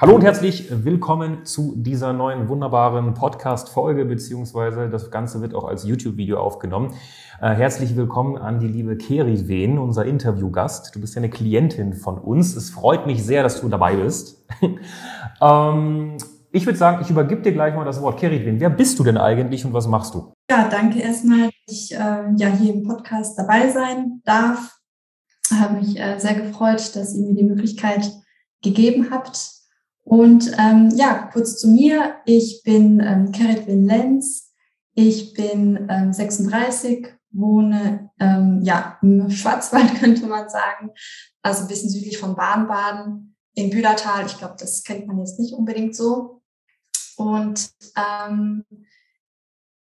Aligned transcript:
Hallo 0.00 0.14
und 0.14 0.22
herzlich 0.22 0.68
willkommen 0.70 1.44
zu 1.44 1.74
dieser 1.74 2.12
neuen 2.12 2.48
wunderbaren 2.48 3.14
Podcast-Folge, 3.14 4.04
beziehungsweise 4.04 4.88
das 4.88 5.10
Ganze 5.10 5.40
wird 5.40 5.56
auch 5.56 5.64
als 5.64 5.82
YouTube-Video 5.82 6.38
aufgenommen. 6.38 6.94
Äh, 7.42 7.56
herzlich 7.56 7.96
willkommen 7.96 8.38
an 8.38 8.60
die 8.60 8.68
liebe 8.68 8.96
Keri 8.96 9.48
Wehn, 9.48 9.76
unser 9.76 10.04
Interviewgast. 10.04 10.94
Du 10.94 11.00
bist 11.00 11.16
ja 11.16 11.18
eine 11.18 11.30
Klientin 11.30 11.94
von 11.94 12.16
uns. 12.16 12.54
Es 12.54 12.70
freut 12.70 13.08
mich 13.08 13.24
sehr, 13.24 13.42
dass 13.42 13.60
du 13.60 13.68
dabei 13.68 13.96
bist. 13.96 14.46
ähm, 15.42 16.16
ich 16.52 16.64
würde 16.64 16.78
sagen, 16.78 17.02
ich 17.02 17.10
übergebe 17.10 17.42
dir 17.42 17.50
gleich 17.50 17.74
mal 17.74 17.84
das 17.84 18.00
Wort. 18.00 18.20
Keri 18.20 18.46
Wehn, 18.46 18.60
wer 18.60 18.70
bist 18.70 19.00
du 19.00 19.02
denn 19.02 19.18
eigentlich 19.18 19.64
und 19.64 19.72
was 19.72 19.88
machst 19.88 20.14
du? 20.14 20.32
Ja, 20.48 20.68
danke 20.68 21.00
erstmal, 21.00 21.46
dass 21.66 21.74
ich 21.74 21.92
äh, 21.92 22.30
ja 22.36 22.48
hier 22.56 22.72
im 22.72 22.84
Podcast 22.84 23.36
dabei 23.36 23.68
sein 23.68 24.22
darf. 24.24 24.78
Habe 25.52 25.80
mich 25.80 25.98
äh, 25.98 26.20
sehr 26.20 26.34
gefreut, 26.34 26.94
dass 26.94 27.16
ihr 27.16 27.26
mir 27.26 27.34
die 27.34 27.42
Möglichkeit 27.42 28.12
gegeben 28.62 29.08
habt, 29.10 29.57
und 30.08 30.52
ähm, 30.58 30.90
ja, 30.94 31.28
kurz 31.30 31.58
zu 31.58 31.68
mir. 31.68 32.16
Ich 32.24 32.62
bin 32.64 32.98
ähm, 33.00 33.30
Kerit 33.30 33.66
Lenz. 33.66 34.54
Ich 34.94 35.34
bin 35.34 35.86
ähm, 35.90 36.14
36, 36.14 37.08
wohne 37.30 38.10
ähm, 38.18 38.62
ja, 38.62 38.98
im 39.02 39.30
Schwarzwald, 39.30 39.94
könnte 40.00 40.26
man 40.26 40.48
sagen. 40.48 40.92
Also 41.42 41.62
ein 41.62 41.68
bisschen 41.68 41.90
südlich 41.90 42.16
von 42.16 42.34
Baden-Baden 42.34 43.36
in 43.52 43.68
Bühlertal. 43.68 44.24
Ich 44.24 44.38
glaube, 44.38 44.54
das 44.58 44.82
kennt 44.82 45.06
man 45.06 45.18
jetzt 45.18 45.38
nicht 45.38 45.52
unbedingt 45.52 45.94
so. 45.94 46.40
Und 47.18 47.70
ähm, 47.94 48.64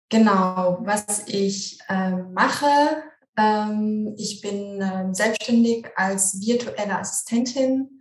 genau, 0.09 0.80
was 0.81 1.25
ich 1.28 1.80
ähm, 1.88 2.33
mache, 2.33 3.02
ähm, 3.38 4.14
ich 4.17 4.42
bin 4.42 4.81
ähm, 4.81 5.14
selbstständig 5.14 5.88
als 5.95 6.42
virtuelle 6.45 7.00
Assistentin 7.00 7.97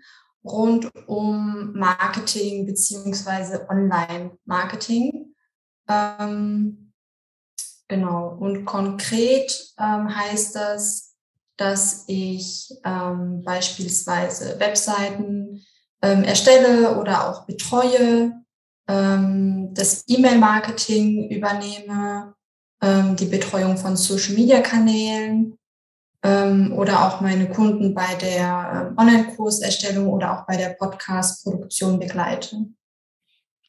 rund 0.46 0.90
um 1.06 1.72
Marketing 1.74 2.66
beziehungsweise 2.66 3.68
Online-Marketing. 3.68 5.34
Ähm, 5.88 6.92
genau. 7.88 8.36
Und 8.38 8.64
konkret 8.64 9.74
ähm, 9.78 10.14
heißt 10.14 10.56
das, 10.56 11.14
dass 11.56 12.04
ich 12.06 12.74
ähm, 12.84 13.42
beispielsweise 13.42 14.60
Webseiten 14.60 15.64
ähm, 16.02 16.22
erstelle 16.22 16.98
oder 16.98 17.28
auch 17.28 17.46
betreue, 17.46 18.32
ähm, 18.88 19.74
das 19.74 20.04
E-Mail-Marketing 20.06 21.30
übernehme, 21.30 22.34
ähm, 22.82 23.16
die 23.16 23.26
Betreuung 23.26 23.76
von 23.76 23.96
Social-Media-Kanälen, 23.96 25.58
oder 26.24 27.06
auch 27.06 27.20
meine 27.20 27.48
Kunden 27.48 27.94
bei 27.94 28.14
der 28.20 28.94
äh, 28.96 29.00
Online-Kurserstellung 29.00 30.08
oder 30.08 30.32
auch 30.38 30.46
bei 30.46 30.56
der 30.56 30.70
Podcast-Produktion 30.70 31.98
begleiten. 31.98 32.76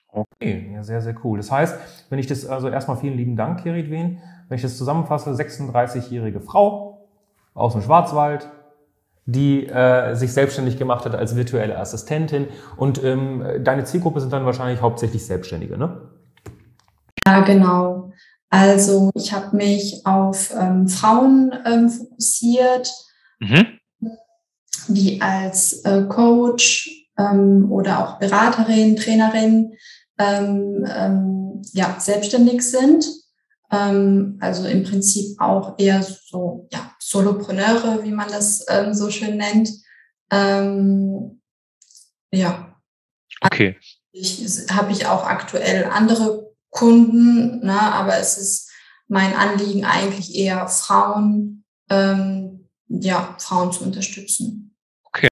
Okay, 0.07 0.71
ja, 0.73 0.83
sehr, 0.83 1.01
sehr 1.01 1.15
cool. 1.23 1.37
Das 1.37 1.51
heißt, 1.51 1.77
wenn 2.09 2.19
ich 2.19 2.27
das, 2.27 2.45
also 2.45 2.69
erstmal 2.69 2.97
vielen 2.97 3.17
lieben 3.17 3.35
Dank, 3.35 3.63
Kerit 3.63 3.91
Wehn. 3.91 4.19
Wenn 4.49 4.55
ich 4.55 4.61
das 4.61 4.77
zusammenfasse, 4.77 5.31
36-jährige 5.31 6.39
Frau 6.39 7.07
aus 7.53 7.73
dem 7.73 7.81
Schwarzwald, 7.81 8.49
die 9.25 9.67
äh, 9.67 10.15
sich 10.15 10.31
selbstständig 10.31 10.77
gemacht 10.77 11.05
hat 11.05 11.13
als 11.13 11.35
virtuelle 11.35 11.77
Assistentin. 11.77 12.47
Und 12.77 13.03
ähm, 13.03 13.43
deine 13.61 13.83
Zielgruppe 13.83 14.21
sind 14.21 14.31
dann 14.31 14.45
wahrscheinlich 14.45 14.81
hauptsächlich 14.81 15.25
Selbstständige, 15.25 15.77
ne? 15.77 16.01
Ja, 17.27 17.41
genau. 17.41 18.13
Also 18.49 19.11
ich 19.13 19.33
habe 19.33 19.55
mich 19.55 20.05
auf 20.05 20.53
ähm, 20.55 20.87
Frauen 20.87 21.53
ähm, 21.65 21.89
fokussiert, 21.89 22.89
mhm. 23.39 23.79
die 24.87 25.21
als 25.21 25.83
äh, 25.83 26.03
Coach 26.03 26.89
ähm, 27.17 27.69
oder 27.71 27.99
auch 28.03 28.19
Beraterin, 28.19 28.95
Trainerin 28.95 29.73
ähm, 30.17 30.85
ähm, 30.89 31.61
ja, 31.73 31.99
selbstständig 31.99 32.61
sind. 32.61 33.05
Ähm, 33.69 34.37
also 34.39 34.65
im 34.65 34.83
Prinzip 34.83 35.39
auch 35.41 35.77
eher 35.77 36.01
so 36.01 36.69
ja, 36.71 36.95
Solopreneure, 36.99 38.03
wie 38.03 38.11
man 38.11 38.29
das 38.29 38.65
so 38.91 39.09
schön 39.09 39.37
nennt. 39.37 39.69
Ja. 42.31 42.75
Okay. 43.41 43.77
Ich, 44.11 44.43
habe 44.71 44.91
ich 44.91 45.05
auch 45.05 45.25
aktuell 45.25 45.85
andere 45.85 46.46
Kunden, 46.77 47.65
ne, 47.65 47.79
aber 47.93 48.17
es 48.17 48.37
ist 48.37 48.69
mein 49.07 49.35
Anliegen 49.35 49.83
eigentlich 49.83 50.35
eher 50.35 50.67
Frauen, 50.67 51.63
ähm, 51.89 52.69
ja, 52.87 53.35
Frauen 53.39 53.71
zu 53.71 53.83
unterstützen. 53.83 54.75
Okay. 55.05 55.27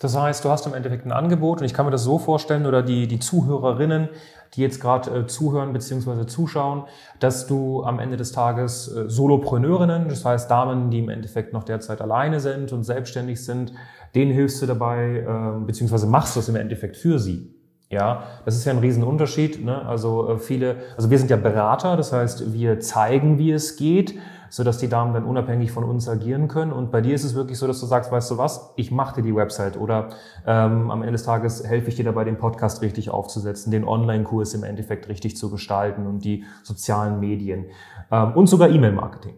Das 0.00 0.16
heißt, 0.16 0.44
du 0.44 0.48
hast 0.48 0.66
im 0.66 0.74
Endeffekt 0.74 1.06
ein 1.06 1.12
Angebot 1.12 1.60
und 1.60 1.66
ich 1.66 1.74
kann 1.74 1.86
mir 1.86 1.92
das 1.92 2.02
so 2.02 2.18
vorstellen 2.18 2.66
oder 2.66 2.82
die, 2.82 3.06
die 3.06 3.20
Zuhörerinnen, 3.20 4.08
die 4.54 4.62
jetzt 4.62 4.80
gerade 4.80 5.10
äh, 5.10 5.26
zuhören 5.26 5.72
bzw. 5.72 6.26
zuschauen, 6.26 6.84
dass 7.20 7.46
du 7.46 7.84
am 7.84 8.00
Ende 8.00 8.16
des 8.16 8.32
Tages 8.32 8.88
äh, 8.88 9.08
Solopreneurinnen, 9.08 10.08
das 10.08 10.24
heißt 10.24 10.50
Damen, 10.50 10.90
die 10.90 10.98
im 10.98 11.10
Endeffekt 11.10 11.52
noch 11.52 11.64
derzeit 11.64 12.00
alleine 12.00 12.40
sind 12.40 12.72
und 12.72 12.82
selbstständig 12.82 13.44
sind, 13.44 13.72
denen 14.14 14.32
hilfst 14.32 14.60
du 14.62 14.66
dabei 14.66 15.18
äh, 15.18 15.64
bzw. 15.64 16.06
machst 16.06 16.34
du 16.34 16.40
es 16.40 16.48
im 16.48 16.56
Endeffekt 16.56 16.96
für 16.96 17.18
sie. 17.18 17.57
Ja, 17.90 18.24
das 18.44 18.54
ist 18.54 18.66
ja 18.66 18.72
ein 18.72 18.78
Riesenunterschied. 18.78 19.64
Ne? 19.64 19.86
Also 19.86 20.28
äh, 20.28 20.38
viele, 20.38 20.76
also 20.96 21.08
wir 21.10 21.18
sind 21.18 21.30
ja 21.30 21.36
Berater, 21.36 21.96
das 21.96 22.12
heißt, 22.12 22.52
wir 22.52 22.80
zeigen, 22.80 23.38
wie 23.38 23.50
es 23.50 23.76
geht, 23.76 24.14
so 24.50 24.62
dass 24.62 24.78
die 24.78 24.88
Damen 24.88 25.14
dann 25.14 25.24
unabhängig 25.24 25.72
von 25.72 25.84
uns 25.84 26.06
agieren 26.06 26.48
können. 26.48 26.72
Und 26.72 26.90
bei 26.90 27.00
dir 27.00 27.14
ist 27.14 27.24
es 27.24 27.34
wirklich 27.34 27.58
so, 27.58 27.66
dass 27.66 27.80
du 27.80 27.86
sagst, 27.86 28.12
weißt 28.12 28.30
du 28.30 28.38
was, 28.38 28.72
ich 28.76 28.90
mache 28.90 29.16
dir 29.16 29.22
die 29.22 29.34
Website 29.34 29.78
oder 29.78 30.10
ähm, 30.46 30.90
am 30.90 31.00
Ende 31.00 31.12
des 31.12 31.24
Tages 31.24 31.66
helfe 31.66 31.88
ich 31.88 31.96
dir 31.96 32.04
dabei, 32.04 32.24
den 32.24 32.36
Podcast 32.36 32.82
richtig 32.82 33.08
aufzusetzen, 33.08 33.70
den 33.70 33.84
Online-Kurs 33.84 34.52
im 34.52 34.64
Endeffekt 34.64 35.08
richtig 35.08 35.36
zu 35.38 35.50
gestalten 35.50 36.06
und 36.06 36.24
die 36.24 36.44
sozialen 36.62 37.20
Medien 37.20 37.66
ähm, 38.10 38.32
und 38.34 38.48
sogar 38.48 38.68
E-Mail-Marketing. 38.68 39.34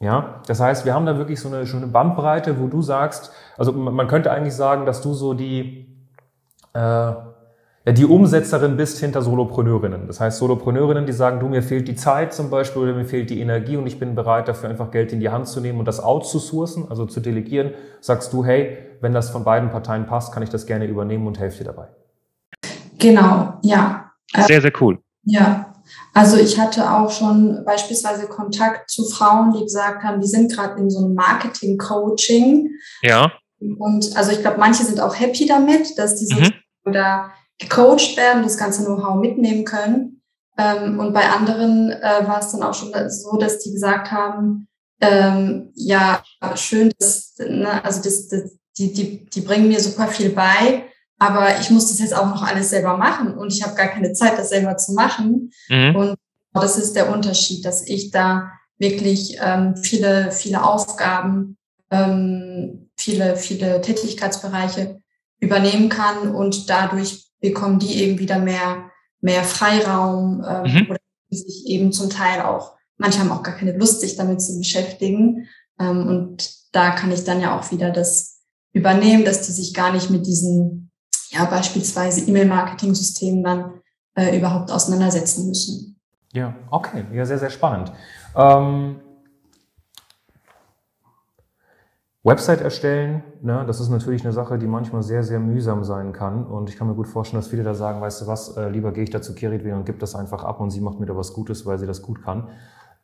Ja, 0.00 0.40
das 0.48 0.58
heißt, 0.58 0.84
wir 0.84 0.94
haben 0.94 1.06
da 1.06 1.16
wirklich 1.16 1.38
so 1.38 1.46
eine 1.46 1.64
schöne 1.64 1.86
Bandbreite, 1.86 2.60
wo 2.60 2.66
du 2.66 2.82
sagst, 2.82 3.30
also 3.56 3.70
man 3.72 4.08
könnte 4.08 4.32
eigentlich 4.32 4.54
sagen, 4.54 4.84
dass 4.84 5.00
du 5.00 5.14
so 5.14 5.32
die 5.32 5.86
äh, 6.74 7.12
die 7.84 8.04
Umsetzerin 8.04 8.76
bist 8.76 9.00
hinter 9.00 9.22
Solopreneurinnen. 9.22 10.06
Das 10.06 10.20
heißt, 10.20 10.38
Solopreneurinnen, 10.38 11.04
die 11.04 11.12
sagen, 11.12 11.40
du, 11.40 11.48
mir 11.48 11.64
fehlt 11.64 11.88
die 11.88 11.96
Zeit 11.96 12.32
zum 12.32 12.48
Beispiel 12.48 12.82
oder 12.82 12.94
mir 12.94 13.04
fehlt 13.04 13.28
die 13.30 13.40
Energie 13.40 13.76
und 13.76 13.88
ich 13.88 13.98
bin 13.98 14.14
bereit, 14.14 14.46
dafür 14.46 14.68
einfach 14.68 14.92
Geld 14.92 15.12
in 15.12 15.18
die 15.18 15.30
Hand 15.30 15.48
zu 15.48 15.60
nehmen 15.60 15.80
und 15.80 15.86
das 15.86 15.98
outzusourcen, 15.98 16.86
also 16.88 17.06
zu 17.06 17.18
delegieren, 17.18 17.72
sagst 18.00 18.32
du, 18.32 18.44
hey, 18.44 18.78
wenn 19.00 19.12
das 19.12 19.30
von 19.30 19.42
beiden 19.42 19.70
Parteien 19.70 20.06
passt, 20.06 20.32
kann 20.32 20.44
ich 20.44 20.48
das 20.48 20.66
gerne 20.66 20.86
übernehmen 20.86 21.26
und 21.26 21.40
helfe 21.40 21.58
dir 21.58 21.72
dabei. 21.72 21.88
Genau, 22.98 23.54
ja. 23.62 24.12
Sehr, 24.46 24.60
sehr 24.60 24.72
cool. 24.80 25.00
Ja, 25.24 25.72
also 26.14 26.36
ich 26.36 26.60
hatte 26.60 26.88
auch 26.88 27.10
schon 27.10 27.64
beispielsweise 27.64 28.28
Kontakt 28.28 28.90
zu 28.90 29.04
Frauen, 29.04 29.52
die 29.52 29.64
gesagt 29.64 30.04
haben, 30.04 30.20
die 30.20 30.28
sind 30.28 30.52
gerade 30.52 30.80
in 30.80 30.88
so 30.88 31.04
einem 31.04 31.14
Marketing-Coaching. 31.14 32.70
Ja. 33.02 33.32
Und 33.78 34.16
also 34.16 34.30
ich 34.30 34.40
glaube, 34.40 34.58
manche 34.58 34.84
sind 34.84 35.00
auch 35.00 35.18
happy 35.18 35.46
damit, 35.46 35.98
dass 35.98 36.16
die 36.16 36.32
mhm. 36.32 36.92
da 36.92 37.32
gecoacht 37.62 38.16
werden, 38.16 38.42
das 38.42 38.58
ganze 38.58 38.84
Know-how 38.84 39.16
mitnehmen 39.16 39.64
können. 39.64 40.22
Ähm, 40.58 40.98
und 40.98 41.12
bei 41.12 41.28
anderen 41.28 41.90
äh, 41.90 42.26
war 42.26 42.40
es 42.40 42.52
dann 42.52 42.62
auch 42.62 42.74
schon 42.74 42.92
so, 43.08 43.36
dass 43.36 43.60
die 43.60 43.72
gesagt 43.72 44.10
haben, 44.10 44.68
ähm, 45.00 45.72
ja, 45.74 46.22
schön, 46.54 46.92
dass, 46.98 47.34
ne, 47.38 47.84
also 47.84 48.02
das, 48.02 48.28
das, 48.28 48.58
die, 48.78 48.92
die, 48.92 49.24
die 49.26 49.40
bringen 49.40 49.68
mir 49.68 49.80
super 49.80 50.06
viel 50.08 50.30
bei, 50.30 50.84
aber 51.18 51.58
ich 51.60 51.70
muss 51.70 51.88
das 51.88 52.00
jetzt 52.00 52.14
auch 52.14 52.26
noch 52.26 52.42
alles 52.42 52.70
selber 52.70 52.96
machen 52.96 53.34
und 53.34 53.52
ich 53.52 53.62
habe 53.62 53.74
gar 53.74 53.88
keine 53.88 54.12
Zeit, 54.12 54.38
das 54.38 54.50
selber 54.50 54.76
zu 54.76 54.92
machen. 54.92 55.52
Mhm. 55.68 55.96
Und 55.96 56.16
das 56.52 56.78
ist 56.78 56.94
der 56.94 57.12
Unterschied, 57.12 57.64
dass 57.64 57.86
ich 57.86 58.10
da 58.10 58.50
wirklich 58.78 59.38
ähm, 59.42 59.76
viele, 59.76 60.30
viele 60.32 60.62
Aufgaben, 60.62 61.56
ähm, 61.90 62.90
viele, 62.96 63.36
viele 63.36 63.80
Tätigkeitsbereiche 63.80 65.00
übernehmen 65.40 65.88
kann 65.88 66.34
und 66.34 66.70
dadurch 66.70 67.31
bekommen 67.42 67.78
die 67.78 68.02
eben 68.02 68.18
wieder 68.18 68.38
mehr, 68.38 68.90
mehr 69.20 69.44
Freiraum 69.44 70.42
ähm, 70.48 70.72
mhm. 70.72 70.90
oder 70.90 71.00
sich 71.28 71.66
eben 71.66 71.92
zum 71.92 72.08
Teil 72.08 72.42
auch, 72.42 72.76
manche 72.96 73.18
haben 73.18 73.32
auch 73.32 73.42
gar 73.42 73.54
keine 73.54 73.76
Lust, 73.76 74.00
sich 74.00 74.16
damit 74.16 74.40
zu 74.40 74.56
beschäftigen. 74.58 75.48
Ähm, 75.78 76.06
und 76.06 76.50
da 76.72 76.90
kann 76.90 77.12
ich 77.12 77.24
dann 77.24 77.40
ja 77.40 77.58
auch 77.58 77.70
wieder 77.70 77.90
das 77.90 78.40
übernehmen, 78.72 79.24
dass 79.24 79.42
die 79.42 79.52
sich 79.52 79.74
gar 79.74 79.92
nicht 79.92 80.08
mit 80.10 80.26
diesen, 80.26 80.90
ja, 81.30 81.44
beispielsweise 81.44 82.28
E-Mail-Marketing-Systemen 82.28 83.42
dann 83.42 83.80
äh, 84.14 84.36
überhaupt 84.36 84.70
auseinandersetzen 84.70 85.48
müssen. 85.48 86.00
Ja, 86.32 86.54
okay, 86.70 87.04
ja, 87.12 87.26
sehr, 87.26 87.38
sehr 87.38 87.50
spannend. 87.50 87.92
Ähm, 88.34 89.00
Website 92.24 92.60
erstellen, 92.60 93.24
ne, 93.40 93.64
das 93.66 93.80
ist 93.80 93.88
natürlich 93.88 94.22
eine 94.24 94.32
Sache, 94.32 94.56
die 94.56 94.68
manchmal 94.68 95.02
sehr, 95.02 95.24
sehr 95.24 95.40
mühsam 95.40 95.82
sein 95.82 96.12
kann. 96.12 96.46
Und 96.46 96.70
ich 96.70 96.76
kann 96.76 96.86
mir 96.86 96.94
gut 96.94 97.08
vorstellen, 97.08 97.40
dass 97.40 97.50
viele 97.50 97.64
da 97.64 97.74
sagen, 97.74 98.00
weißt 98.00 98.22
du 98.22 98.26
was, 98.28 98.56
äh, 98.56 98.68
lieber 98.68 98.92
gehe 98.92 99.02
ich 99.02 99.10
da 99.10 99.20
zu 99.20 99.34
Keritwin 99.34 99.74
und 99.74 99.86
gebe 99.86 99.98
das 99.98 100.14
einfach 100.14 100.44
ab 100.44 100.60
und 100.60 100.70
sie 100.70 100.80
macht 100.80 101.00
mir 101.00 101.06
da 101.06 101.16
was 101.16 101.32
Gutes, 101.32 101.66
weil 101.66 101.78
sie 101.78 101.86
das 101.86 102.00
gut 102.00 102.22
kann. 102.22 102.48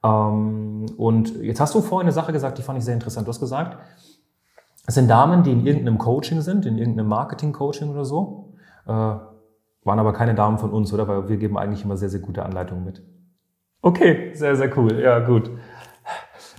Ähm, 0.05 0.87
und 0.97 1.37
jetzt 1.43 1.61
hast 1.61 1.75
du 1.75 1.81
vorhin 1.81 2.06
eine 2.06 2.12
Sache 2.12 2.32
gesagt, 2.32 2.59
die 2.59 2.62
fand 2.62 2.79
ich 2.79 2.85
sehr 2.85 2.94
interessant. 2.94 3.26
Du 3.26 3.31
hast 3.31 3.41
gesagt, 3.41 3.79
es 4.87 4.94
sind 4.94 5.09
Damen, 5.09 5.43
die 5.43 5.50
in 5.50 5.67
irgendeinem 5.67 5.99
Coaching 5.99 6.41
sind, 6.41 6.64
in 6.64 6.79
irgendeinem 6.79 7.09
Marketing-Coaching 7.09 7.91
oder 7.91 8.05
so. 8.05 8.55
Äh, 8.87 8.91
waren 8.91 9.99
aber 9.99 10.12
keine 10.12 10.35
Damen 10.35 10.59
von 10.59 10.71
uns, 10.71 10.93
oder? 10.93 11.09
Weil 11.09 11.29
wir 11.29 11.38
geben 11.38 11.59
eigentlich 11.59 11.85
immer 11.85 11.97
sehr, 11.97 12.09
sehr 12.09 12.21
gute 12.21 12.44
Anleitungen 12.44 12.85
mit. 12.85 13.03
Okay, 13.82 14.32
sehr, 14.35 14.55
sehr 14.55 14.76
cool. 14.79 15.00
Ja, 15.00 15.19
gut. 15.21 15.50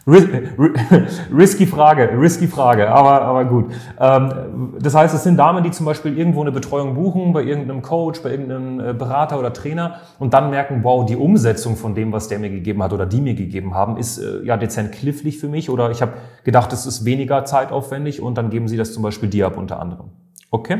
Risky 0.07 1.65
Frage, 1.65 2.09
risky 2.19 2.47
Frage, 2.47 2.89
aber, 2.89 3.21
aber 3.21 3.45
gut. 3.45 3.71
Ähm, 3.99 4.73
das 4.79 4.95
heißt, 4.95 5.13
es 5.13 5.23
sind 5.23 5.37
Damen, 5.37 5.63
die 5.63 5.71
zum 5.71 5.85
Beispiel 5.85 6.17
irgendwo 6.17 6.41
eine 6.41 6.51
Betreuung 6.51 6.95
buchen, 6.95 7.33
bei 7.33 7.43
irgendeinem 7.43 7.81
Coach, 7.81 8.21
bei 8.21 8.31
irgendeinem 8.31 8.79
äh, 8.79 8.93
Berater 8.93 9.37
oder 9.39 9.53
Trainer 9.53 9.97
und 10.17 10.33
dann 10.33 10.49
merken, 10.49 10.83
wow, 10.83 11.05
die 11.05 11.15
Umsetzung 11.15 11.75
von 11.75 11.95
dem, 11.95 12.11
was 12.11 12.27
der 12.27 12.39
mir 12.39 12.49
gegeben 12.49 12.81
hat 12.81 12.93
oder 12.93 13.05
die 13.05 13.21
mir 13.21 13.35
gegeben 13.35 13.75
haben, 13.75 13.97
ist 13.97 14.17
äh, 14.17 14.43
ja 14.43 14.57
dezent 14.57 14.91
klifflich 14.91 15.37
für 15.37 15.47
mich 15.47 15.69
oder 15.69 15.91
ich 15.91 16.01
habe 16.01 16.13
gedacht, 16.43 16.73
es 16.73 16.85
ist 16.85 17.05
weniger 17.05 17.45
zeitaufwendig 17.45 18.21
und 18.21 18.37
dann 18.37 18.49
geben 18.49 18.67
sie 18.67 18.77
das 18.77 18.93
zum 18.93 19.03
Beispiel 19.03 19.29
dir 19.29 19.47
ab 19.47 19.57
unter 19.57 19.79
anderem. 19.79 20.09
Okay? 20.49 20.79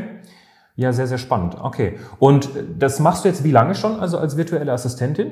Ja, 0.76 0.92
sehr, 0.92 1.06
sehr 1.06 1.18
spannend. 1.18 1.56
Okay. 1.60 1.98
Und 2.18 2.48
das 2.78 3.00
machst 3.00 3.24
du 3.24 3.28
jetzt 3.28 3.44
wie 3.44 3.50
lange 3.50 3.74
schon, 3.74 4.00
also 4.00 4.18
als 4.18 4.36
virtuelle 4.36 4.72
Assistentin? 4.72 5.30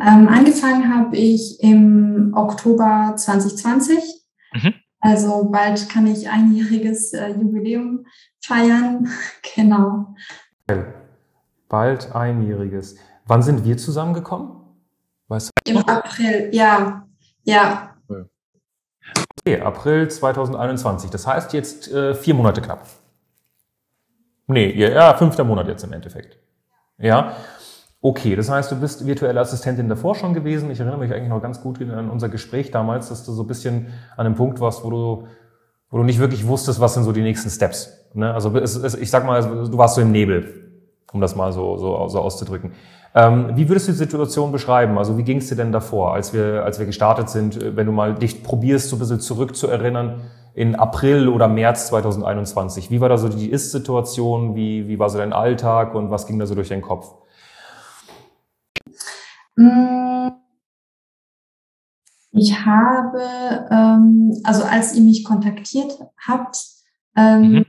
Ähm, 0.00 0.28
angefangen 0.28 0.94
habe 0.94 1.16
ich 1.16 1.62
im 1.62 2.32
Oktober 2.34 3.14
2020. 3.16 3.98
Mhm. 4.52 4.74
Also 5.00 5.48
bald 5.50 5.88
kann 5.88 6.06
ich 6.06 6.28
einjähriges 6.28 7.12
äh, 7.12 7.30
Jubiläum 7.30 8.06
feiern. 8.40 9.08
genau. 9.54 10.14
Bald 11.68 12.14
einjähriges. 12.14 12.96
Wann 13.26 13.42
sind 13.42 13.64
wir 13.64 13.76
zusammengekommen? 13.76 14.56
Weißt 15.28 15.50
du? 15.64 15.72
Im 15.72 15.78
April, 15.78 16.50
ja. 16.52 17.06
Ja. 17.44 17.96
Okay, 19.40 19.60
April 19.60 20.08
2021. 20.08 21.10
Das 21.10 21.26
heißt 21.26 21.52
jetzt 21.52 21.90
äh, 21.90 22.14
vier 22.14 22.34
Monate 22.34 22.60
knapp. 22.60 22.86
Nee, 24.48 24.72
ja, 24.72 25.14
fünfter 25.14 25.44
Monat 25.44 25.68
jetzt 25.68 25.84
im 25.84 25.92
Endeffekt. 25.92 26.38
Ja. 26.98 27.36
Okay, 28.00 28.36
das 28.36 28.50
heißt, 28.50 28.70
du 28.70 28.76
bist 28.76 29.06
virtuelle 29.06 29.40
Assistentin 29.40 29.88
davor 29.88 30.14
schon 30.14 30.34
gewesen. 30.34 30.70
Ich 30.70 30.78
erinnere 30.78 30.98
mich 30.98 31.12
eigentlich 31.12 31.30
noch 31.30 31.42
ganz 31.42 31.60
gut 31.60 31.80
an 31.80 32.10
unser 32.10 32.28
Gespräch 32.28 32.70
damals, 32.70 33.08
dass 33.08 33.24
du 33.24 33.32
so 33.32 33.42
ein 33.42 33.48
bisschen 33.48 33.88
an 34.16 34.26
einem 34.26 34.34
Punkt 34.34 34.60
warst, 34.60 34.84
wo 34.84 34.90
du, 34.90 35.26
wo 35.90 35.96
du 35.96 36.04
nicht 36.04 36.18
wirklich 36.18 36.46
wusstest, 36.46 36.78
was 36.80 36.94
sind 36.94 37.04
so 37.04 37.12
die 37.12 37.22
nächsten 37.22 37.50
Steps. 37.50 38.06
Ne? 38.14 38.32
Also 38.32 38.54
es, 38.58 38.76
es, 38.76 38.94
ich 38.94 39.10
sag 39.10 39.24
mal, 39.24 39.42
du 39.42 39.78
warst 39.78 39.94
so 39.94 40.02
im 40.02 40.12
Nebel, 40.12 40.46
um 41.12 41.20
das 41.20 41.34
mal 41.34 41.52
so, 41.52 41.78
so, 41.78 42.06
so 42.08 42.20
auszudrücken. 42.20 42.72
Ähm, 43.14 43.52
wie 43.54 43.68
würdest 43.68 43.88
du 43.88 43.92
die 43.92 43.98
Situation 43.98 44.52
beschreiben? 44.52 44.98
Also 44.98 45.16
wie 45.16 45.22
ging 45.22 45.38
es 45.38 45.48
dir 45.48 45.56
denn 45.56 45.72
davor, 45.72 46.12
als 46.12 46.34
wir, 46.34 46.64
als 46.64 46.78
wir 46.78 46.84
gestartet 46.84 47.30
sind, 47.30 47.74
wenn 47.74 47.86
du 47.86 47.92
mal 47.92 48.14
dich 48.14 48.42
probierst, 48.42 48.90
so 48.90 48.96
ein 48.96 48.98
bisschen 48.98 49.20
zurückzuerinnern 49.20 50.20
in 50.54 50.74
April 50.74 51.28
oder 51.28 51.48
März 51.48 51.88
2021? 51.88 52.90
Wie 52.90 53.00
war 53.00 53.08
da 53.08 53.16
so 53.16 53.30
die 53.30 53.50
Ist-Situation? 53.50 54.54
Wie, 54.54 54.86
wie 54.86 54.98
war 54.98 55.08
so 55.08 55.16
dein 55.16 55.32
Alltag 55.32 55.94
und 55.94 56.10
was 56.10 56.26
ging 56.26 56.38
da 56.38 56.44
so 56.44 56.54
durch 56.54 56.68
deinen 56.68 56.82
Kopf? 56.82 57.14
Mm. 59.56 60.30
Ich 62.32 62.66
habe, 62.66 63.66
ähm, 63.70 64.38
also 64.44 64.64
als 64.64 64.94
ihr 64.94 65.02
mich 65.02 65.24
kontaktiert 65.24 65.98
habt, 66.26 66.58
ähm, 67.16 67.40
mhm. 67.50 67.66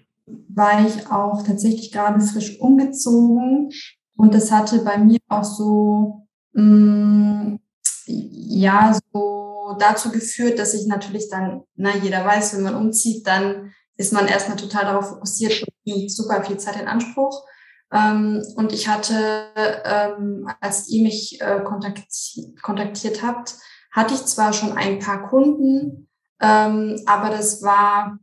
war 0.50 0.86
ich 0.86 1.10
auch 1.10 1.42
tatsächlich 1.44 1.92
gerade 1.94 2.20
frisch 2.20 2.60
umgezogen 2.60 3.72
und 4.18 4.34
das 4.34 4.52
hatte 4.52 4.80
bei 4.80 4.98
mir 4.98 5.20
auch 5.30 5.46
so, 5.46 6.28
mh, 6.52 6.64
mm, 6.64 7.60
ja, 8.08 8.98
so 9.14 9.76
dazu 9.80 10.12
geführt, 10.12 10.60
dass 10.60 10.74
ich 10.74 10.88
natürlich 10.88 11.30
dann, 11.30 11.64
na, 11.76 11.96
jeder 11.96 12.26
weiß, 12.26 12.56
wenn 12.56 12.64
man 12.64 12.76
umzieht, 12.76 13.26
dann 13.26 13.72
ist 13.96 14.14
man 14.14 14.28
erstmal 14.28 14.58
total 14.58 14.84
darauf 14.84 15.10
fokussiert 15.10 15.62
und 15.62 15.70
nimmt 15.86 16.12
super 16.12 16.44
viel 16.44 16.58
Zeit 16.58 16.80
in 16.80 16.88
Anspruch. 16.88 17.44
Ähm, 17.92 18.44
und 18.56 18.74
ich 18.74 18.88
hatte, 18.88 19.48
ähm, 19.86 20.50
als 20.60 20.90
ihr 20.90 21.04
mich 21.04 21.40
äh, 21.42 21.62
kontaktiert, 21.64 22.62
kontaktiert 22.62 23.24
habt, 23.24 23.56
hatte 23.92 24.14
ich 24.14 24.26
zwar 24.26 24.54
schon 24.54 24.74
ein 24.74 25.00
paar 25.00 25.30
Kunden, 25.30 26.10
ähm, 26.42 27.02
aber 27.06 27.30
das 27.30 27.64
war 27.64 28.20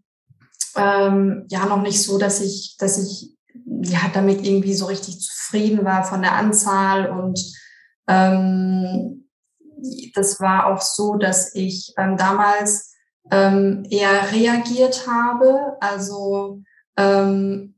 ähm, 0.77 1.47
ja 1.49 1.67
noch 1.67 1.83
nicht 1.83 2.03
so, 2.03 2.19
dass 2.19 2.41
ich, 2.41 2.77
dass 2.79 2.99
ich 2.99 3.35
ja 3.65 4.01
damit 4.13 4.45
irgendwie 4.45 4.75
so 4.75 4.87
richtig 4.87 5.21
zufrieden 5.21 5.85
war 5.85 6.05
von 6.05 6.21
der 6.21 6.35
Anzahl. 6.35 7.11
Und 7.11 7.41
ähm, 8.07 9.29
das 10.15 10.41
war 10.41 10.67
auch 10.67 10.83
so, 10.83 11.17
dass 11.17 11.55
ich 11.55 11.95
ähm, 11.97 12.17
damals 12.17 12.93
eher 13.31 14.33
reagiert 14.33 15.07
habe, 15.07 15.79
also 15.81 16.61
ähm, 16.99 17.74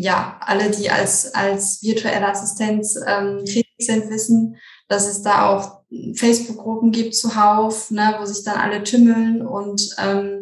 ja, 0.00 0.38
alle, 0.40 0.70
die 0.70 0.90
als, 0.90 1.34
als 1.34 1.82
virtuelle 1.82 2.28
Assistenz 2.28 2.98
ähm, 3.06 3.44
tätig 3.44 3.74
sind, 3.78 4.10
wissen, 4.10 4.56
dass 4.88 5.06
es 5.06 5.22
da 5.22 5.48
auch 5.48 5.82
Facebook-Gruppen 6.14 6.90
gibt 6.90 7.14
zuhauf, 7.14 7.90
ne, 7.90 8.16
wo 8.18 8.24
sich 8.24 8.44
dann 8.44 8.56
alle 8.56 8.82
tümmeln 8.82 9.46
und 9.46 9.94
ähm, 9.98 10.40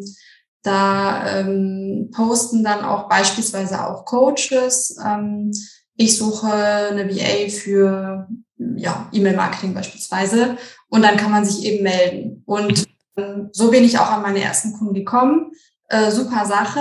da 0.62 1.40
ähm, 1.40 2.10
posten 2.14 2.62
dann 2.62 2.84
auch 2.84 3.08
beispielsweise 3.08 3.86
auch 3.86 4.04
Coaches. 4.04 4.96
Ähm, 5.04 5.50
ich 5.96 6.16
suche 6.16 6.52
eine 6.52 7.08
VA 7.08 7.48
für 7.48 8.28
ja, 8.76 9.08
E-Mail-Marketing 9.12 9.74
beispielsweise 9.74 10.56
und 10.88 11.02
dann 11.02 11.16
kann 11.16 11.30
man 11.30 11.44
sich 11.44 11.64
eben 11.64 11.82
melden. 11.82 12.42
Und 12.46 12.84
ähm, 13.16 13.48
so 13.52 13.70
bin 13.70 13.84
ich 13.84 13.98
auch 13.98 14.10
an 14.10 14.22
meine 14.22 14.40
ersten 14.40 14.72
Kunden 14.74 14.94
gekommen. 14.94 15.52
Äh, 15.88 16.10
super 16.10 16.44
Sache. 16.46 16.80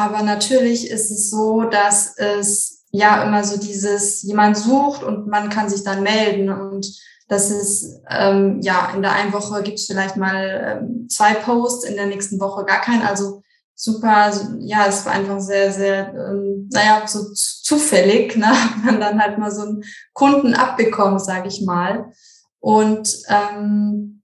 Aber 0.00 0.22
natürlich 0.22 0.90
ist 0.90 1.10
es 1.10 1.28
so, 1.28 1.64
dass 1.64 2.16
es 2.16 2.86
ja 2.90 3.22
immer 3.22 3.44
so 3.44 3.58
dieses, 3.58 4.22
jemand 4.22 4.56
sucht 4.56 5.02
und 5.02 5.26
man 5.26 5.50
kann 5.50 5.68
sich 5.68 5.84
dann 5.84 6.02
melden 6.02 6.48
und 6.48 6.86
das 7.28 7.50
ist, 7.50 8.00
ähm, 8.08 8.60
ja, 8.62 8.92
in 8.94 9.02
der 9.02 9.12
einen 9.12 9.34
Woche 9.34 9.62
gibt 9.62 9.78
es 9.78 9.86
vielleicht 9.86 10.16
mal 10.16 10.80
ähm, 10.82 11.06
zwei 11.08 11.34
Posts, 11.34 11.84
in 11.84 11.96
der 11.96 12.06
nächsten 12.06 12.40
Woche 12.40 12.64
gar 12.64 12.80
keinen. 12.80 13.02
Also 13.02 13.42
super, 13.74 14.32
ja, 14.60 14.86
es 14.86 15.04
war 15.04 15.12
einfach 15.12 15.38
sehr, 15.38 15.70
sehr, 15.70 16.14
ähm, 16.14 16.68
naja, 16.72 17.06
so 17.06 17.32
zufällig, 17.34 18.36
ne? 18.36 18.50
man 18.84 19.00
dann 19.00 19.20
halt 19.20 19.38
mal 19.38 19.52
so 19.52 19.62
einen 19.62 19.84
Kunden 20.14 20.54
abbekommt, 20.54 21.22
sage 21.22 21.48
ich 21.48 21.62
mal. 21.62 22.10
Und 22.58 23.22
ähm, 23.28 24.19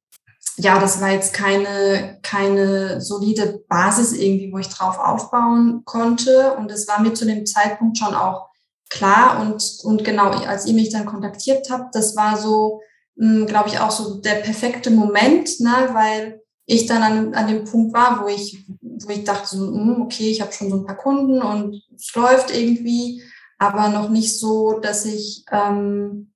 ja, 0.58 0.78
das 0.78 1.00
war 1.00 1.10
jetzt 1.10 1.34
keine, 1.34 2.18
keine 2.22 3.00
solide 3.00 3.62
Basis 3.68 4.12
irgendwie, 4.12 4.52
wo 4.52 4.58
ich 4.58 4.68
drauf 4.68 4.98
aufbauen 4.98 5.82
konnte. 5.84 6.54
Und 6.54 6.70
es 6.70 6.88
war 6.88 7.00
mir 7.00 7.12
zu 7.12 7.26
dem 7.26 7.44
Zeitpunkt 7.44 7.98
schon 7.98 8.14
auch 8.14 8.48
klar. 8.88 9.40
Und, 9.40 9.78
und 9.84 10.04
genau, 10.04 10.30
als 10.30 10.66
ihr 10.66 10.74
mich 10.74 10.90
dann 10.90 11.04
kontaktiert 11.04 11.68
habt, 11.70 11.94
das 11.94 12.16
war 12.16 12.38
so, 12.38 12.80
hm, 13.18 13.46
glaube 13.46 13.68
ich, 13.68 13.80
auch 13.80 13.90
so 13.90 14.20
der 14.20 14.36
perfekte 14.36 14.90
Moment, 14.90 15.60
ne, 15.60 15.90
weil 15.92 16.40
ich 16.64 16.86
dann 16.86 17.02
an, 17.02 17.34
an 17.34 17.48
dem 17.48 17.64
Punkt 17.64 17.94
war, 17.94 18.22
wo 18.22 18.28
ich, 18.28 18.66
wo 18.80 19.10
ich 19.10 19.24
dachte, 19.24 19.56
so, 19.56 19.66
hm, 19.66 20.02
okay, 20.02 20.30
ich 20.30 20.40
habe 20.40 20.52
schon 20.52 20.70
so 20.70 20.76
ein 20.76 20.86
paar 20.86 20.96
Kunden 20.96 21.42
und 21.42 21.82
es 21.94 22.14
läuft 22.14 22.56
irgendwie, 22.56 23.22
aber 23.58 23.88
noch 23.88 24.08
nicht 24.08 24.38
so, 24.38 24.80
dass 24.80 25.04
ich 25.04 25.44
ähm, 25.50 26.32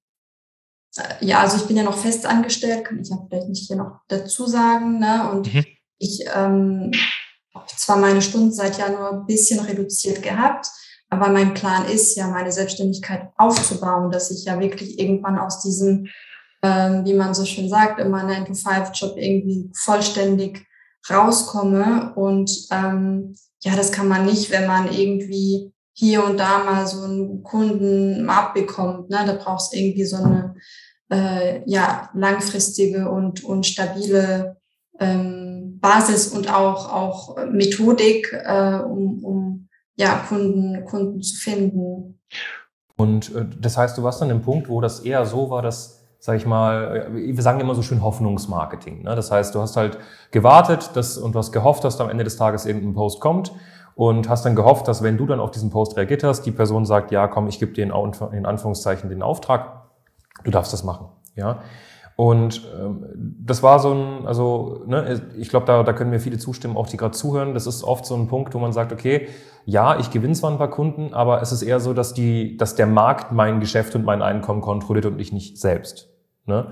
ja, 1.21 1.41
also 1.41 1.57
ich 1.57 1.67
bin 1.67 1.77
ja 1.77 1.83
noch 1.83 1.97
fest 1.97 2.27
angestellt, 2.27 2.85
kann 2.85 3.01
ich 3.01 3.09
ja 3.09 3.17
vielleicht 3.29 3.49
nicht 3.49 3.67
hier 3.67 3.77
noch 3.77 4.01
dazu 4.09 4.47
sagen. 4.47 4.99
Ne? 4.99 5.31
Und 5.31 5.53
mhm. 5.53 5.65
ich 5.99 6.25
ähm, 6.35 6.93
habe 7.55 7.67
zwar 7.67 7.97
meine 7.97 8.23
Stunden 8.23 8.53
seit 8.53 8.79
Januar 8.79 9.13
ein 9.13 9.27
bisschen 9.27 9.61
reduziert 9.61 10.23
gehabt, 10.23 10.67
aber 11.09 11.29
mein 11.29 11.55
Plan 11.55 11.87
ist 11.87 12.17
ja, 12.17 12.29
meine 12.29 12.53
Selbstständigkeit 12.53 13.31
aufzubauen, 13.37 14.11
dass 14.11 14.31
ich 14.31 14.45
ja 14.45 14.59
wirklich 14.61 14.99
irgendwann 14.99 15.39
aus 15.39 15.61
diesem, 15.61 16.07
ähm, 16.63 17.05
wie 17.05 17.15
man 17.15 17.35
so 17.35 17.45
schön 17.45 17.69
sagt, 17.69 18.01
immer 18.01 18.25
9-to-5-Job 18.25 19.17
irgendwie 19.17 19.71
vollständig 19.75 20.67
rauskomme. 21.09 22.13
Und 22.15 22.51
ähm, 22.71 23.35
ja, 23.63 23.75
das 23.75 23.91
kann 23.91 24.09
man 24.09 24.27
nicht, 24.27 24.51
wenn 24.51 24.67
man 24.67 24.93
irgendwie 24.93 25.73
hier 26.01 26.25
und 26.25 26.41
da 26.41 26.65
mal 26.65 26.87
so 26.87 27.05
einen 27.05 27.43
Kunden 27.43 28.25
mal 28.25 28.39
abbekommt. 28.39 29.11
Ne? 29.11 29.19
Da 29.27 29.35
brauchst 29.35 29.75
du 29.75 29.77
irgendwie 29.77 30.07
so 30.07 30.17
eine 30.17 30.55
äh, 31.13 31.61
ja, 31.67 32.09
langfristige 32.15 33.11
und, 33.11 33.45
und 33.45 33.67
stabile 33.67 34.57
ähm, 34.99 35.79
Basis 35.79 36.29
und 36.29 36.51
auch, 36.51 36.91
auch 36.91 37.37
Methodik, 37.51 38.33
äh, 38.33 38.79
um, 38.79 39.23
um 39.23 39.69
ja, 39.95 40.25
Kunden, 40.27 40.87
Kunden 40.87 41.21
zu 41.21 41.37
finden. 41.37 42.19
Und 42.97 43.35
äh, 43.35 43.45
das 43.61 43.77
heißt, 43.77 43.99
du 43.99 44.03
warst 44.03 44.23
dann 44.23 44.31
im 44.31 44.41
Punkt, 44.41 44.71
wo 44.71 44.81
das 44.81 45.01
eher 45.01 45.27
so 45.27 45.51
war, 45.51 45.61
dass, 45.61 46.03
sag 46.19 46.39
ich 46.39 46.47
mal, 46.47 47.11
äh, 47.15 47.37
wir 47.37 47.43
sagen 47.43 47.61
immer 47.61 47.75
so 47.75 47.83
schön 47.83 48.03
Hoffnungsmarketing. 48.03 49.03
Ne? 49.03 49.15
Das 49.15 49.31
heißt, 49.31 49.55
du 49.55 49.61
hast 49.61 49.77
halt 49.77 49.99
gewartet 50.31 50.93
dass, 50.95 51.19
und 51.19 51.35
du 51.35 51.39
hast 51.39 51.53
gehofft, 51.53 51.85
dass 51.85 51.99
da 51.99 52.05
am 52.05 52.11
Ende 52.11 52.25
des 52.25 52.39
Tages 52.39 52.65
irgendein 52.65 52.95
Post 52.95 53.21
kommt 53.21 53.53
und 54.01 54.31
hast 54.31 54.47
dann 54.47 54.57
gehofft, 54.57 54.89
dass 54.89 55.03
wenn 55.03 55.19
du 55.19 55.27
dann 55.27 55.41
auf 55.41 55.51
diesen 55.51 55.69
Post 55.69 55.99
reagiert 55.99 56.25
hast, 56.25 56.47
die 56.47 56.53
Person 56.53 56.87
sagt, 56.87 57.11
ja, 57.11 57.29
komm, 57.29 57.49
ich 57.49 57.59
gebe 57.59 57.73
dir 57.73 57.85
in, 57.85 58.47
Anführungszeichen 58.47 59.11
den 59.11 59.23
Auftrag, 59.23 59.91
du 60.43 60.51
darfst 60.51 60.73
das 60.73 60.85
machen. 60.85 61.09
Ja. 61.37 61.59
Und 62.17 62.67
ähm, 62.81 63.05
das 63.45 63.63
war 63.63 63.79
so 63.79 63.93
ein, 63.93 64.27
also 64.27 64.85
ne, 64.87 65.21
ich 65.37 65.51
glaube, 65.51 65.67
da, 65.67 65.83
da 65.83 65.93
können 65.93 66.09
mir 66.09 66.19
viele 66.19 66.39
zustimmen, 66.39 66.79
auch 66.79 66.89
die 66.89 66.97
gerade 66.97 67.13
zuhören. 67.13 67.53
Das 67.53 67.67
ist 67.67 67.85
oft 67.85 68.07
so 68.07 68.15
ein 68.15 68.27
Punkt, 68.27 68.55
wo 68.55 68.59
man 68.59 68.73
sagt, 68.73 68.91
okay, 68.91 69.29
ja, 69.67 69.99
ich 69.99 70.11
gewinne 70.11 70.33
zwar 70.33 70.51
ein 70.51 70.57
paar 70.57 70.71
Kunden, 70.71 71.13
aber 71.13 71.43
es 71.43 71.53
ist 71.53 71.61
eher 71.61 71.79
so, 71.79 71.93
dass 71.93 72.15
die, 72.15 72.57
dass 72.57 72.77
der 72.77 72.87
Markt 72.87 73.33
mein 73.33 73.61
Geschäft 73.61 73.95
und 73.97 74.07
mein 74.07 74.23
Einkommen 74.23 74.63
kontrolliert 74.63 75.05
und 75.05 75.21
ich 75.21 75.31
nicht 75.31 75.61
selbst. 75.61 76.09
Ne? 76.47 76.69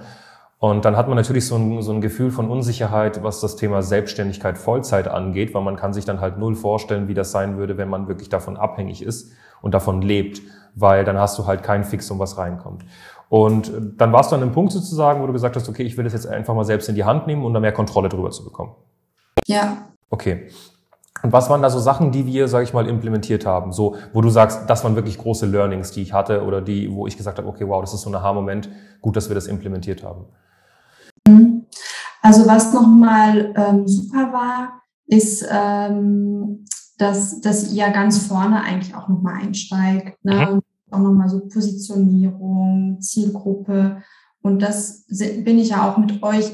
Und 0.60 0.84
dann 0.84 0.96
hat 0.96 1.06
man 1.06 1.16
natürlich 1.16 1.46
so 1.46 1.54
ein, 1.54 1.82
so 1.82 1.92
ein 1.92 2.00
Gefühl 2.00 2.32
von 2.32 2.50
Unsicherheit, 2.50 3.22
was 3.22 3.40
das 3.40 3.54
Thema 3.54 3.80
Selbstständigkeit 3.82 4.58
Vollzeit 4.58 5.06
angeht, 5.06 5.54
weil 5.54 5.62
man 5.62 5.76
kann 5.76 5.92
sich 5.92 6.04
dann 6.04 6.20
halt 6.20 6.36
null 6.36 6.56
vorstellen, 6.56 7.06
wie 7.06 7.14
das 7.14 7.30
sein 7.30 7.56
würde, 7.58 7.78
wenn 7.78 7.88
man 7.88 8.08
wirklich 8.08 8.28
davon 8.28 8.56
abhängig 8.56 9.02
ist 9.02 9.32
und 9.62 9.72
davon 9.72 10.02
lebt, 10.02 10.42
weil 10.74 11.04
dann 11.04 11.16
hast 11.16 11.38
du 11.38 11.46
halt 11.46 11.62
kein 11.62 11.84
Fixum, 11.84 12.18
was 12.18 12.38
reinkommt. 12.38 12.84
Und 13.28 13.70
dann 13.98 14.12
warst 14.12 14.32
du 14.32 14.36
an 14.36 14.42
einem 14.42 14.52
Punkt 14.52 14.72
sozusagen, 14.72 15.22
wo 15.22 15.26
du 15.26 15.32
gesagt 15.32 15.54
hast, 15.54 15.68
okay, 15.68 15.84
ich 15.84 15.96
will 15.96 16.04
das 16.04 16.12
jetzt 16.12 16.26
einfach 16.26 16.54
mal 16.54 16.64
selbst 16.64 16.88
in 16.88 16.96
die 16.96 17.04
Hand 17.04 17.26
nehmen, 17.28 17.44
um 17.44 17.54
da 17.54 17.60
mehr 17.60 17.72
Kontrolle 17.72 18.08
drüber 18.08 18.30
zu 18.30 18.42
bekommen. 18.42 18.72
Ja. 19.46 19.88
Okay. 20.10 20.48
Und 21.22 21.32
was 21.32 21.50
waren 21.50 21.62
da 21.62 21.70
so 21.70 21.78
Sachen, 21.78 22.10
die 22.10 22.26
wir, 22.26 22.48
sage 22.48 22.64
ich 22.64 22.72
mal, 22.72 22.88
implementiert 22.88 23.44
haben? 23.44 23.72
So, 23.72 23.96
wo 24.12 24.22
du 24.22 24.30
sagst, 24.30 24.68
das 24.68 24.82
waren 24.82 24.96
wirklich 24.96 25.18
große 25.18 25.46
Learnings, 25.46 25.92
die 25.92 26.02
ich 26.02 26.12
hatte 26.12 26.44
oder 26.44 26.60
die, 26.60 26.92
wo 26.92 27.06
ich 27.06 27.16
gesagt 27.16 27.38
habe, 27.38 27.48
okay, 27.48 27.68
wow, 27.68 27.80
das 27.80 27.92
ist 27.92 28.02
so 28.02 28.10
ein 28.10 28.14
Aha-Moment, 28.14 28.70
gut, 29.00 29.16
dass 29.16 29.28
wir 29.28 29.34
das 29.34 29.46
implementiert 29.46 30.02
haben. 30.02 30.26
Also 32.22 32.46
was 32.46 32.72
nochmal 32.72 33.54
ähm, 33.56 33.86
super 33.86 34.32
war, 34.32 34.82
ist, 35.06 35.46
ähm, 35.50 36.64
dass, 36.98 37.40
dass 37.40 37.72
ihr 37.72 37.88
ganz 37.90 38.26
vorne 38.26 38.62
eigentlich 38.62 38.94
auch 38.94 39.08
nochmal 39.08 39.42
einsteigt. 39.42 40.24
Ne? 40.24 40.48
Mhm 40.52 40.62
auch 40.90 40.98
nochmal 40.98 41.28
so 41.28 41.40
Positionierung, 41.40 43.00
Zielgruppe. 43.00 44.02
Und 44.42 44.60
das 44.60 45.04
bin 45.06 45.58
ich 45.58 45.70
ja 45.70 45.88
auch 45.88 45.98
mit 45.98 46.22
euch, 46.22 46.52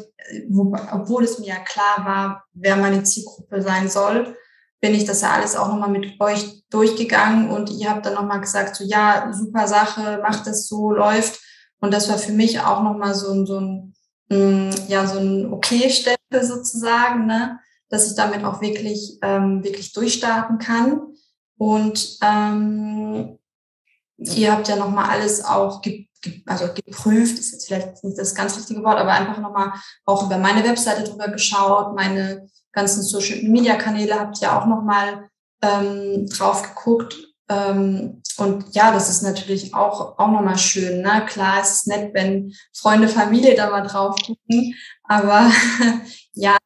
wo, 0.49 0.75
obwohl 0.93 1.25
es 1.25 1.39
mir 1.39 1.49
ja 1.49 1.59
klar 1.59 2.05
war, 2.05 2.45
wer 2.55 2.77
meine 2.77 3.03
Zielgruppe 3.03 3.63
sein 3.63 3.89
soll, 3.89 4.37
bin 4.81 4.95
ich 4.95 5.05
das 5.05 5.23
ja 5.23 5.31
alles 5.31 5.57
auch 5.57 5.69
nochmal 5.69 5.91
mit 5.91 6.21
euch 6.21 6.65
durchgegangen 6.71 7.51
und 7.51 7.71
ihr 7.71 7.91
habt 7.91 8.05
dann 8.05 8.15
nochmal 8.15 8.41
gesagt, 8.41 8.77
so 8.77 8.85
ja, 8.85 9.33
super 9.33 9.67
Sache, 9.67 10.21
macht 10.23 10.47
das 10.47 10.67
so, 10.67 10.91
läuft. 10.91 11.41
Und 11.81 11.93
das 11.93 12.09
war 12.09 12.19
für 12.19 12.33
mich 12.33 12.61
auch 12.61 12.83
nochmal 12.83 13.15
so 13.15 13.33
ein, 13.33 13.47
so 13.47 13.61
ein, 13.61 13.95
ja, 14.31 15.07
so 15.07 15.19
ein 15.19 15.53
Okay-Stempel 15.53 16.43
sozusagen, 16.43 17.27
ne? 17.27 17.61
dass 17.89 18.11
ich 18.11 18.17
damit 18.17 18.45
auch 18.45 18.61
wirklich, 18.61 19.19
ähm, 19.23 19.63
wirklich 19.63 19.93
durchstarten 19.93 20.59
kann. 20.59 21.01
Und 21.57 22.19
ähm, 22.23 23.39
Ihr 24.17 24.53
habt 24.53 24.69
ja 24.69 24.77
nochmal 24.77 25.11
alles 25.11 25.45
auch 25.45 25.83
ge 25.83 26.07
ge 26.23 26.43
also 26.47 26.67
geprüft, 26.73 27.39
ist 27.39 27.53
jetzt 27.53 27.67
vielleicht 27.67 28.03
nicht 28.05 28.19
das 28.19 28.35
ganz 28.35 28.57
richtige 28.57 28.83
Wort, 28.83 28.99
aber 28.99 29.13
einfach 29.13 29.39
nochmal 29.39 29.73
auch 30.07 30.25
über 30.25 30.39
meine 30.39 30.65
Webseite 30.65 31.05
drüber 31.05 31.29
geschaut, 31.29 31.95
meine 31.95 32.49
ganzen 32.73 33.03
Social 33.03 33.43
Media 33.43 33.77
Kanäle 33.77 34.19
habt 34.19 34.41
ihr 34.41 34.57
auch 34.57 34.67
nochmal 34.67 35.29
ähm, 35.63 36.27
drauf 36.29 36.63
geguckt. 36.63 37.15
Ähm, 37.49 38.23
und 38.39 38.75
ja, 38.75 38.93
das 38.93 39.09
ist 39.09 39.23
natürlich 39.23 39.75
auch, 39.75 40.19
auch 40.19 40.29
nochmal 40.29 40.59
schön. 40.59 41.03
Ne? 41.03 41.25
Klar, 41.27 41.61
es 41.63 41.73
ist 41.73 41.87
nett, 41.87 42.13
wenn 42.15 42.53
Freunde, 42.73 43.09
Familie 43.09 43.55
da 43.55 43.71
mal 43.71 43.83
drauf 43.83 44.17
gucken, 44.17 44.75
aber 45.05 45.51
ja, 46.33 46.57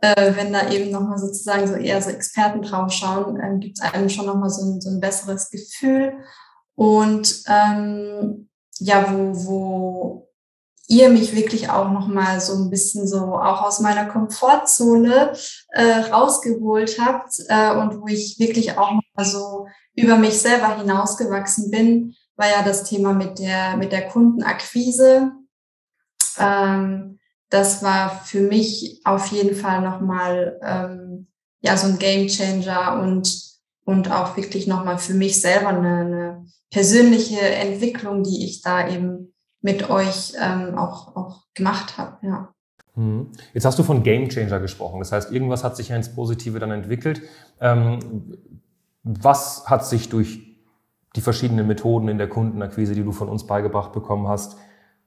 äh, 0.00 0.34
wenn 0.34 0.52
da 0.52 0.70
eben 0.70 0.90
nochmal 0.90 1.18
sozusagen 1.18 1.66
so 1.66 1.74
eher 1.74 2.00
so 2.00 2.10
Experten 2.10 2.62
draufschauen, 2.62 3.38
ähm, 3.42 3.60
gibt 3.60 3.78
es 3.78 3.84
einem 3.84 4.08
schon 4.08 4.26
nochmal 4.26 4.50
so 4.50 4.62
ein, 4.62 4.80
so 4.80 4.90
ein 4.90 5.00
besseres 5.00 5.50
Gefühl. 5.50 6.14
Und 6.74 7.42
ähm, 7.46 8.48
ja, 8.78 9.12
wo, 9.12 9.46
wo 9.46 10.30
ihr 10.88 11.08
mich 11.10 11.36
wirklich 11.36 11.70
auch 11.70 11.90
noch 11.90 12.08
mal 12.08 12.40
so 12.40 12.54
ein 12.54 12.70
bisschen 12.70 13.06
so 13.06 13.36
auch 13.36 13.62
aus 13.62 13.80
meiner 13.80 14.06
Komfortzone 14.06 15.32
äh, 15.68 15.98
rausgeholt 16.10 16.98
habt 16.98 17.34
äh, 17.48 17.72
und 17.76 18.00
wo 18.00 18.06
ich 18.08 18.38
wirklich 18.38 18.76
auch 18.76 18.92
noch 18.92 19.02
mal 19.14 19.24
so 19.24 19.66
über 19.94 20.16
mich 20.16 20.38
selber 20.38 20.76
hinausgewachsen 20.78 21.70
bin, 21.70 22.14
war 22.36 22.48
ja 22.48 22.62
das 22.62 22.84
Thema 22.84 23.12
mit 23.12 23.38
der 23.38 23.76
mit 23.76 23.92
der 23.92 24.08
Kundenakquise. 24.08 25.32
Ähm, 26.38 27.18
das 27.50 27.82
war 27.82 28.10
für 28.24 28.40
mich 28.40 29.00
auf 29.04 29.26
jeden 29.26 29.54
Fall 29.54 29.82
noch 29.82 30.00
mal 30.00 30.58
ähm, 30.62 31.26
ja 31.60 31.76
so 31.76 31.88
ein 31.88 31.98
Gamechanger 31.98 33.00
und 33.02 33.50
und 33.84 34.10
auch 34.10 34.36
wirklich 34.36 34.66
noch 34.66 34.84
mal 34.84 34.98
für 34.98 35.14
mich 35.14 35.40
selber 35.40 35.68
eine, 35.68 36.00
eine 36.00 36.46
persönliche 36.70 37.40
Entwicklung, 37.40 38.22
die 38.22 38.44
ich 38.44 38.62
da 38.62 38.88
eben 38.88 39.34
mit 39.60 39.90
euch 39.90 40.32
ähm, 40.40 40.78
auch, 40.78 41.16
auch 41.16 41.44
gemacht 41.54 41.98
habe. 41.98 42.18
Ja. 42.26 42.54
Mhm. 42.94 43.30
Jetzt 43.52 43.64
hast 43.64 43.78
du 43.78 43.82
von 43.82 44.02
Game 44.02 44.28
Changer 44.28 44.60
gesprochen. 44.60 45.00
Das 45.00 45.12
heißt, 45.12 45.32
irgendwas 45.32 45.64
hat 45.64 45.76
sich 45.76 45.88
ja 45.88 45.96
ins 45.96 46.14
Positive 46.14 46.58
dann 46.58 46.70
entwickelt. 46.70 47.22
Ähm, 47.60 47.98
was 49.02 49.68
hat 49.68 49.86
sich 49.86 50.08
durch 50.08 50.50
die 51.16 51.20
verschiedenen 51.20 51.66
Methoden 51.66 52.08
in 52.08 52.18
der 52.18 52.28
Kundenakquise, 52.28 52.94
die 52.94 53.04
du 53.04 53.12
von 53.12 53.28
uns 53.28 53.46
beigebracht 53.46 53.92
bekommen 53.92 54.28
hast, 54.28 54.56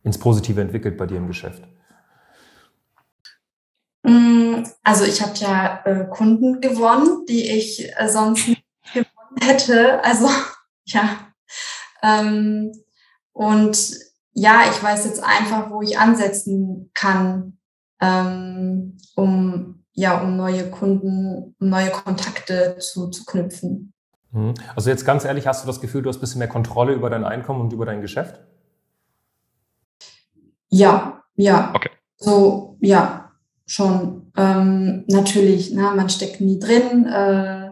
ins 0.03 0.17
Positive 0.17 0.59
entwickelt 0.59 0.97
bei 0.97 1.05
dir 1.05 1.17
im 1.17 1.27
Geschäft? 1.27 1.63
Mm, 4.03 4.63
also 4.83 5.05
ich 5.05 5.21
habe 5.21 5.33
ja 5.35 5.81
äh, 5.85 6.05
Kunden 6.09 6.59
gewonnen, 6.59 7.25
die 7.27 7.49
ich 7.49 7.89
äh, 7.97 8.09
sonst 8.09 8.49
nicht 8.49 8.63
gewonnen 8.93 9.41
hätte. 9.41 10.03
Also 10.03 10.27
ja, 10.85 11.09
ähm, 12.01 12.71
und 13.31 13.77
ja, 14.33 14.63
ich 14.69 14.83
weiß 14.83 15.05
jetzt 15.05 15.23
einfach, 15.23 15.71
wo 15.71 15.81
ich 15.81 15.97
ansetzen 15.97 16.91
kann, 16.93 17.57
ähm, 18.01 18.97
um 19.15 19.82
ja, 19.93 20.19
um 20.21 20.35
neue 20.35 20.69
Kunden, 20.69 21.55
um 21.59 21.69
neue 21.69 21.91
Kontakte 21.91 22.77
zu, 22.79 23.09
zu 23.09 23.25
knüpfen. 23.25 23.93
Mhm. 24.31 24.53
Also 24.75 24.89
jetzt 24.89 25.05
ganz 25.05 25.25
ehrlich, 25.25 25.47
hast 25.47 25.63
du 25.63 25.67
das 25.67 25.79
Gefühl, 25.79 26.01
du 26.01 26.09
hast 26.09 26.17
ein 26.17 26.21
bisschen 26.21 26.39
mehr 26.39 26.47
Kontrolle 26.47 26.93
über 26.93 27.09
dein 27.09 27.23
Einkommen 27.23 27.61
und 27.61 27.73
über 27.73 27.85
dein 27.85 28.01
Geschäft? 28.01 28.39
Ja, 30.69 31.21
ja. 31.35 31.71
Okay. 31.75 31.89
So, 32.17 32.77
ja, 32.81 33.31
schon. 33.65 34.31
Ähm, 34.35 35.05
natürlich, 35.07 35.71
ne, 35.73 35.91
man 35.95 36.09
steckt 36.09 36.41
nie 36.41 36.57
drin. 36.57 37.05
Äh, 37.05 37.69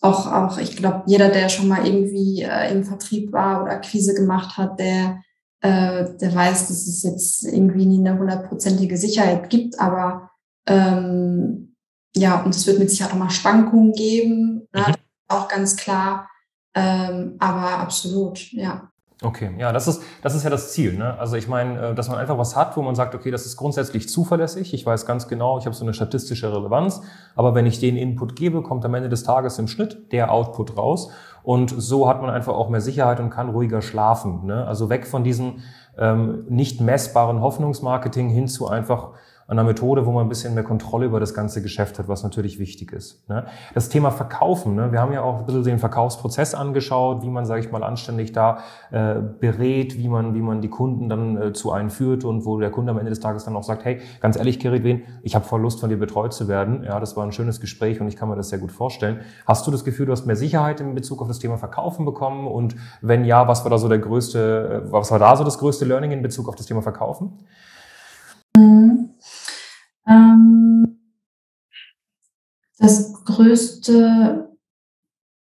auch, 0.00 0.30
auch 0.30 0.58
ich 0.58 0.76
glaube, 0.76 1.02
jeder, 1.06 1.30
der 1.30 1.48
schon 1.48 1.66
mal 1.66 1.84
irgendwie 1.84 2.42
äh, 2.42 2.70
im 2.70 2.84
Vertrieb 2.84 3.32
war 3.32 3.62
oder 3.62 3.72
Akquise 3.72 4.14
gemacht 4.14 4.56
hat, 4.56 4.78
der, 4.78 5.20
äh, 5.62 6.04
der 6.20 6.34
weiß, 6.34 6.68
dass 6.68 6.86
es 6.86 7.02
jetzt 7.02 7.44
irgendwie 7.44 7.86
nie 7.86 8.06
eine 8.06 8.18
hundertprozentige 8.18 8.96
Sicherheit 8.96 9.50
gibt, 9.50 9.80
aber 9.80 10.30
ähm, 10.66 11.76
ja, 12.16 12.42
und 12.42 12.54
es 12.54 12.66
wird 12.66 12.78
mit 12.78 12.90
Sicherheit 12.90 13.12
auch 13.12 13.18
mal 13.18 13.30
Schwankungen 13.30 13.92
geben, 13.92 14.68
ne? 14.72 14.84
Mhm. 14.88 14.94
auch 15.28 15.48
ganz 15.48 15.76
klar, 15.76 16.28
ähm, 16.74 17.36
aber 17.38 17.78
absolut, 17.78 18.52
ja. 18.52 18.90
Okay, 19.22 19.54
ja, 19.58 19.72
das 19.72 19.86
ist, 19.86 20.02
das 20.22 20.34
ist 20.34 20.42
ja 20.42 20.50
das 20.50 20.72
Ziel. 20.72 20.98
Ne? 20.98 21.18
Also 21.18 21.36
ich 21.36 21.46
meine, 21.48 21.78
äh, 21.78 21.94
dass 21.94 22.08
man 22.08 22.18
einfach 22.18 22.36
was 22.36 22.56
hat, 22.56 22.76
wo 22.76 22.82
man 22.82 22.94
sagt, 22.94 23.14
okay, 23.14 23.30
das 23.30 23.46
ist 23.46 23.56
grundsätzlich 23.56 24.08
zuverlässig. 24.08 24.74
Ich 24.74 24.84
weiß 24.84 25.06
ganz 25.06 25.28
genau, 25.28 25.56
ich 25.58 25.66
habe 25.66 25.74
so 25.74 25.84
eine 25.84 25.94
statistische 25.94 26.52
Relevanz. 26.52 27.00
Aber 27.36 27.54
wenn 27.54 27.64
ich 27.64 27.78
den 27.78 27.96
Input 27.96 28.34
gebe, 28.36 28.62
kommt 28.62 28.84
am 28.84 28.92
Ende 28.94 29.08
des 29.08 29.22
Tages 29.22 29.58
im 29.58 29.68
Schnitt 29.68 30.12
der 30.12 30.32
Output 30.32 30.76
raus. 30.76 31.10
Und 31.42 31.72
so 31.76 32.08
hat 32.08 32.20
man 32.20 32.30
einfach 32.30 32.54
auch 32.54 32.68
mehr 32.68 32.80
Sicherheit 32.80 33.20
und 33.20 33.30
kann 33.30 33.50
ruhiger 33.50 33.82
schlafen. 33.82 34.46
Ne? 34.46 34.66
Also 34.66 34.90
weg 34.90 35.06
von 35.06 35.22
diesem 35.24 35.60
ähm, 35.96 36.44
nicht 36.48 36.80
messbaren 36.80 37.40
Hoffnungsmarketing 37.40 38.28
hin 38.28 38.48
zu 38.48 38.66
einfach 38.66 39.12
einer 39.46 39.64
Methode, 39.64 40.06
wo 40.06 40.12
man 40.12 40.24
ein 40.24 40.28
bisschen 40.28 40.54
mehr 40.54 40.64
Kontrolle 40.64 41.06
über 41.06 41.20
das 41.20 41.34
ganze 41.34 41.62
Geschäft 41.62 41.98
hat, 41.98 42.08
was 42.08 42.22
natürlich 42.22 42.58
wichtig 42.58 42.92
ist. 42.92 43.28
Ne? 43.28 43.44
Das 43.74 43.88
Thema 43.88 44.10
Verkaufen, 44.10 44.74
ne? 44.74 44.90
wir 44.92 45.00
haben 45.00 45.12
ja 45.12 45.22
auch 45.22 45.40
ein 45.40 45.46
bisschen 45.46 45.64
den 45.64 45.78
Verkaufsprozess 45.78 46.54
angeschaut, 46.54 47.22
wie 47.22 47.28
man, 47.28 47.44
sage 47.44 47.60
ich 47.60 47.70
mal, 47.70 47.82
anständig 47.82 48.32
da 48.32 48.58
äh, 48.90 49.16
berät, 49.40 49.98
wie 49.98 50.08
man, 50.08 50.34
wie 50.34 50.40
man 50.40 50.62
die 50.62 50.70
Kunden 50.70 51.08
dann 51.08 51.36
äh, 51.40 51.52
zu 51.52 51.72
einem 51.72 51.90
führt 51.90 52.24
und 52.24 52.46
wo 52.46 52.58
der 52.58 52.70
Kunde 52.70 52.92
am 52.92 52.98
Ende 52.98 53.10
des 53.10 53.20
Tages 53.20 53.44
dann 53.44 53.54
auch 53.56 53.62
sagt, 53.62 53.84
hey, 53.84 54.00
ganz 54.20 54.36
ehrlich, 54.36 54.58
Keritwen, 54.58 55.02
ich 55.22 55.34
habe 55.34 55.44
voll 55.44 55.60
Lust, 55.60 55.80
von 55.80 55.90
dir 55.90 55.98
betreut 55.98 56.32
zu 56.32 56.48
werden. 56.48 56.82
Ja, 56.84 56.98
das 56.98 57.16
war 57.16 57.24
ein 57.24 57.32
schönes 57.32 57.60
Gespräch 57.60 58.00
und 58.00 58.08
ich 58.08 58.16
kann 58.16 58.28
mir 58.28 58.36
das 58.36 58.48
sehr 58.48 58.58
gut 58.58 58.72
vorstellen. 58.72 59.20
Hast 59.46 59.66
du 59.66 59.70
das 59.70 59.84
Gefühl, 59.84 60.06
du 60.06 60.12
hast 60.12 60.24
mehr 60.26 60.36
Sicherheit 60.36 60.80
in 60.80 60.94
Bezug 60.94 61.20
auf 61.20 61.28
das 61.28 61.38
Thema 61.38 61.58
Verkaufen 61.58 62.04
bekommen? 62.06 62.46
Und 62.46 62.76
wenn 63.02 63.24
ja, 63.24 63.46
was 63.46 63.64
war 63.64 63.70
da 63.70 63.78
so 63.78 63.88
der 63.88 63.98
größte, 63.98 64.84
äh, 64.86 64.92
was 64.92 65.10
war 65.10 65.18
da 65.18 65.36
so 65.36 65.44
das 65.44 65.58
größte 65.58 65.84
Learning 65.84 66.12
in 66.12 66.22
Bezug 66.22 66.48
auf 66.48 66.54
das 66.54 66.66
Thema 66.66 66.80
Verkaufen? 66.80 67.32
Mhm. 68.56 69.13
Ähm, 70.06 70.98
das 72.78 73.12
größte 73.24 74.56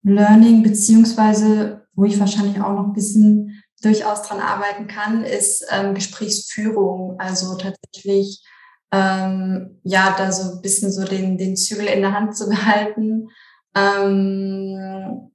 Learning, 0.03 0.63
beziehungsweise 0.63 1.87
wo 1.93 2.05
ich 2.05 2.19
wahrscheinlich 2.19 2.59
auch 2.61 2.73
noch 2.73 2.85
ein 2.85 2.93
bisschen 2.93 3.63
durchaus 3.81 4.23
dran 4.23 4.39
arbeiten 4.39 4.87
kann, 4.87 5.23
ist 5.23 5.65
ähm, 5.71 5.93
Gesprächsführung. 5.93 7.19
Also 7.19 7.57
tatsächlich 7.57 8.43
ähm, 8.91 9.79
ja, 9.83 10.15
da 10.17 10.31
so 10.31 10.55
ein 10.55 10.61
bisschen 10.61 10.91
so 10.91 11.05
den, 11.05 11.37
den 11.37 11.55
Zügel 11.55 11.85
in 11.85 12.01
der 12.01 12.13
Hand 12.13 12.35
zu 12.35 12.49
behalten. 12.49 13.29
Ähm, 13.75 15.31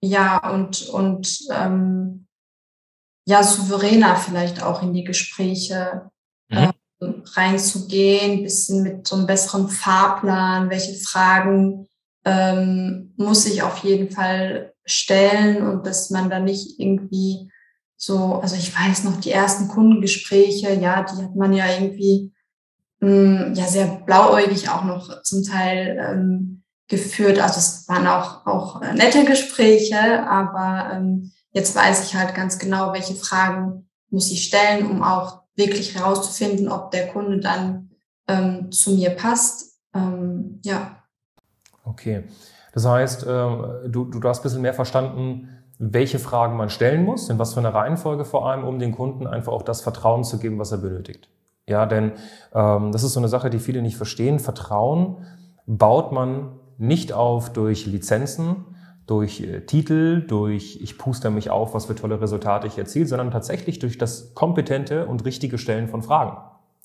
ja, 0.00 0.50
und, 0.52 0.88
und 0.88 1.38
ähm, 1.50 2.26
ja, 3.26 3.42
souveräner 3.42 4.16
vielleicht 4.16 4.62
auch 4.62 4.82
in 4.82 4.92
die 4.92 5.04
Gespräche 5.04 6.10
reinzugehen, 7.34 8.42
bisschen 8.42 8.82
mit 8.82 9.06
so 9.06 9.16
einem 9.16 9.26
besseren 9.26 9.68
Fahrplan, 9.68 10.70
welche 10.70 10.94
Fragen 10.94 11.86
ähm, 12.24 13.12
muss 13.16 13.46
ich 13.46 13.62
auf 13.62 13.78
jeden 13.78 14.10
Fall 14.10 14.72
stellen 14.84 15.66
und 15.66 15.86
dass 15.86 16.10
man 16.10 16.30
da 16.30 16.38
nicht 16.38 16.78
irgendwie 16.78 17.50
so, 17.96 18.34
also 18.34 18.56
ich 18.56 18.74
weiß 18.74 19.04
noch, 19.04 19.20
die 19.20 19.30
ersten 19.30 19.68
Kundengespräche, 19.68 20.74
ja, 20.74 21.02
die 21.02 21.22
hat 21.22 21.36
man 21.36 21.52
ja 21.52 21.66
irgendwie 21.78 22.32
mh, 23.00 23.08
hm, 23.08 23.54
ja 23.54 23.64
sehr 23.66 23.86
blauäugig 24.04 24.68
auch 24.68 24.84
noch 24.84 25.22
zum 25.22 25.42
Teil 25.42 25.98
ähm, 25.98 26.64
geführt. 26.88 27.38
Also 27.38 27.58
es 27.58 27.88
waren 27.88 28.06
auch, 28.06 28.46
auch 28.46 28.80
nette 28.80 29.24
Gespräche, 29.24 30.26
aber 30.28 30.92
ähm, 30.92 31.32
jetzt 31.52 31.74
weiß 31.74 32.04
ich 32.06 32.14
halt 32.14 32.34
ganz 32.34 32.58
genau, 32.58 32.92
welche 32.92 33.14
Fragen 33.14 33.88
muss 34.10 34.30
ich 34.30 34.44
stellen, 34.44 34.90
um 34.90 35.02
auch 35.02 35.43
wirklich 35.56 35.94
herauszufinden, 35.94 36.68
ob 36.68 36.90
der 36.90 37.08
Kunde 37.08 37.40
dann 37.40 37.90
ähm, 38.28 38.72
zu 38.72 38.92
mir 38.92 39.10
passt. 39.10 39.78
Ähm, 39.94 40.60
ja. 40.64 40.96
Okay. 41.84 42.24
Das 42.72 42.86
heißt, 42.86 43.24
äh, 43.24 43.88
du, 43.88 44.06
du 44.06 44.28
hast 44.28 44.40
ein 44.40 44.42
bisschen 44.42 44.62
mehr 44.62 44.74
verstanden, 44.74 45.48
welche 45.78 46.18
Fragen 46.18 46.56
man 46.56 46.70
stellen 46.70 47.04
muss, 47.04 47.28
in 47.30 47.38
was 47.38 47.54
für 47.54 47.60
eine 47.60 47.74
Reihenfolge 47.74 48.24
vor 48.24 48.48
allem, 48.48 48.64
um 48.64 48.78
den 48.78 48.92
Kunden 48.92 49.26
einfach 49.26 49.52
auch 49.52 49.62
das 49.62 49.80
Vertrauen 49.80 50.24
zu 50.24 50.38
geben, 50.38 50.58
was 50.58 50.72
er 50.72 50.78
benötigt. 50.78 51.28
Ja, 51.66 51.86
denn 51.86 52.12
ähm, 52.52 52.92
das 52.92 53.02
ist 53.02 53.14
so 53.14 53.20
eine 53.20 53.28
Sache, 53.28 53.50
die 53.50 53.58
viele 53.58 53.82
nicht 53.82 53.96
verstehen. 53.96 54.38
Vertrauen 54.38 55.24
baut 55.66 56.12
man 56.12 56.58
nicht 56.78 57.12
auf 57.12 57.52
durch 57.52 57.86
Lizenzen, 57.86 58.64
durch 59.06 59.40
äh, 59.40 59.60
Titel, 59.60 60.22
durch 60.26 60.78
ich 60.80 60.98
puste 60.98 61.30
mich 61.30 61.50
auf, 61.50 61.74
was 61.74 61.86
für 61.86 61.94
tolle 61.94 62.20
Resultate 62.20 62.66
ich 62.66 62.78
erziele, 62.78 63.06
sondern 63.06 63.30
tatsächlich 63.30 63.78
durch 63.78 63.98
das 63.98 64.34
kompetente 64.34 65.06
und 65.06 65.24
richtige 65.24 65.58
Stellen 65.58 65.88
von 65.88 66.02
Fragen. 66.02 66.38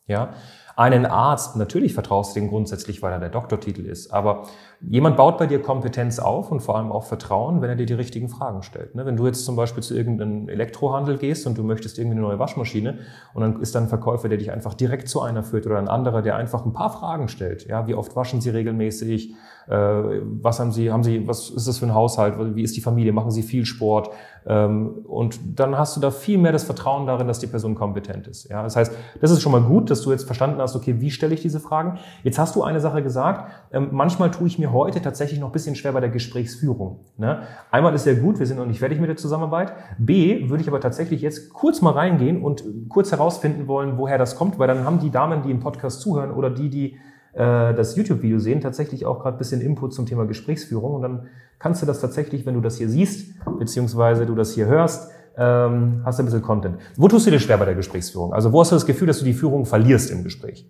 Ja, 0.08 0.34
einen 0.80 1.06
Arzt, 1.06 1.58
natürlich 1.58 1.94
vertraust 1.94 2.34
du 2.34 2.40
dem 2.40 2.48
grundsätzlich, 2.48 3.02
weil 3.02 3.12
er 3.12 3.20
der 3.20 3.28
Doktortitel 3.28 3.86
ist, 3.86 4.14
aber 4.14 4.44
jemand 4.80 5.18
baut 5.18 5.38
bei 5.38 5.46
dir 5.46 5.62
Kompetenz 5.62 6.20
auf 6.20 6.52
und 6.52 6.62
vor 6.62 6.78
allem 6.78 6.94
auch 6.94 7.04
Vertrauen, 7.04 7.62
wenn 7.62 7.70
er 7.70 7.76
dir 7.76 7.86
die 7.86 7.96
richtigen 7.96 8.30
Fragen 8.30 8.64
stellt. 8.64 8.96
Ne? 8.96 9.06
Wenn 9.06 9.18
du 9.18 9.26
jetzt 9.26 9.44
zum 9.44 9.58
Beispiel 9.58 9.84
zu 9.84 9.94
irgendeinem 9.94 10.48
Elektrohandel 10.48 11.18
gehst 11.18 11.46
und 11.48 11.58
du 11.58 11.64
möchtest 11.64 12.00
irgendwie 12.00 12.16
eine 12.16 12.26
neue 12.26 12.40
Waschmaschine 12.40 13.00
und 13.34 13.42
dann 13.42 13.62
ist 13.62 13.76
da 13.76 13.80
ein 13.80 13.90
Verkäufer, 13.90 14.30
der 14.30 14.38
dich 14.38 14.52
einfach 14.52 14.74
direkt 14.74 15.10
zu 15.10 15.22
einer 15.22 15.44
führt 15.44 15.66
oder 15.66 15.80
ein 15.80 15.90
anderer, 15.90 16.22
der 16.22 16.38
einfach 16.38 16.66
ein 16.66 16.72
paar 16.72 16.92
Fragen 16.92 17.28
stellt. 17.28 17.68
Ja, 17.68 17.88
wie 17.88 17.94
oft 17.94 18.16
waschen 18.16 18.40
Sie 18.40 18.50
regelmäßig? 18.50 19.36
Äh, 19.68 19.76
was 19.76 20.62
haben 20.62 20.72
Sie, 20.72 20.92
haben 20.92 21.04
Sie, 21.04 21.28
was 21.28 21.50
ist 21.50 21.68
das 21.68 21.78
für 21.78 21.88
ein 21.88 21.94
Haushalt? 21.94 22.56
Wie 22.56 22.64
ist 22.64 22.78
die 22.78 22.82
Familie? 22.82 23.12
Machen 23.12 23.32
Sie 23.32 23.44
viel 23.44 23.66
Sport? 23.66 24.10
Ähm, 24.48 25.06
und 25.06 25.60
dann 25.60 25.78
hast 25.78 25.96
du 25.96 26.02
da 26.02 26.10
viel 26.10 26.38
mehr 26.38 26.52
das 26.52 26.64
Vertrauen 26.64 27.06
darin, 27.06 27.28
dass 27.28 27.40
die 27.40 27.48
Person 27.48 27.76
kompetent 27.76 28.28
ist. 28.28 28.50
Ja, 28.50 28.64
das 28.64 28.76
heißt, 28.76 28.92
das 29.22 29.32
ist 29.32 29.42
schon 29.42 29.52
mal 29.52 29.62
gut, 29.62 29.92
dass 29.92 30.02
du 30.02 30.12
jetzt 30.12 30.24
verstanden 30.24 30.60
hast, 30.60 30.69
okay, 30.76 30.96
wie 31.00 31.12
stelle 31.12 31.34
ich 31.34 31.42
diese 31.42 31.60
Fragen? 31.60 32.00
Jetzt 32.24 32.40
hast 32.40 32.56
du 32.56 32.64
eine 32.64 32.80
Sache 32.80 33.04
gesagt. 33.04 33.52
Ähm, 33.72 33.90
manchmal 33.92 34.32
tue 34.32 34.48
ich 34.48 34.60
mir 34.60 34.72
heute 34.72 35.02
tatsächlich 35.02 35.40
noch 35.40 35.50
ein 35.50 35.54
bisschen 35.54 35.76
schwer 35.76 35.92
bei 35.92 36.00
der 36.00 36.10
Gesprächsführung. 36.10 37.00
Ne? 37.18 37.44
Einmal 37.72 37.94
ist 37.94 38.06
ja 38.06 38.14
gut, 38.14 38.40
wir 38.40 38.46
sind 38.46 38.58
noch 38.58 38.66
nicht 38.66 38.80
fertig 38.80 39.00
mit 39.00 39.10
der 39.10 39.18
Zusammenarbeit. 39.18 39.74
B, 39.98 40.50
würde 40.50 40.62
ich 40.62 40.68
aber 40.68 40.82
tatsächlich 40.82 41.22
jetzt 41.22 41.54
kurz 41.54 41.82
mal 41.82 41.94
reingehen 41.94 42.42
und 42.42 42.64
kurz 42.90 43.12
herausfinden 43.12 43.68
wollen, 43.68 43.98
woher 43.98 44.18
das 44.18 44.36
kommt, 44.36 44.60
weil 44.60 44.68
dann 44.68 44.86
haben 44.86 45.00
die 45.00 45.12
Damen, 45.12 45.44
die 45.44 45.52
im 45.52 45.60
Podcast 45.60 46.02
zuhören 46.02 46.32
oder 46.32 46.50
die, 46.50 46.70
die 46.70 46.98
äh, 47.34 47.74
das 47.74 47.96
YouTube-Video 47.96 48.40
sehen, 48.40 48.62
tatsächlich 48.62 49.06
auch 49.06 49.20
gerade 49.20 49.36
ein 49.36 49.38
bisschen 49.38 49.62
Input 49.62 49.94
zum 49.94 50.06
Thema 50.06 50.26
Gesprächsführung. 50.26 50.96
Und 50.96 51.02
dann 51.02 51.28
kannst 51.60 51.82
du 51.82 51.86
das 51.86 52.02
tatsächlich, 52.02 52.46
wenn 52.46 52.56
du 52.56 52.62
das 52.62 52.78
hier 52.78 52.90
siehst, 52.90 53.36
beziehungsweise 53.58 54.26
du 54.26 54.36
das 54.36 54.54
hier 54.54 54.66
hörst, 54.66 55.12
ähm, 55.40 56.02
hast 56.06 56.20
du 56.20 56.24
ein 56.24 56.26
bisschen 56.26 56.42
Content. 56.42 56.80
Wo 56.98 57.08
tust 57.08 57.26
du 57.26 57.32
dir 57.32 57.40
schwer 57.40 57.58
bei 57.58 57.66
der 57.66 57.76
Gesprächsführung? 57.76 58.34
Also 58.34 58.52
wo 58.52 58.60
hast 58.60 58.72
du 58.72 58.76
das 58.76 58.86
Gefühl, 58.86 59.08
dass 59.08 59.20
du 59.20 59.26
die 59.26 59.34
Führung 59.34 59.66
verlierst 59.66 60.12
im 60.12 60.24
Gespräch? 60.24 60.70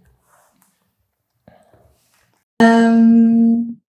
Ähm, 2.62 3.82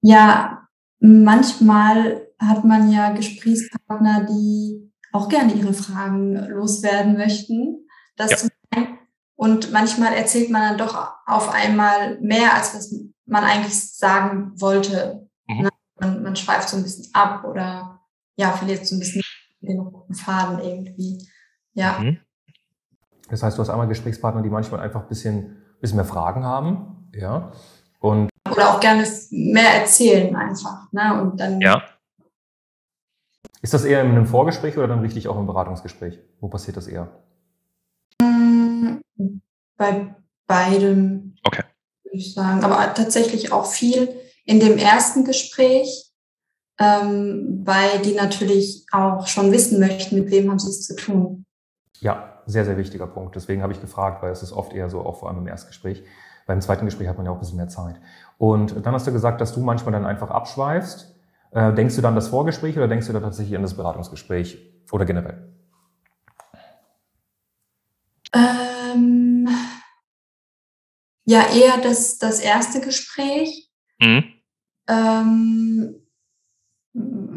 ja, 0.00 0.68
manchmal 1.00 2.28
hat 2.38 2.64
man 2.64 2.90
ja 2.90 3.12
Gesprächspartner, 3.12 4.26
die 4.30 4.92
auch 5.12 5.28
gerne 5.28 5.52
ihre 5.52 5.72
Fragen 5.72 6.34
loswerden 6.48 7.16
möchten. 7.16 7.86
Das 8.16 8.42
ja. 8.74 8.86
Und 9.34 9.72
manchmal 9.72 10.14
erzählt 10.14 10.50
man 10.50 10.62
dann 10.62 10.78
doch 10.78 10.96
auf 11.26 11.52
einmal 11.52 12.20
mehr, 12.20 12.54
als 12.54 12.76
was 12.76 12.94
man 13.26 13.42
eigentlich 13.42 13.74
sagen 13.74 14.52
wollte. 14.60 15.28
Mhm. 15.48 15.68
Man, 15.98 16.22
man 16.22 16.36
schweift 16.36 16.68
so 16.68 16.76
ein 16.76 16.84
bisschen 16.84 17.12
ab 17.12 17.42
oder 17.44 18.01
ja, 18.36 18.52
verliert 18.52 18.86
so 18.86 18.96
ein 18.96 18.98
bisschen 18.98 19.22
den 19.60 19.80
roten 19.80 20.14
Faden 20.14 20.58
irgendwie. 20.58 21.26
Ja. 21.74 21.98
Mhm. 22.00 22.18
Das 23.28 23.42
heißt, 23.42 23.56
du 23.56 23.62
hast 23.62 23.70
einmal 23.70 23.88
Gesprächspartner, 23.88 24.42
die 24.42 24.50
manchmal 24.50 24.80
einfach 24.80 25.02
ein 25.02 25.08
bisschen, 25.08 25.62
bisschen 25.80 25.96
mehr 25.96 26.04
Fragen 26.04 26.44
haben, 26.44 27.10
ja. 27.14 27.52
Und 28.00 28.28
oder 28.50 28.74
auch 28.74 28.80
gerne 28.80 29.06
mehr 29.30 29.80
erzählen 29.80 30.34
einfach. 30.34 30.92
Ne? 30.92 31.22
Und 31.22 31.40
dann 31.40 31.60
ja. 31.60 31.82
Ist 33.62 33.72
das 33.72 33.84
eher 33.84 34.02
in 34.02 34.10
einem 34.10 34.26
Vorgespräch 34.26 34.76
oder 34.76 34.88
dann 34.88 35.00
richtig 35.00 35.28
auch 35.28 35.38
im 35.38 35.46
Beratungsgespräch? 35.46 36.18
Wo 36.40 36.48
passiert 36.48 36.76
das 36.76 36.88
eher? 36.88 37.22
bei 39.82 40.14
beidem, 40.46 41.34
okay. 41.44 41.64
würde 42.04 42.16
ich 42.16 42.34
sagen. 42.34 42.62
Aber 42.62 42.94
tatsächlich 42.94 43.52
auch 43.52 43.66
viel 43.66 44.08
in 44.44 44.60
dem 44.60 44.78
ersten 44.78 45.24
Gespräch, 45.24 46.11
ähm, 46.82 47.62
weil 47.64 48.00
die 48.04 48.14
natürlich 48.14 48.86
auch 48.92 49.26
schon 49.26 49.52
wissen 49.52 49.78
möchten, 49.78 50.16
mit 50.16 50.30
wem 50.30 50.50
haben 50.50 50.58
sie 50.58 50.70
es 50.70 50.86
zu 50.86 50.96
tun. 50.96 51.44
Ja, 52.00 52.42
sehr, 52.46 52.64
sehr 52.64 52.76
wichtiger 52.76 53.06
Punkt. 53.06 53.36
Deswegen 53.36 53.62
habe 53.62 53.72
ich 53.72 53.80
gefragt, 53.80 54.22
weil 54.22 54.32
es 54.32 54.42
ist 54.42 54.52
oft 54.52 54.72
eher 54.72 54.90
so, 54.90 55.00
auch 55.00 55.20
vor 55.20 55.28
allem 55.28 55.38
im 55.38 55.46
Erstgespräch. 55.46 56.02
Beim 56.46 56.60
zweiten 56.60 56.84
Gespräch 56.84 57.08
hat 57.08 57.16
man 57.16 57.26
ja 57.26 57.32
auch 57.32 57.36
ein 57.36 57.40
bisschen 57.40 57.56
mehr 57.56 57.68
Zeit. 57.68 58.00
Und 58.36 58.84
dann 58.84 58.94
hast 58.94 59.06
du 59.06 59.12
gesagt, 59.12 59.40
dass 59.40 59.54
du 59.54 59.60
manchmal 59.60 59.92
dann 59.92 60.04
einfach 60.04 60.30
abschweifst. 60.30 61.14
Äh, 61.52 61.72
denkst 61.74 61.94
du 61.94 62.02
dann 62.02 62.16
das 62.16 62.28
Vorgespräch 62.28 62.76
oder 62.76 62.88
denkst 62.88 63.06
du 63.06 63.12
da 63.12 63.20
tatsächlich 63.20 63.54
an 63.54 63.62
das 63.62 63.76
Beratungsgespräch 63.76 64.58
oder 64.90 65.04
generell? 65.04 65.52
Ähm, 68.34 69.48
ja, 71.24 71.46
eher 71.54 71.78
das, 71.82 72.18
das 72.18 72.40
erste 72.40 72.80
Gespräch. 72.80 73.70
Mhm. 74.00 74.24
Ähm, 74.88 75.81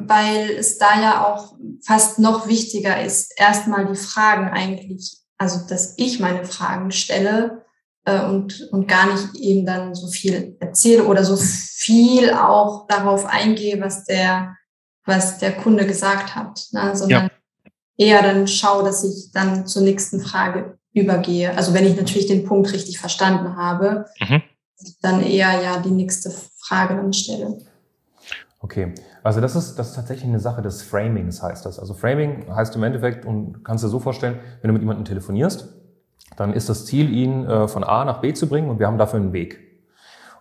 weil 0.07 0.51
es 0.51 0.77
da 0.77 1.01
ja 1.01 1.25
auch 1.25 1.55
fast 1.83 2.19
noch 2.19 2.47
wichtiger 2.47 3.03
ist, 3.03 3.33
erstmal 3.37 3.85
die 3.85 3.95
Fragen 3.95 4.49
eigentlich, 4.49 5.17
also 5.37 5.67
dass 5.67 5.95
ich 5.97 6.19
meine 6.19 6.45
Fragen 6.45 6.91
stelle 6.91 7.65
äh, 8.05 8.23
und, 8.25 8.69
und 8.71 8.87
gar 8.87 9.11
nicht 9.11 9.35
eben 9.35 9.65
dann 9.65 9.95
so 9.95 10.07
viel 10.07 10.57
erzähle 10.59 11.05
oder 11.05 11.23
so 11.23 11.35
viel 11.37 12.31
auch 12.31 12.87
darauf 12.87 13.25
eingehe, 13.25 13.81
was 13.81 14.05
der, 14.05 14.55
was 15.05 15.37
der 15.39 15.55
Kunde 15.55 15.85
gesagt 15.85 16.35
hat, 16.35 16.67
ne? 16.71 16.95
sondern 16.95 17.29
ja. 17.29 17.67
eher 17.97 18.21
dann 18.21 18.47
schaue, 18.47 18.83
dass 18.83 19.03
ich 19.03 19.31
dann 19.33 19.67
zur 19.67 19.83
nächsten 19.83 20.21
Frage 20.21 20.77
übergehe. 20.93 21.55
Also 21.55 21.73
wenn 21.73 21.85
ich 21.85 21.95
natürlich 21.95 22.27
den 22.27 22.45
Punkt 22.45 22.71
richtig 22.71 22.99
verstanden 22.99 23.57
habe, 23.57 24.05
mhm. 24.19 24.41
dann 25.01 25.21
eher 25.21 25.61
ja 25.61 25.79
die 25.79 25.91
nächste 25.91 26.31
Frage 26.57 26.95
dann 26.95 27.13
stelle. 27.13 27.59
Okay, 28.65 28.95
also 29.21 29.41
das 29.41 29.56
ist, 29.56 29.78
das 29.78 29.89
ist 29.89 29.95
tatsächlich 29.95 30.28
eine 30.28 30.39
Sache 30.39 30.63
des 30.63 30.82
Framings, 30.82 31.43
heißt 31.43 31.67
das. 31.67 31.78
Also 31.78 31.93
Framing 31.93 32.47
heißt 32.51 32.75
im 32.75 32.82
Endeffekt, 32.82 33.23
und 33.23 33.63
kannst 33.63 33.84
dir 33.84 33.89
so 33.89 33.99
vorstellen, 33.99 34.39
wenn 34.62 34.69
du 34.69 34.73
mit 34.73 34.82
jemandem 34.82 35.06
telefonierst, 35.06 35.71
dann 36.36 36.51
ist 36.51 36.67
das 36.67 36.88
Ziel, 36.88 37.12
ihn 37.12 37.45
äh, 37.45 37.67
von 37.67 37.84
A 37.84 38.04
nach 38.06 38.21
B 38.21 38.34
zu 38.34 38.49
bringen 38.49 38.71
und 38.71 38.80
wir 38.80 38.88
haben 38.88 38.97
dafür 38.97 39.19
einen 39.19 39.34
Weg. 39.34 39.60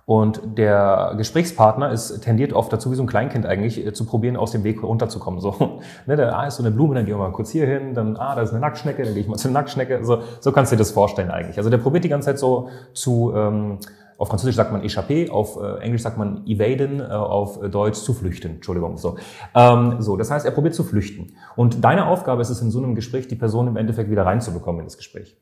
Und 0.07 0.41
der 0.57 1.13
Gesprächspartner 1.19 1.93
ist 1.93 2.23
tendiert 2.23 2.55
oft 2.55 2.73
dazu, 2.73 2.91
wie 2.91 2.95
so 2.95 3.03
ein 3.03 3.07
Kleinkind 3.07 3.45
eigentlich, 3.45 3.85
äh, 3.85 3.93
zu 3.93 4.07
probieren, 4.07 4.39
aus 4.39 4.53
dem 4.53 4.65
Weg 4.65 4.83
runterzukommen. 4.83 5.41
So, 5.41 5.83
ne, 6.07 6.17
da 6.17 6.31
ah, 6.31 6.47
ist 6.47 6.57
so 6.57 6.63
eine 6.63 6.71
Blume, 6.71 6.95
dann 6.95 7.05
gehen 7.05 7.17
wir 7.17 7.19
mal 7.19 7.33
kurz 7.33 7.51
hier 7.51 7.67
hin, 7.67 7.93
dann, 7.93 8.17
ah, 8.17 8.35
da 8.35 8.41
ist 8.41 8.53
eine 8.53 8.61
Nacktschnecke, 8.61 9.03
dann 9.03 9.13
gehe 9.13 9.23
ich 9.23 9.29
mal 9.29 9.37
zur 9.37 9.51
Nacktschnecke. 9.51 10.03
So, 10.03 10.23
so 10.41 10.51
kannst 10.51 10.73
du 10.73 10.77
dir 10.77 10.79
das 10.79 10.93
vorstellen 10.93 11.31
eigentlich. 11.31 11.59
Also 11.59 11.69
der 11.69 11.77
probiert 11.77 12.05
die 12.05 12.09
ganze 12.09 12.31
Zeit 12.31 12.39
so 12.39 12.71
zu, 12.95 13.35
ähm, 13.37 13.81
auf 14.19 14.29
Französisch 14.29 14.57
sagt 14.57 14.73
man 14.73 14.83
échapper, 14.83 15.31
auf 15.31 15.61
äh, 15.61 15.79
Englisch 15.81 16.03
sagt 16.03 16.19
man 16.19 16.47
evaden, 16.47 17.01
äh, 17.01 17.05
auf 17.05 17.61
Deutsch 17.71 17.99
zu 17.99 18.15
flüchten. 18.15 18.57
Entschuldigung. 18.57 18.97
So. 18.97 19.17
Ähm, 19.55 19.97
so, 20.01 20.17
das 20.17 20.31
heißt, 20.31 20.45
er 20.47 20.53
probiert 20.53 20.75
zu 20.75 20.85
flüchten. 20.85 21.35
Und 21.57 21.85
deine 21.85 22.07
Aufgabe 22.07 22.43
ist 22.43 22.51
es 22.51 22.61
in 22.61 22.71
so 22.71 22.79
einem 22.79 22.95
Gespräch, 22.95 23.29
die 23.29 23.37
Person 23.37 23.69
im 23.69 23.77
Endeffekt 23.77 24.11
wieder 24.11 24.27
reinzubekommen 24.27 24.81
in 24.81 24.87
das 24.87 24.97
Gespräch. 24.97 25.37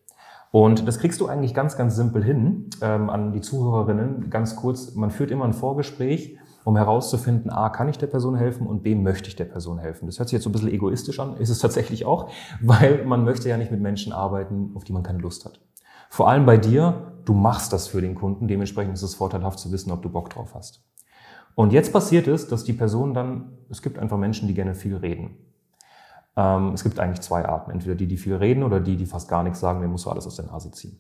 Und 0.51 0.87
das 0.87 0.99
kriegst 0.99 1.21
du 1.21 1.27
eigentlich 1.27 1.55
ganz, 1.55 1.77
ganz 1.77 1.97
simpel 1.97 2.23
hin 2.23 2.69
ähm, 2.83 3.09
an 3.09 3.33
die 3.33 3.41
Zuhörerinnen. 3.41 4.29
Ganz 4.29 4.55
kurz, 4.57 4.95
man 4.95 5.11
führt 5.11 5.31
immer 5.31 5.47
ein 5.47 5.55
Vorgespräch 5.55 6.39
um 6.65 6.77
herauszufinden, 6.77 7.51
a, 7.51 7.71
kann 7.71 7.89
ich 7.89 7.99
der 7.99 8.07
Person 8.07 8.37
helfen 8.37 8.67
und 8.67 8.83
b, 8.83 8.95
möchte 8.95 9.29
ich 9.29 9.37
der 9.37 9.47
Person 9.47 9.79
helfen. 9.79 10.07
Das 10.07 10.19
hört 10.19 10.29
sich 10.29 10.35
jetzt 10.35 10.45
so 10.45 10.51
ein 10.51 10.53
bisschen 10.53 10.71
egoistisch 10.71 11.19
an, 11.19 11.37
ist 11.37 11.51
es 11.51 11.59
tatsächlich 11.59 12.05
auch, 12.05 12.31
weil 12.61 13.05
man 13.05 13.25
möchte 13.25 13.49
ja 13.49 13.57
nicht 13.57 13.71
mit 13.71 13.81
Menschen 13.81 14.13
arbeiten, 14.13 14.73
auf 14.75 14.85
die 14.85 14.93
man 14.93 15.03
keine 15.03 15.19
Lust 15.19 15.45
hat. 15.45 15.61
Vor 16.09 16.29
allem 16.29 16.47
bei 16.47 16.59
dir, 16.59 17.12
du 17.25 17.35
machst 17.35 17.73
das 17.73 17.89
für 17.89 18.01
den 18.01 18.15
Kunden, 18.15 18.49
dementsprechend 18.49 18.95
ist 18.95 19.03
es 19.03 19.15
vorteilhaft 19.15 19.59
zu 19.59 19.73
wissen, 19.73 19.91
ob 19.91 20.03
du 20.03 20.09
Bock 20.09 20.31
drauf 20.31 20.55
hast. 20.55 20.85
Und 21.55 21.73
jetzt 21.73 21.93
passiert 21.93 22.29
es, 22.29 22.49
dass 22.49 22.65
die 22.65 22.73
Person 22.73 23.15
dann, 23.15 23.53
es 23.69 23.83
gibt 23.83 23.99
einfach 23.99 24.17
Menschen, 24.17 24.49
die 24.49 24.55
gerne 24.55 24.75
viel 24.75 24.97
reden. 24.97 25.37
Ähm, 26.37 26.73
es 26.73 26.83
gibt 26.83 26.99
eigentlich 26.99 27.21
zwei 27.21 27.45
Arten, 27.45 27.71
entweder 27.71 27.95
die, 27.95 28.07
die 28.07 28.17
viel 28.17 28.37
reden 28.37 28.63
oder 28.63 28.81
die, 28.81 28.97
die 28.97 29.07
fast 29.07 29.29
gar 29.29 29.43
nichts 29.43 29.61
sagen, 29.61 29.81
den 29.81 29.91
musst 29.91 30.07
du 30.07 30.11
alles 30.11 30.27
aus 30.27 30.37
der 30.37 30.47
Nase 30.47 30.71
ziehen. 30.71 30.99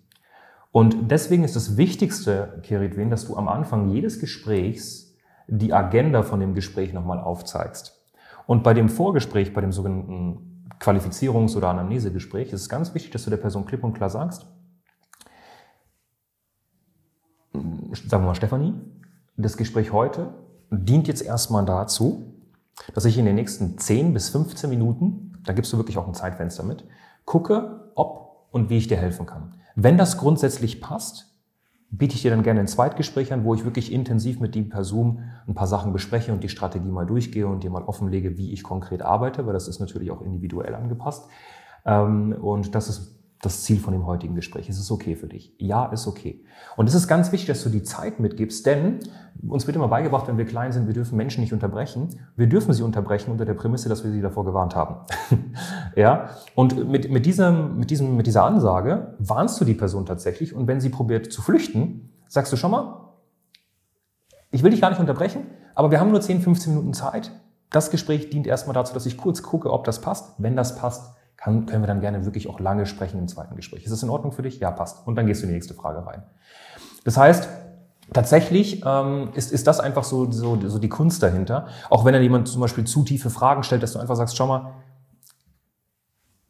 Und 0.70 1.11
deswegen 1.11 1.44
ist 1.44 1.56
das 1.56 1.76
Wichtigste, 1.76 2.61
Keritwen, 2.62 3.11
dass 3.11 3.26
du 3.26 3.37
am 3.37 3.48
Anfang 3.48 3.90
jedes 3.90 4.20
Gesprächs 4.20 5.14
die 5.46 5.72
Agenda 5.72 6.22
von 6.22 6.40
dem 6.40 6.54
Gespräch 6.54 6.92
nochmal 6.92 7.20
aufzeigst. 7.20 8.00
Und 8.46 8.62
bei 8.62 8.74
dem 8.74 8.88
Vorgespräch, 8.88 9.52
bei 9.52 9.61
dem 9.61 9.72
sogenannten 9.72 10.66
Qualifizierungs- 10.80 11.56
oder 11.56 11.68
Anamnesegespräch, 11.68 12.52
ist 12.52 12.62
es 12.62 12.68
ganz 12.68 12.94
wichtig, 12.94 13.12
dass 13.12 13.24
du 13.24 13.30
der 13.30 13.37
Person 13.37 13.66
klipp 13.66 13.85
und 13.85 13.92
klar 13.92 14.11
sagst, 14.11 14.46
sagen 17.94 18.22
wir 18.22 18.28
mal 18.28 18.35
Stefanie, 18.35 18.74
das 19.37 19.57
Gespräch 19.57 19.92
heute 19.92 20.35
dient 20.70 21.09
jetzt 21.09 21.22
erstmal 21.22 21.64
dazu, 21.64 22.35
dass 22.94 23.05
ich 23.05 23.18
in 23.18 23.26
den 23.26 23.35
nächsten 23.35 23.78
10 23.78 24.14
bis 24.14 24.31
15 24.31 24.68
Minuten, 24.70 25.38
da 25.44 25.52
gibst 25.52 25.72
du 25.72 25.76
wirklich 25.76 25.98
auch 25.98 26.07
ein 26.07 26.14
Zeitfenster 26.14 26.62
mit, 26.62 26.85
gucke, 27.24 27.90
ob 27.94 28.48
und 28.50 28.70
wie 28.70 28.78
ich 28.78 28.88
dir 28.88 28.96
helfen 28.96 29.26
kann. 29.26 29.55
Wenn 29.74 29.98
das 29.98 30.18
grundsätzlich 30.18 30.81
passt, 30.81 31.33
biete 31.90 32.14
ich 32.14 32.22
dir 32.22 32.31
dann 32.31 32.42
gerne 32.42 32.61
ein 32.61 32.68
Zweitgespräch 32.68 33.33
an, 33.33 33.44
wo 33.44 33.55
ich 33.55 33.64
wirklich 33.64 33.92
intensiv 33.92 34.40
mit 34.40 34.55
die 34.55 34.62
Person 34.62 35.24
ein 35.46 35.55
paar 35.55 35.66
Sachen 35.66 35.92
bespreche 35.92 36.33
und 36.33 36.42
die 36.42 36.48
Strategie 36.48 36.90
mal 36.90 37.05
durchgehe 37.05 37.46
und 37.46 37.62
dir 37.62 37.70
mal 37.70 37.83
offenlege, 37.83 38.38
wie 38.38 38.52
ich 38.52 38.62
konkret 38.62 39.02
arbeite, 39.02 39.46
weil 39.46 39.52
das 39.52 39.68
ist 39.68 39.78
natürlich 39.78 40.11
auch 40.11 40.22
individuell 40.22 40.74
angepasst. 40.74 41.28
Ähm, 41.85 42.33
und 42.33 42.74
das 42.74 42.88
ist 42.88 43.21
das 43.42 43.64
Ziel 43.64 43.81
von 43.81 43.92
dem 43.92 44.07
heutigen 44.07 44.37
Gespräch. 44.37 44.68
Ist 44.68 44.78
es 44.78 44.90
okay 44.92 45.16
für 45.16 45.26
dich? 45.26 45.52
Ja, 45.59 45.87
ist 45.87 46.07
okay. 46.07 46.44
Und 46.76 46.88
es 46.88 46.94
ist 46.94 47.09
ganz 47.09 47.33
wichtig, 47.33 47.48
dass 47.48 47.64
du 47.64 47.70
die 47.70 47.83
Zeit 47.83 48.20
mitgibst, 48.20 48.64
denn 48.64 49.00
uns 49.46 49.66
wird 49.66 49.74
immer 49.74 49.88
beigebracht, 49.88 50.28
wenn 50.28 50.38
wir 50.38 50.44
klein 50.44 50.70
sind, 50.70 50.87
wir 50.87 50.94
dürfen 50.94 51.16
Menschen 51.16 51.40
nicht 51.40 51.52
unterbrechen. 51.52 52.09
Wir 52.37 52.46
dürfen 52.46 52.72
sie 52.72 52.85
unterbrechen 52.85 53.33
unter 53.33 53.44
der 53.44 53.55
Prämisse, 53.55 53.88
dass 53.88 54.05
wir 54.05 54.12
sie 54.12 54.20
davor 54.20 54.44
gewarnt 54.44 54.76
haben. 54.76 55.05
ja? 55.96 56.31
Und 56.55 56.88
mit, 56.88 57.11
mit, 57.11 57.26
diesem, 57.26 57.78
mit, 57.78 57.90
diesem, 57.90 58.16
mit 58.16 58.28
dieser 58.28 58.44
Ansage 58.44 59.16
warnst 59.18 59.61
du 59.61 59.64
die 59.64 59.74
Person 59.74 60.07
tatsächlich 60.07 60.55
und 60.55 60.68
wenn 60.68 60.81
sie 60.81 60.90
probiert 60.90 61.33
zu 61.33 61.42
flüchten, 61.42 62.12
sagst 62.28 62.52
du 62.52 62.57
schon 62.57 62.70
mal, 62.70 63.09
ich 64.52 64.62
will 64.62 64.70
dich 64.70 64.81
gar 64.81 64.90
nicht 64.90 65.00
unterbrechen, 65.00 65.48
aber 65.74 65.90
wir 65.90 65.98
haben 65.98 66.12
nur 66.12 66.20
10, 66.20 66.42
15 66.42 66.74
Minuten 66.74 66.94
Zeit. 66.94 67.33
Das 67.70 67.90
Gespräch 67.90 68.31
dient 68.31 68.46
erstmal 68.46 68.74
dazu, 68.74 68.94
dass 68.94 69.07
ich 69.07 69.16
kurz 69.16 69.42
gucke, 69.42 69.72
ob 69.72 69.83
das 69.83 70.00
passt. 70.00 70.35
Wenn 70.38 70.55
das 70.55 70.76
passt, 70.76 71.16
kann, 71.37 71.66
können 71.66 71.83
wir 71.83 71.87
dann 71.87 72.01
gerne 72.01 72.25
wirklich 72.25 72.49
auch 72.49 72.61
lange 72.61 72.87
sprechen 72.87 73.18
im 73.18 73.29
zweiten 73.29 73.57
Gespräch. 73.57 73.85
Ist 73.85 73.90
das 73.90 74.03
in 74.03 74.11
Ordnung 74.11 74.33
für 74.33 74.42
dich? 74.42 74.61
Ja, 74.61 74.71
passt. 74.71 75.07
Und 75.07 75.16
dann 75.16 75.27
gehst 75.27 75.42
du 75.42 75.47
in 75.47 75.51
die 75.51 75.55
nächste 75.55 75.75
Frage 75.75 76.07
rein. 76.07 76.23
Das 77.05 77.16
heißt, 77.16 77.49
tatsächlich 78.12 78.83
ähm, 78.87 79.31
ist, 79.35 79.53
ist 79.53 79.66
das 79.66 79.81
einfach 79.81 80.05
so, 80.05 80.31
so, 80.31 80.59
so 80.68 80.79
die 80.79 80.88
Kunst 80.88 81.23
dahinter. 81.23 81.66
Auch 81.90 82.05
wenn 82.05 82.12
dann 82.12 82.23
jemand 82.23 82.49
zum 82.49 82.61
Beispiel 82.61 82.85
zu 82.85 83.03
tiefe 83.03 83.31
Fragen 83.31 83.62
stellt, 83.62 83.83
dass 83.83 83.92
du 83.92 83.99
einfach 83.99 84.16
sagst, 84.16 84.37
schau 84.37 84.47
mal, 84.47 84.75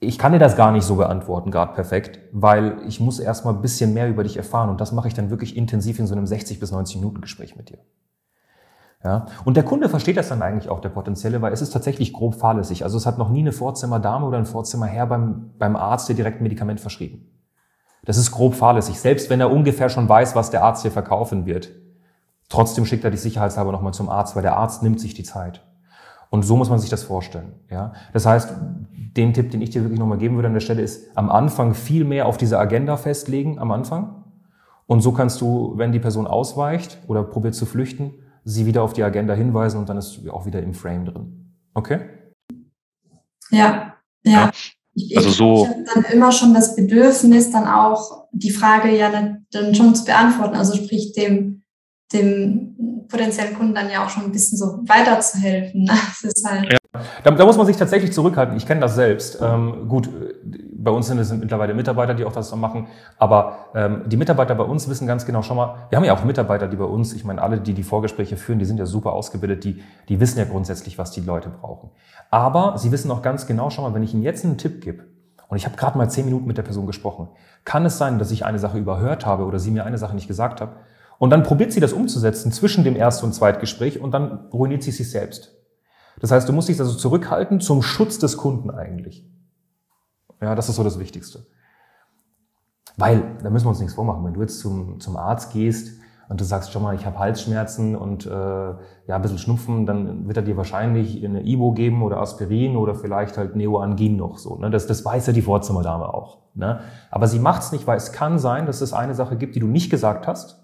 ich 0.03 0.19
kann 0.19 0.33
dir 0.33 0.41
das 0.41 0.57
gar 0.57 0.73
nicht 0.73 0.85
so 0.85 0.97
beantworten, 0.97 1.53
gerade 1.53 1.75
perfekt, 1.75 2.19
weil 2.33 2.79
ich 2.89 2.99
muss 2.99 3.21
erstmal 3.21 3.55
ein 3.55 3.63
bisschen 3.63 3.95
mehr 3.95 4.09
über 4.09 4.25
dich 4.25 4.37
erfahren 4.37 4.69
und 4.69 4.81
das 4.81 4.91
mache 4.91 5.07
ich 5.07 5.15
dann 5.15 5.31
wirklich 5.31 5.57
intensiv 5.57 6.01
in 6.01 6.09
so 6.09 6.15
einem 6.15 6.27
60 6.27 6.59
bis 6.59 6.73
90 6.73 6.97
Minuten 6.97 7.21
Gespräch 7.21 7.55
mit 7.55 7.71
dir. 7.71 7.79
Ja? 9.05 9.27
Und 9.45 9.57
der 9.57 9.65
Kunde 9.65 9.89
versteht 9.89 10.17
das 10.17 10.29
dann 10.29 10.43
eigentlich 10.43 10.69
auch, 10.69 10.81
der 10.81 10.89
Potenzielle, 10.89 11.43
weil 11.43 11.53
es 11.53 11.63
ist 11.63 11.71
tatsächlich 11.71 12.13
grob 12.13 12.35
fahrlässig. 12.35 12.85
Also 12.85 12.97
es 12.97 13.07
hat 13.07 13.19
noch 13.19 13.31
nie 13.31 13.41
eine 13.41 13.53
Vorzimmerdame 13.53 14.27
oder 14.27 14.39
ein 14.39 14.47
Vorzimmerherr 14.47 15.07
beim, 15.07 15.51
beim 15.59 15.77
Arzt 15.77 16.09
dir 16.09 16.15
direkt 16.15 16.41
ein 16.41 16.45
Medikament 16.45 16.81
verschrieben. 16.81 17.27
Das 18.05 18.17
ist 18.17 18.31
grob 18.31 18.55
fahrlässig. 18.55 19.01
Selbst 19.01 19.31
wenn 19.31 19.41
er 19.41 19.51
ungefähr 19.51 19.89
schon 19.89 20.09
weiß, 20.09 20.35
was 20.35 20.51
der 20.51 20.65
Arzt 20.65 20.83
hier 20.83 20.91
verkaufen 20.91 21.47
wird. 21.47 21.71
Trotzdem 22.49 22.85
schickt 22.85 23.05
er 23.05 23.11
dich 23.11 23.21
sicherheitshalber 23.21 23.73
nochmal 23.73 23.95
zum 23.95 24.09
Arzt, 24.09 24.37
weil 24.37 24.43
der 24.43 24.57
Arzt 24.57 24.83
nimmt 24.83 25.01
sich 25.01 25.15
die 25.15 25.23
Zeit. 25.23 25.65
Und 26.31 26.45
so 26.45 26.57
muss 26.57 26.71
man 26.71 26.79
sich 26.79 26.91
das 26.91 27.03
vorstellen. 27.03 27.53
Ja? 27.71 27.93
Das 28.13 28.27
heißt, 28.27 28.55
den 29.17 29.35
Tipp, 29.35 29.51
den 29.51 29.61
ich 29.61 29.71
dir 29.71 29.83
wirklich 29.83 30.01
nochmal 30.01 30.19
geben 30.19 30.37
würde 30.37 30.49
an 30.49 30.55
der 30.55 30.61
Stelle, 30.61 30.83
ist 30.83 31.17
am 31.17 31.31
Anfang 31.31 31.75
viel 31.75 32.05
mehr 32.05 32.27
auf 32.27 32.37
diese 32.37 32.59
Agenda 32.59 32.97
festlegen, 32.97 33.59
am 33.59 33.71
Anfang. 33.71 34.25
Und 34.87 35.01
so 35.01 35.13
kannst 35.13 35.41
du, 35.41 35.75
wenn 35.77 35.93
die 35.93 35.99
Person 35.99 36.27
ausweicht 36.27 36.99
oder 37.07 37.23
probiert 37.23 37.55
zu 37.55 37.67
flüchten, 37.67 38.15
sie 38.45 38.67
wieder 38.67 38.83
auf 38.83 38.93
die 38.93 39.03
Agenda 39.03 39.35
hinweisen 39.35 39.79
und 39.79 39.89
dann 39.89 39.99
ist 39.99 40.13
sie 40.13 40.31
auch 40.31 40.47
wieder 40.47 40.63
im 40.63 40.75
Frame 40.75 41.07
drin. 41.07 41.55
Okay? 41.75 42.01
Ja, 43.51 43.95
ja. 44.25 44.33
ja. 44.33 44.51
Ich, 44.95 45.17
also 45.17 45.31
so. 45.31 45.63
Ich 45.65 45.69
habe 45.71 45.85
dann 45.95 46.13
immer 46.13 46.33
schon 46.33 46.53
das 46.53 46.77
Bedürfnis, 46.77 47.51
dann 47.51 47.67
auch 47.67 48.29
die 48.33 48.51
Frage 48.51 48.95
ja 48.97 49.11
dann 49.51 49.75
schon 49.75 49.95
zu 49.95 50.05
beantworten. 50.05 50.57
Also 50.57 50.75
sprich 50.75 51.13
dem, 51.13 51.63
dem 52.13 53.07
potenziellen 53.09 53.55
Kunden 53.55 53.75
dann 53.75 53.91
ja 53.91 54.05
auch 54.05 54.11
schon 54.11 54.25
ein 54.25 54.33
bisschen 54.33 54.59
so 54.59 54.81
weiterzuhelfen. 54.87 55.89
Das 56.23 56.35
ist 56.35 56.49
halt. 56.49 56.73
Ja. 56.73 56.79
Da, 57.25 57.31
da 57.31 57.47
muss 57.47 57.57
man 57.57 57.67
sich 57.67 57.77
tatsächlich 57.77 58.13
zurückhalten. 58.13 58.57
Ich 58.57 58.67
kenne 58.67 58.81
das 58.81 58.95
selbst. 58.95 59.39
Ähm, 59.41 59.89
gut, 59.89 60.11
bei 60.83 60.91
uns 60.91 61.07
sind 61.07 61.19
es 61.19 61.33
mittlerweile 61.33 61.75
Mitarbeiter, 61.75 62.15
die 62.15 62.25
auch 62.25 62.33
das 62.33 62.55
machen. 62.57 62.89
Aber 63.19 63.57
ähm, 63.75 64.03
die 64.07 64.17
Mitarbeiter 64.17 64.55
bei 64.55 64.65
uns 64.65 64.89
wissen 64.89 65.07
ganz 65.07 65.25
genau 65.25 65.43
schon 65.43 65.57
mal, 65.57 65.87
wir 65.91 65.97
haben 65.97 66.05
ja 66.05 66.15
auch 66.15 66.25
Mitarbeiter, 66.25 66.67
die 66.67 66.77
bei 66.77 66.85
uns, 66.85 67.13
ich 67.13 67.25
meine, 67.25 67.41
alle, 67.41 67.61
die 67.61 67.73
die 67.73 67.83
Vorgespräche 67.83 68.37
führen, 68.37 68.59
die 68.59 68.65
sind 68.65 68.79
ja 68.79 68.87
super 68.87 69.13
ausgebildet, 69.13 69.65
die, 69.65 69.83
die 70.09 70.19
wissen 70.19 70.39
ja 70.39 70.45
grundsätzlich, 70.45 70.99
was 70.99 71.13
die 71.13 71.21
Leute 71.21 71.51
brauchen. 71.51 71.91
Aber 72.31 72.79
sie 72.79 72.91
wissen 72.91 73.11
auch 73.11 73.23
ganz 73.23 73.47
genau 73.47 73.71
schon 73.71 73.85
mal, 73.85 73.95
wenn 73.95 74.03
ich 74.03 74.13
ihnen 74.13 74.23
jetzt 74.23 74.45
einen 74.45 74.59
Tipp 74.59 74.81
gebe, 74.81 75.05
und 75.49 75.59
ich 75.59 75.67
habe 75.67 75.77
gerade 75.77 75.99
mal 75.99 76.09
zehn 76.09 76.25
Minuten 76.25 76.47
mit 76.47 76.57
der 76.57 76.63
Person 76.63 76.87
gesprochen, 76.87 77.29
kann 77.67 77.85
es 77.85 77.99
sein, 77.99 78.19
dass 78.19 78.31
ich 78.31 78.47
eine 78.47 78.59
Sache 78.59 78.79
überhört 78.79 79.27
habe 79.27 79.45
oder 79.45 79.59
sie 79.59 79.71
mir 79.71 79.85
eine 79.85 79.99
Sache 79.99 80.15
nicht 80.15 80.27
gesagt 80.27 80.63
hat. 80.63 80.77
Und 81.19 81.29
dann 81.29 81.43
probiert 81.43 81.73
sie 81.73 81.81
das 81.81 81.93
umzusetzen 81.93 82.53
zwischen 82.53 82.85
dem 82.85 82.97
Erst- 82.97 83.23
und 83.23 83.35
Zweitgespräch 83.35 84.01
und 84.01 84.13
dann 84.13 84.49
ruiniert 84.51 84.83
sie 84.83 84.93
sich 84.93 85.11
selbst. 85.11 85.55
Das 86.21 86.31
heißt, 86.31 86.49
du 86.49 86.55
musst 86.55 86.71
dich 86.71 86.81
also 86.81 86.95
zurückhalten 86.95 87.61
zum 87.61 87.83
Schutz 87.83 88.19
des 88.19 88.39
Kunden 88.39 88.71
eigentlich. 88.71 89.29
Ja, 90.43 90.57
das 90.57 90.69
ist 90.69 90.77
so 90.77 90.83
das 90.83 90.99
Wichtigste. 90.99 91.47
Weil, 92.97 93.37
da 93.43 93.49
müssen 93.49 93.65
wir 93.65 93.71
uns 93.71 93.79
nichts 93.79 93.95
vormachen, 93.95 94.25
wenn 94.25 94.35
du 94.35 94.41
jetzt 94.41 94.59
zum, 94.59 95.01
zum 95.01 95.17
Arzt 95.17 95.53
gehst 95.53 96.01
und 96.29 96.41
du 96.41 96.45
sagst 96.45 96.73
schon 96.73 96.83
mal, 96.83 96.95
ich 96.95 97.07
habe 97.07 97.19
Halsschmerzen 97.19 97.95
und 97.95 98.27
äh, 98.27 98.31
ja, 98.31 98.77
ein 99.09 99.23
bisschen 99.23 99.39
Schnupfen, 99.39 99.87
dann 99.87 100.27
wird 100.27 100.37
er 100.37 100.43
dir 100.43 100.57
wahrscheinlich 100.57 101.25
eine 101.25 101.43
Ibo 101.47 101.73
geben 101.73 102.03
oder 102.03 102.19
Aspirin 102.19 102.77
oder 102.77 102.95
vielleicht 102.95 103.39
halt 103.39 103.57
Neoangin 103.57 104.17
noch 104.17 104.37
so. 104.37 104.57
Ne? 104.57 104.71
Das, 104.71 104.87
das 104.87 105.05
weiß 105.05 105.29
ja 105.29 105.33
die 105.33 105.43
Vorzimmerdame 105.43 106.13
auch. 106.13 106.39
Ne? 106.55 106.81
Aber 107.11 107.29
sie 107.29 107.39
macht 107.39 107.63
es 107.63 107.73
nicht, 107.73 107.87
weil 107.87 107.97
es 107.97 108.13
kann 108.13 108.39
sein, 108.39 108.67
dass 108.67 108.81
es 108.81 108.93
eine 108.93 109.15
Sache 109.15 109.37
gibt, 109.37 109.55
die 109.55 109.61
du 109.61 109.69
nicht 109.69 109.91
gesagt 109.91 110.27
hast. 110.27 110.63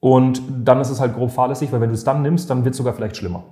Und 0.00 0.42
dann 0.64 0.80
ist 0.80 0.90
es 0.90 1.00
halt 1.00 1.14
grob 1.14 1.30
fahrlässig, 1.30 1.72
weil 1.72 1.80
wenn 1.80 1.90
du 1.90 1.94
es 1.94 2.04
dann 2.04 2.22
nimmst, 2.22 2.50
dann 2.50 2.64
wird 2.64 2.74
es 2.74 2.78
sogar 2.78 2.92
vielleicht 2.92 3.16
schlimmer. 3.16 3.44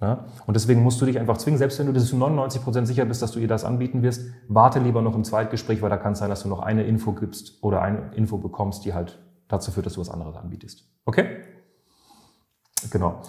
Ja? 0.00 0.24
Und 0.46 0.54
deswegen 0.54 0.82
musst 0.82 1.00
du 1.00 1.06
dich 1.06 1.18
einfach 1.18 1.36
zwingen, 1.36 1.58
selbst 1.58 1.78
wenn 1.78 1.92
du 1.92 2.00
zu 2.00 2.16
99 2.16 2.62
Prozent 2.62 2.86
sicher 2.86 3.04
bist, 3.04 3.20
dass 3.22 3.32
du 3.32 3.38
ihr 3.38 3.48
das 3.48 3.64
anbieten 3.64 4.02
wirst, 4.02 4.30
warte 4.48 4.78
lieber 4.78 5.02
noch 5.02 5.14
im 5.14 5.24
Zweitgespräch, 5.24 5.82
weil 5.82 5.90
da 5.90 5.96
kann 5.96 6.12
es 6.12 6.18
sein, 6.18 6.30
dass 6.30 6.42
du 6.42 6.48
noch 6.48 6.60
eine 6.60 6.84
Info 6.84 7.12
gibst 7.12 7.62
oder 7.62 7.82
eine 7.82 8.10
Info 8.14 8.38
bekommst, 8.38 8.84
die 8.84 8.94
halt 8.94 9.18
dazu 9.48 9.70
führt, 9.70 9.86
dass 9.86 9.94
du 9.94 10.00
was 10.00 10.10
anderes 10.10 10.36
anbietest. 10.36 10.84
Okay? 11.04 11.26
Genau. 12.90 13.20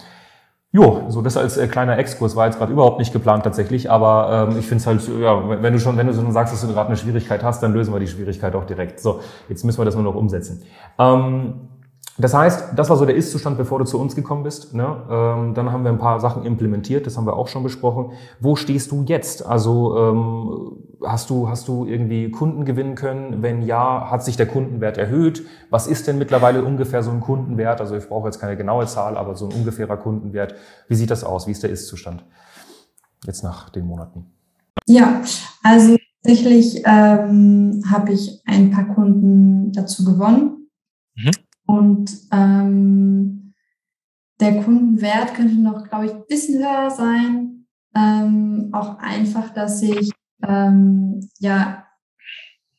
Jo, 0.73 1.03
so 1.09 1.21
das 1.21 1.35
als 1.35 1.57
äh, 1.57 1.67
kleiner 1.67 1.97
Exkurs 1.97 2.37
war 2.37 2.45
jetzt 2.45 2.57
gerade 2.57 2.71
überhaupt 2.71 2.99
nicht 2.99 3.11
geplant 3.11 3.43
tatsächlich, 3.43 3.91
aber 3.91 4.47
ähm, 4.49 4.57
ich 4.57 4.65
finde 4.65 4.81
es 4.81 4.87
halt, 4.87 5.05
ja, 5.19 5.61
wenn 5.61 5.73
du 5.73 5.79
schon, 5.79 5.97
wenn 5.97 6.07
du 6.07 6.13
schon 6.13 6.31
sagst, 6.31 6.53
dass 6.53 6.61
du 6.61 6.67
gerade 6.67 6.87
eine 6.87 6.95
Schwierigkeit 6.95 7.43
hast, 7.43 7.61
dann 7.61 7.73
lösen 7.73 7.93
wir 7.93 7.99
die 7.99 8.07
Schwierigkeit 8.07 8.55
auch 8.55 8.63
direkt. 8.63 9.01
So, 9.01 9.19
jetzt 9.49 9.65
müssen 9.65 9.81
wir 9.81 9.85
das 9.85 9.95
nur 9.95 10.05
noch 10.05 10.15
umsetzen. 10.15 10.63
Ähm, 10.97 11.70
das 12.17 12.33
heißt, 12.33 12.73
das 12.75 12.89
war 12.89 12.97
so 12.97 13.05
der 13.05 13.15
Ist-Zustand, 13.15 13.57
bevor 13.57 13.79
du 13.79 13.85
zu 13.85 13.99
uns 13.99 14.15
gekommen 14.15 14.43
bist. 14.43 14.73
Ne? 14.73 14.83
Ähm, 15.09 15.53
dann 15.53 15.71
haben 15.71 15.83
wir 15.83 15.91
ein 15.91 15.97
paar 15.97 16.19
Sachen 16.19 16.45
implementiert, 16.45 17.05
das 17.05 17.17
haben 17.17 17.25
wir 17.25 17.35
auch 17.35 17.47
schon 17.47 17.63
besprochen. 17.63 18.11
Wo 18.39 18.55
stehst 18.55 18.91
du 18.91 19.03
jetzt? 19.03 19.45
Also 19.45 19.97
ähm, 19.97 20.83
hast 21.05 21.29
du 21.29 21.47
hast 21.47 21.67
du 21.67 21.85
irgendwie 21.85 22.29
Kunden 22.29 22.65
gewinnen 22.65 22.95
können? 22.95 23.41
Wenn 23.41 23.61
ja, 23.61 24.11
hat 24.11 24.23
sich 24.23 24.35
der 24.35 24.45
Kundenwert 24.45 24.97
erhöht? 24.97 25.43
Was 25.69 25.87
ist 25.87 26.07
denn 26.07 26.17
mittlerweile 26.17 26.63
ungefähr 26.63 27.01
so 27.01 27.11
ein 27.11 27.21
Kundenwert? 27.21 27.79
Also 27.79 27.95
ich 27.95 28.07
brauche 28.07 28.27
jetzt 28.27 28.39
keine 28.39 28.57
genaue 28.57 28.85
Zahl, 28.87 29.17
aber 29.17 29.35
so 29.35 29.47
ein 29.47 29.53
ungefährer 29.53 29.97
Kundenwert. 29.97 30.55
Wie 30.89 30.95
sieht 30.95 31.11
das 31.11 31.23
aus? 31.23 31.47
Wie 31.47 31.51
ist 31.51 31.63
der 31.63 31.69
Ist-Zustand 31.69 32.25
jetzt 33.25 33.43
nach 33.43 33.69
den 33.69 33.85
Monaten? 33.85 34.25
Ja, 34.85 35.21
also 35.63 35.95
tatsächlich 36.23 36.83
ähm, 36.85 37.83
habe 37.89 38.11
ich 38.11 38.41
ein 38.45 38.69
paar 38.71 38.93
Kunden 38.93 39.71
dazu 39.71 40.03
gewonnen. 40.03 40.67
Mhm. 41.15 41.31
Und 41.71 42.27
ähm, 42.33 43.53
der 44.41 44.61
Kundenwert 44.61 45.35
könnte 45.35 45.55
noch, 45.55 45.87
glaube 45.87 46.07
ich, 46.07 46.11
ein 46.11 46.25
bisschen 46.27 46.59
höher 46.59 46.89
sein. 46.91 47.65
Ähm, 47.95 48.71
auch 48.73 48.97
einfach, 48.99 49.53
dass 49.53 49.81
ich, 49.81 50.11
ähm, 50.45 51.29
ja, 51.39 51.87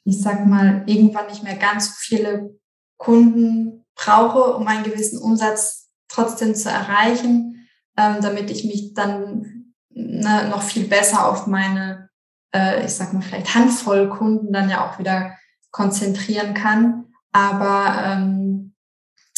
ich 0.05 0.21
sag 0.21 0.47
mal, 0.47 0.83
irgendwann 0.85 1.29
nicht 1.29 1.43
mehr 1.43 1.57
ganz 1.57 1.87
so 1.87 1.95
viele 2.01 2.51
Kunden 2.99 3.87
brauche, 3.95 4.57
um 4.57 4.67
einen 4.67 4.85
gewissen 4.85 5.23
Umsatz 5.23 5.91
trotzdem 6.09 6.55
zu 6.55 6.69
erreichen, 6.69 7.67
ähm, 7.97 8.17
damit 8.21 8.51
ich 8.51 8.65
mich 8.65 8.93
dann 8.93 9.73
ne, 9.89 10.51
noch 10.51 10.61
viel 10.61 10.87
besser 10.87 11.31
auf 11.31 11.47
meine, 11.47 12.11
äh, 12.55 12.85
ich 12.85 12.93
sag 12.93 13.15
mal 13.15 13.23
vielleicht 13.23 13.55
Handvoll 13.55 14.11
Kunden 14.11 14.53
dann 14.53 14.69
ja 14.69 14.87
auch 14.87 14.99
wieder 14.99 15.35
konzentrieren 15.71 16.53
kann. 16.53 17.07
Aber 17.33 18.03
ähm, 18.05 18.42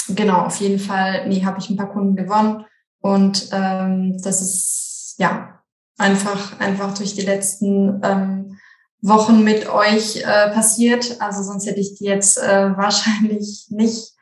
genau, 0.08 0.42
auf 0.42 0.60
jeden 0.60 0.78
Fall, 0.78 1.28
nee, 1.28 1.44
habe 1.44 1.58
ich 1.58 1.70
ein 1.70 1.76
paar 1.76 1.92
Kunden 1.92 2.16
gewonnen 2.16 2.64
und 3.00 3.48
ähm, 3.52 4.20
das 4.22 4.40
ist 4.40 5.14
ja 5.18 5.60
einfach 5.98 6.58
einfach 6.58 6.94
durch 6.94 7.14
die 7.14 7.22
letzten 7.22 8.00
ähm, 8.02 8.58
Wochen 9.00 9.44
mit 9.44 9.68
euch 9.68 10.16
äh, 10.16 10.50
passiert. 10.50 11.20
Also 11.20 11.42
sonst 11.42 11.66
hätte 11.66 11.80
ich 11.80 11.94
die 11.96 12.04
jetzt 12.04 12.38
äh, 12.38 12.70
wahrscheinlich 12.76 13.66
nicht. 13.70 14.12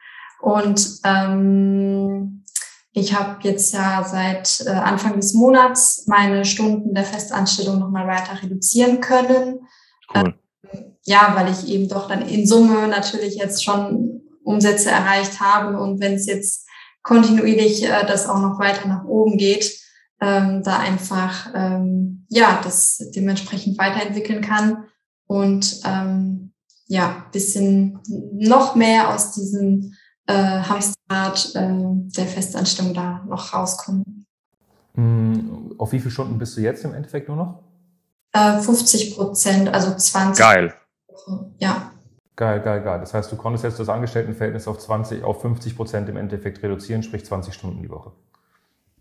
Und 0.40 0.98
ähm, 1.04 2.44
ich 2.92 3.14
habe 3.14 3.36
jetzt 3.48 3.72
ja 3.72 4.04
seit 4.04 4.64
äh, 4.66 4.70
Anfang 4.70 5.16
des 5.16 5.34
Monats 5.34 6.04
meine 6.08 6.44
Stunden 6.44 6.94
der 6.94 7.04
Festanstellung 7.04 7.78
nochmal 7.78 8.08
weiter 8.08 8.42
reduzieren 8.42 9.00
können. 9.00 9.60
Cool. 10.14 10.24
Ähm, 10.24 10.34
ja, 11.04 11.32
weil 11.34 11.50
ich 11.50 11.68
eben 11.68 11.88
doch 11.88 12.08
dann 12.08 12.28
in 12.28 12.46
Summe 12.46 12.88
natürlich 12.88 13.36
jetzt 13.36 13.64
schon 13.64 14.21
Umsätze 14.44 14.90
erreicht 14.90 15.40
habe. 15.40 15.78
Und 15.78 16.00
wenn 16.00 16.14
es 16.14 16.26
jetzt 16.26 16.68
kontinuierlich 17.02 17.84
äh, 17.84 18.06
das 18.06 18.28
auch 18.28 18.40
noch 18.40 18.58
weiter 18.58 18.88
nach 18.88 19.04
oben 19.04 19.38
geht, 19.38 19.78
ähm, 20.20 20.62
da 20.62 20.78
einfach 20.78 21.52
ähm, 21.54 22.26
ja 22.28 22.60
das 22.62 22.98
dementsprechend 23.14 23.78
weiterentwickeln 23.78 24.40
kann 24.40 24.84
und 25.26 25.80
ähm, 25.84 26.52
ja 26.86 27.26
bisschen 27.32 27.98
noch 28.32 28.74
mehr 28.76 29.12
aus 29.12 29.32
diesem 29.32 29.94
äh, 30.26 30.34
Hamsterrad 30.34 31.54
äh, 31.54 32.12
der 32.16 32.26
Festanstellung 32.26 32.94
da 32.94 33.24
noch 33.28 33.52
rauskommen. 33.52 34.26
Hm, 34.94 35.74
auf 35.78 35.92
wie 35.92 35.98
viele 35.98 36.10
Stunden 36.10 36.38
bist 36.38 36.56
du 36.56 36.60
jetzt 36.60 36.84
im 36.84 36.94
Endeffekt 36.94 37.28
nur 37.28 37.36
noch? 37.36 37.62
Äh, 38.32 38.60
50 38.60 39.16
Prozent, 39.16 39.68
also 39.68 39.94
20. 39.94 40.42
Geil. 40.42 40.74
Ja. 41.58 41.91
Geil, 42.36 42.60
geil, 42.60 42.80
geil. 42.82 43.00
Das 43.00 43.12
heißt, 43.12 43.30
du 43.30 43.36
konntest 43.36 43.64
jetzt 43.64 43.78
das 43.78 43.88
Angestelltenverhältnis 43.88 44.66
auf 44.66 44.78
20, 44.78 45.22
auf 45.22 45.42
50 45.42 45.76
Prozent 45.76 46.08
im 46.08 46.16
Endeffekt 46.16 46.62
reduzieren, 46.62 47.02
sprich 47.02 47.24
20 47.24 47.52
Stunden 47.52 47.82
die 47.82 47.90
Woche. 47.90 48.12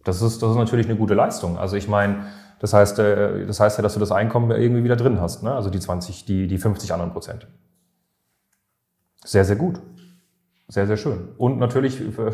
Das 0.04 0.22
ist, 0.22 0.42
das 0.42 0.52
ist 0.52 0.58
natürlich 0.58 0.88
eine 0.88 0.98
gute 0.98 1.14
Leistung. 1.14 1.58
Also 1.58 1.78
ich 1.78 1.88
meine, 1.88 2.26
das 2.60 2.74
heißt, 2.74 3.00
äh, 3.00 3.46
das 3.46 3.60
heißt 3.60 3.78
ja, 3.78 3.82
dass 3.82 3.94
du 3.94 4.00
das 4.00 4.12
Einkommen 4.12 4.52
irgendwie 4.52 4.84
wieder 4.84 4.96
drin 4.96 5.22
hast, 5.22 5.44
ne? 5.44 5.54
Also 5.54 5.70
die 5.70 5.80
20, 5.80 6.26
die, 6.26 6.48
die 6.48 6.58
50 6.58 6.92
anderen 6.92 7.14
Prozent. 7.14 7.48
Sehr, 9.24 9.46
sehr 9.46 9.56
gut. 9.56 9.80
Sehr, 10.68 10.88
sehr 10.88 10.98
schön. 10.98 11.30
Und 11.38 11.60
natürlich 11.60 12.02
äh, 12.02 12.32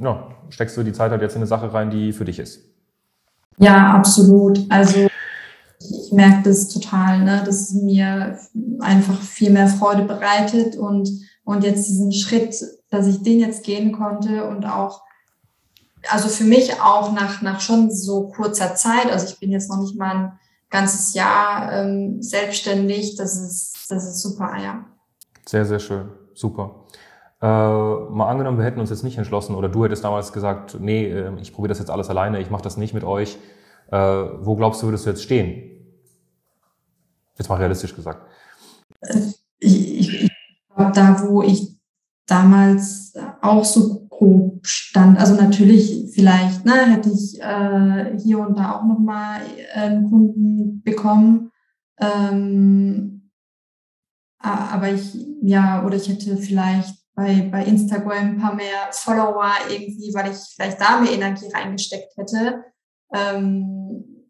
ja, 0.00 0.28
steckst 0.50 0.76
du 0.76 0.82
die 0.82 0.92
Zeit 0.92 1.10
halt 1.10 1.22
jetzt 1.22 1.34
in 1.34 1.40
eine 1.40 1.46
Sache 1.46 1.72
rein, 1.72 1.90
die 1.90 2.12
für 2.12 2.24
dich 2.24 2.38
ist. 2.38 2.64
Ja, 3.58 3.94
absolut. 3.94 4.60
Also 4.70 5.08
merke 6.16 6.42
das 6.44 6.68
total, 6.68 7.22
ne, 7.22 7.42
dass 7.44 7.60
es 7.60 7.74
mir 7.74 8.38
einfach 8.80 9.20
viel 9.20 9.50
mehr 9.50 9.68
Freude 9.68 10.02
bereitet 10.02 10.76
und, 10.76 11.08
und 11.44 11.62
jetzt 11.62 11.88
diesen 11.88 12.12
Schritt, 12.12 12.56
dass 12.90 13.06
ich 13.06 13.22
den 13.22 13.38
jetzt 13.38 13.64
gehen 13.64 13.92
konnte 13.92 14.48
und 14.48 14.64
auch, 14.64 15.02
also 16.08 16.28
für 16.28 16.44
mich 16.44 16.80
auch 16.80 17.12
nach, 17.12 17.42
nach 17.42 17.60
schon 17.60 17.90
so 17.90 18.28
kurzer 18.28 18.74
Zeit, 18.74 19.12
also 19.12 19.26
ich 19.26 19.38
bin 19.38 19.52
jetzt 19.52 19.70
noch 19.70 19.80
nicht 19.80 19.96
mal 19.96 20.14
ein 20.14 20.32
ganzes 20.70 21.14
Jahr 21.14 21.72
ähm, 21.72 22.22
selbstständig, 22.22 23.16
das 23.16 23.36
ist, 23.36 23.86
das 23.90 24.04
ist 24.04 24.22
super, 24.22 24.56
ja. 24.60 24.84
Sehr, 25.46 25.66
sehr 25.66 25.78
schön, 25.78 26.08
super. 26.34 26.86
Äh, 27.42 27.46
mal 27.46 28.28
angenommen, 28.30 28.56
wir 28.56 28.64
hätten 28.64 28.80
uns 28.80 28.90
jetzt 28.90 29.04
nicht 29.04 29.18
entschlossen 29.18 29.54
oder 29.54 29.68
du 29.68 29.84
hättest 29.84 30.02
damals 30.02 30.32
gesagt, 30.32 30.78
nee, 30.80 31.06
äh, 31.06 31.30
ich 31.40 31.52
probiere 31.52 31.68
das 31.68 31.78
jetzt 31.78 31.90
alles 31.90 32.08
alleine, 32.08 32.40
ich 32.40 32.50
mache 32.50 32.62
das 32.62 32.78
nicht 32.78 32.94
mit 32.94 33.04
euch. 33.04 33.38
Äh, 33.90 33.98
wo 33.98 34.56
glaubst 34.56 34.82
du, 34.82 34.86
würdest 34.86 35.04
du 35.04 35.10
jetzt 35.10 35.22
stehen? 35.22 35.75
Jetzt 37.38 37.48
mal 37.48 37.56
realistisch 37.56 37.94
gesagt. 37.94 38.26
Ich, 39.58 40.22
ich, 40.22 40.30
glaube, 40.74 40.92
da, 40.92 41.22
wo 41.22 41.42
ich 41.42 41.78
damals 42.26 43.14
auch 43.42 43.64
so 43.64 44.06
grob 44.08 44.66
stand, 44.66 45.18
also 45.18 45.34
natürlich 45.34 46.12
vielleicht 46.14 46.64
ne, 46.64 46.86
hätte 46.86 47.10
ich 47.10 47.40
äh, 47.40 48.18
hier 48.18 48.38
und 48.38 48.58
da 48.58 48.76
auch 48.76 48.84
nochmal 48.84 49.42
einen 49.74 50.08
Kunden 50.08 50.82
bekommen. 50.82 51.50
Ähm, 51.98 53.30
aber 54.38 54.90
ich, 54.90 55.14
ja, 55.42 55.84
oder 55.84 55.96
ich 55.96 56.08
hätte 56.08 56.36
vielleicht 56.36 56.94
bei, 57.14 57.48
bei 57.50 57.64
Instagram 57.64 58.12
ein 58.12 58.38
paar 58.38 58.54
mehr 58.54 58.90
Follower 58.92 59.50
irgendwie, 59.68 60.12
weil 60.14 60.30
ich 60.30 60.38
vielleicht 60.54 60.80
da 60.80 61.00
mehr 61.00 61.12
Energie 61.12 61.48
reingesteckt 61.52 62.16
hätte. 62.16 62.64
Ähm, 63.12 64.26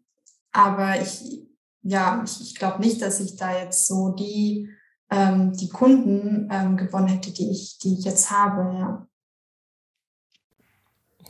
aber 0.51 0.99
ich, 1.01 1.46
ja, 1.87 2.21
ich, 2.25 2.41
ich 2.41 2.55
glaube 2.55 2.81
nicht, 2.81 3.01
dass 3.01 3.19
ich 3.21 3.37
da 3.37 3.57
jetzt 3.57 3.87
so 3.87 4.09
die, 4.09 4.69
ähm, 5.09 5.53
die 5.53 5.69
Kunden 5.69 6.49
ähm, 6.51 6.75
gewonnen 6.75 7.07
hätte, 7.07 7.31
die 7.31 7.49
ich, 7.49 7.79
die 7.79 7.93
ich 7.97 8.03
jetzt 8.03 8.29
habe. 8.29 8.77
Ja. 8.77 9.07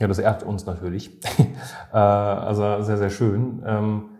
Ja, 0.00 0.06
das 0.06 0.18
ehrt 0.18 0.42
uns 0.42 0.66
natürlich. 0.66 1.20
äh, 1.92 1.96
also 1.96 2.82
sehr, 2.82 2.98
sehr 2.98 3.10
schön. 3.10 3.62
Ähm, 3.64 4.10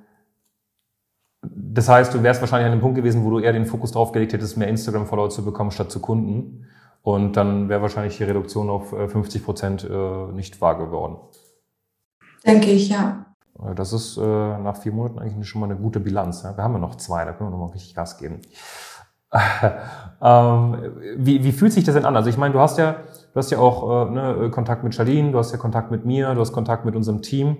das 1.42 1.88
heißt, 1.88 2.14
du 2.14 2.22
wärst 2.22 2.40
wahrscheinlich 2.40 2.66
an 2.66 2.78
dem 2.78 2.80
Punkt 2.80 2.96
gewesen, 2.96 3.24
wo 3.24 3.30
du 3.30 3.40
eher 3.40 3.52
den 3.52 3.66
Fokus 3.66 3.92
darauf 3.92 4.12
gelegt 4.12 4.32
hättest, 4.32 4.56
mehr 4.56 4.68
Instagram-Follower 4.68 5.30
zu 5.30 5.44
bekommen 5.44 5.72
statt 5.72 5.90
zu 5.90 6.00
Kunden. 6.00 6.66
Und 7.02 7.36
dann 7.36 7.68
wäre 7.68 7.82
wahrscheinlich 7.82 8.16
die 8.16 8.24
Reduktion 8.24 8.70
auf 8.70 8.90
50 8.90 9.40
äh, 9.40 9.44
Prozent 9.44 9.88
äh, 9.88 10.32
nicht 10.32 10.60
wahr 10.60 10.78
geworden. 10.78 11.16
Denke 12.46 12.70
ich, 12.70 12.88
ja. 12.88 13.27
Äh, 13.62 13.74
das 13.74 13.92
ist 13.92 14.16
äh, 14.16 14.20
nach 14.20 14.76
vier 14.76 14.92
Monaten 14.92 15.18
eigentlich 15.18 15.48
schon 15.48 15.60
mal 15.60 15.70
eine 15.70 15.78
gute 15.78 16.00
Bilanz. 16.00 16.42
Ja? 16.42 16.56
Wir 16.56 16.64
haben 16.64 16.72
ja 16.72 16.78
noch 16.78 16.96
zwei, 16.96 17.24
da 17.24 17.32
können 17.32 17.50
wir 17.50 17.56
noch 17.56 17.66
mal 17.66 17.72
richtig 17.72 17.94
Gas 17.94 18.18
geben. 18.18 18.40
ähm, 20.22 20.76
wie, 21.16 21.44
wie 21.44 21.52
fühlt 21.52 21.72
sich 21.72 21.84
das 21.84 21.94
denn 21.94 22.06
an? 22.06 22.16
Also 22.16 22.30
ich 22.30 22.38
meine, 22.38 22.54
du 22.54 22.60
hast 22.60 22.78
ja, 22.78 22.92
du 22.92 23.36
hast 23.38 23.50
ja 23.50 23.58
auch 23.58 24.08
äh, 24.08 24.10
ne, 24.10 24.50
Kontakt 24.50 24.84
mit 24.84 24.94
Charlene, 24.94 25.32
du 25.32 25.38
hast 25.38 25.52
ja 25.52 25.58
Kontakt 25.58 25.90
mit 25.90 26.06
mir, 26.06 26.34
du 26.34 26.40
hast 26.40 26.52
Kontakt 26.52 26.84
mit 26.84 26.96
unserem 26.96 27.20
Team. 27.20 27.58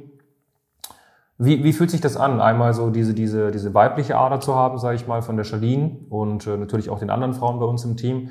Wie, 1.36 1.62
wie 1.62 1.72
fühlt 1.72 1.90
sich 1.90 2.00
das 2.00 2.16
an, 2.16 2.40
einmal 2.40 2.74
so 2.74 2.90
diese, 2.90 3.14
diese, 3.14 3.52
diese 3.52 3.72
weibliche 3.72 4.16
Ader 4.16 4.40
zu 4.40 4.56
haben, 4.56 4.78
sage 4.78 4.96
ich 4.96 5.06
mal, 5.06 5.22
von 5.22 5.36
der 5.36 5.44
Charlene 5.44 5.98
und 6.10 6.46
äh, 6.46 6.56
natürlich 6.56 6.90
auch 6.90 6.98
den 6.98 7.10
anderen 7.10 7.34
Frauen 7.34 7.60
bei 7.60 7.66
uns 7.66 7.84
im 7.84 7.96
Team 7.96 8.30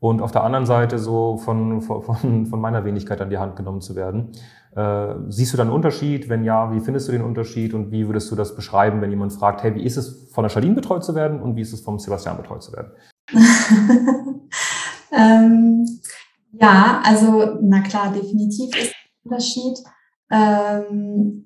und 0.00 0.20
auf 0.20 0.32
der 0.32 0.42
anderen 0.42 0.66
Seite 0.66 0.98
so 0.98 1.36
von, 1.36 1.80
von, 1.80 2.46
von 2.46 2.60
meiner 2.60 2.84
Wenigkeit 2.84 3.20
an 3.20 3.30
die 3.30 3.38
Hand 3.38 3.54
genommen 3.54 3.80
zu 3.80 3.94
werden. 3.94 4.32
Äh, 4.74 5.14
siehst 5.28 5.52
du 5.52 5.56
da 5.56 5.62
einen 5.64 5.72
Unterschied? 5.72 6.28
Wenn 6.28 6.44
ja, 6.44 6.72
wie 6.72 6.80
findest 6.80 7.08
du 7.08 7.12
den 7.12 7.22
Unterschied 7.22 7.74
und 7.74 7.90
wie 7.90 8.06
würdest 8.06 8.30
du 8.30 8.36
das 8.36 8.54
beschreiben, 8.54 9.00
wenn 9.00 9.10
jemand 9.10 9.32
fragt, 9.32 9.62
hey, 9.62 9.74
wie 9.74 9.84
ist 9.84 9.96
es 9.96 10.30
von 10.32 10.44
der 10.44 10.50
Charlene 10.50 10.74
betreut 10.74 11.04
zu 11.04 11.14
werden 11.14 11.40
und 11.40 11.56
wie 11.56 11.60
ist 11.60 11.72
es 11.72 11.80
vom 11.80 11.98
Sebastian 11.98 12.36
betreut 12.36 12.62
zu 12.62 12.72
werden? 12.72 12.92
ähm, 15.12 15.86
ja, 16.52 17.02
also 17.04 17.58
na 17.60 17.80
klar, 17.80 18.12
definitiv 18.12 18.74
ist 18.76 18.94
ein 18.94 19.30
Unterschied. 19.30 19.78
Ähm, 20.30 21.44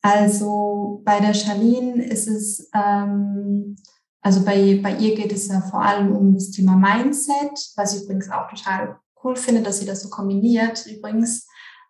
also 0.00 1.00
bei 1.04 1.20
der 1.20 1.34
Charlene 1.34 2.04
ist 2.04 2.26
es 2.26 2.68
ähm, 2.74 3.76
also 4.22 4.44
bei, 4.44 4.78
bei 4.80 4.96
ihr 4.96 5.16
geht 5.16 5.32
es 5.32 5.48
ja 5.48 5.60
vor 5.60 5.82
allem 5.82 6.14
um 6.14 6.34
das 6.34 6.50
Thema 6.52 6.76
Mindset, 6.76 7.72
was 7.74 7.96
ich 7.96 8.04
übrigens 8.04 8.30
auch 8.30 8.48
total 8.48 9.00
cool 9.22 9.34
finde, 9.34 9.62
dass 9.62 9.80
sie 9.80 9.86
das 9.86 10.02
so 10.02 10.08
kombiniert 10.08 10.86
übrigens. 10.86 11.48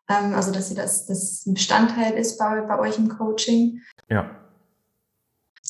Ähm, 0.09 0.35
also 0.35 0.53
dass 0.53 0.69
sie 0.69 0.75
das, 0.75 1.07
das 1.07 1.47
ein 1.47 1.55
Bestandteil 1.55 2.15
ist 2.15 2.39
bei, 2.39 2.61
bei 2.63 2.79
euch 2.79 2.99
im 2.99 3.09
Coaching. 3.09 3.81
Ja. 4.09 4.31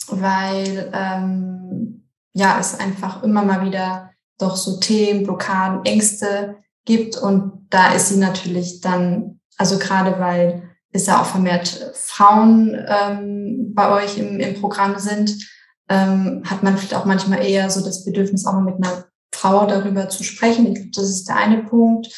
Weil 0.08 0.90
ähm, 0.92 2.08
ja, 2.32 2.58
es 2.58 2.78
einfach 2.78 3.22
immer 3.22 3.42
mal 3.42 3.64
wieder 3.64 4.10
doch 4.38 4.56
so 4.56 4.78
Themen, 4.78 5.24
Blockaden, 5.24 5.84
Ängste 5.84 6.56
gibt. 6.84 7.16
Und 7.16 7.66
da 7.70 7.92
ist 7.92 8.08
sie 8.08 8.18
natürlich 8.18 8.80
dann, 8.80 9.40
also 9.56 9.78
gerade 9.78 10.18
weil 10.18 10.70
es 10.90 11.06
ja 11.06 11.20
auch 11.20 11.26
vermehrt 11.26 11.92
Frauen 11.94 12.76
ähm, 12.86 13.72
bei 13.74 14.02
euch 14.02 14.18
im, 14.18 14.40
im 14.40 14.60
Programm 14.60 14.98
sind, 14.98 15.36
ähm, 15.88 16.42
hat 16.44 16.62
man 16.62 16.76
vielleicht 16.76 16.94
auch 16.94 17.04
manchmal 17.04 17.44
eher 17.44 17.70
so 17.70 17.84
das 17.84 18.04
Bedürfnis, 18.04 18.46
auch 18.46 18.54
mal 18.54 18.62
mit 18.62 18.76
einer 18.76 19.04
Frau 19.32 19.66
darüber 19.66 20.08
zu 20.08 20.22
sprechen. 20.24 20.66
Ich 20.66 20.74
glaube, 20.74 20.90
das 20.94 21.08
ist 21.08 21.28
der 21.28 21.36
eine 21.36 21.64
Punkt. 21.64 22.08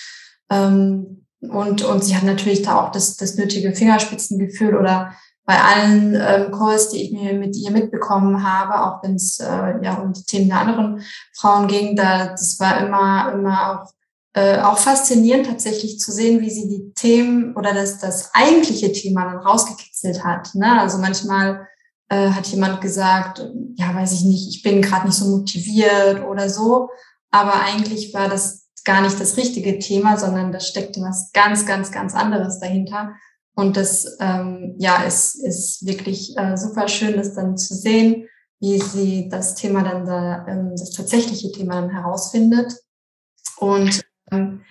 Ähm, 0.51 1.24
und, 1.51 1.83
und 1.83 2.05
sie 2.05 2.17
hat 2.17 2.25
natürlich 2.25 2.63
da 2.63 2.81
auch 2.81 2.93
das, 2.93 3.17
das 3.17 3.37
nötige 3.37 3.75
Fingerspitzengefühl 3.75 4.77
oder 4.77 5.15
bei 5.47 5.61
allen 5.61 6.15
ähm, 6.15 6.51
Calls, 6.53 6.89
die 6.89 7.03
ich 7.03 7.13
mir 7.13 7.35
mit 7.35 7.55
ihr 7.57 7.71
mitbekommen 7.71 8.43
habe, 8.43 8.83
auch 8.83 9.03
wenn 9.03 9.17
es 9.17 9.39
äh, 9.41 9.75
ja 9.83 9.95
um 9.95 10.13
die 10.13 10.25
Themen 10.25 10.49
der 10.49 10.61
anderen 10.61 11.03
Frauen 11.35 11.69
ging, 11.69 11.97
da 11.97 12.29
das 12.29 12.59
war 12.61 12.79
immer 12.87 13.33
immer 13.33 13.83
auch 13.83 13.93
äh, 14.33 14.61
auch 14.61 14.79
faszinierend 14.79 15.47
tatsächlich 15.47 15.99
zu 15.99 16.13
sehen, 16.13 16.41
wie 16.41 16.51
sie 16.51 16.69
die 16.69 16.93
Themen 16.95 17.55
oder 17.57 17.75
das 17.75 17.99
das 17.99 18.35
eigentliche 18.35 18.91
Thema 18.93 19.25
dann 19.27 19.39
rausgekitzelt 19.39 20.25
hat. 20.25 20.55
Ne? 20.55 20.81
Also 20.81 20.99
manchmal 20.99 21.69
äh, 22.09 22.31
hat 22.31 22.47
jemand 22.47 22.81
gesagt, 22.81 23.47
ja, 23.77 23.95
weiß 23.95 24.13
ich 24.13 24.25
nicht, 24.25 24.49
ich 24.49 24.63
bin 24.63 24.83
gerade 24.83 25.07
nicht 25.07 25.17
so 25.17 25.37
motiviert 25.37 26.25
oder 26.25 26.49
so. 26.49 26.89
Aber 27.31 27.55
eigentlich 27.63 28.15
war 28.15 28.29
das 28.29 28.64
gar 28.85 29.01
nicht 29.01 29.19
das 29.19 29.37
richtige 29.37 29.79
Thema, 29.79 30.17
sondern 30.17 30.53
da 30.53 30.61
steckt 30.61 31.01
was 31.01 31.33
ganz, 31.33 31.67
ganz, 31.67 31.91
ganz 31.91 32.15
anderes 32.15 32.61
dahinter. 32.61 33.15
Und 33.55 33.77
das 33.77 34.17
ähm, 34.21 34.75
ja, 34.79 35.03
ist, 35.05 35.37
ist 35.37 35.87
wirklich 35.87 36.37
äh, 36.37 36.57
super 36.57 36.89
schön, 36.89 37.17
das 37.17 37.35
dann 37.35 37.57
zu 37.57 37.75
sehen, 37.75 38.29
wie 38.61 38.79
sie 38.79 39.29
das 39.29 39.55
Thema 39.55 39.83
dann 39.83 40.05
da, 40.05 40.47
ähm, 40.49 40.71
das 40.73 40.91
tatsächliche 40.91 41.53
Thema 41.53 41.81
dann 41.81 41.91
herausfindet. 41.91 42.75
Und 43.59 44.03
ähm, 44.31 44.63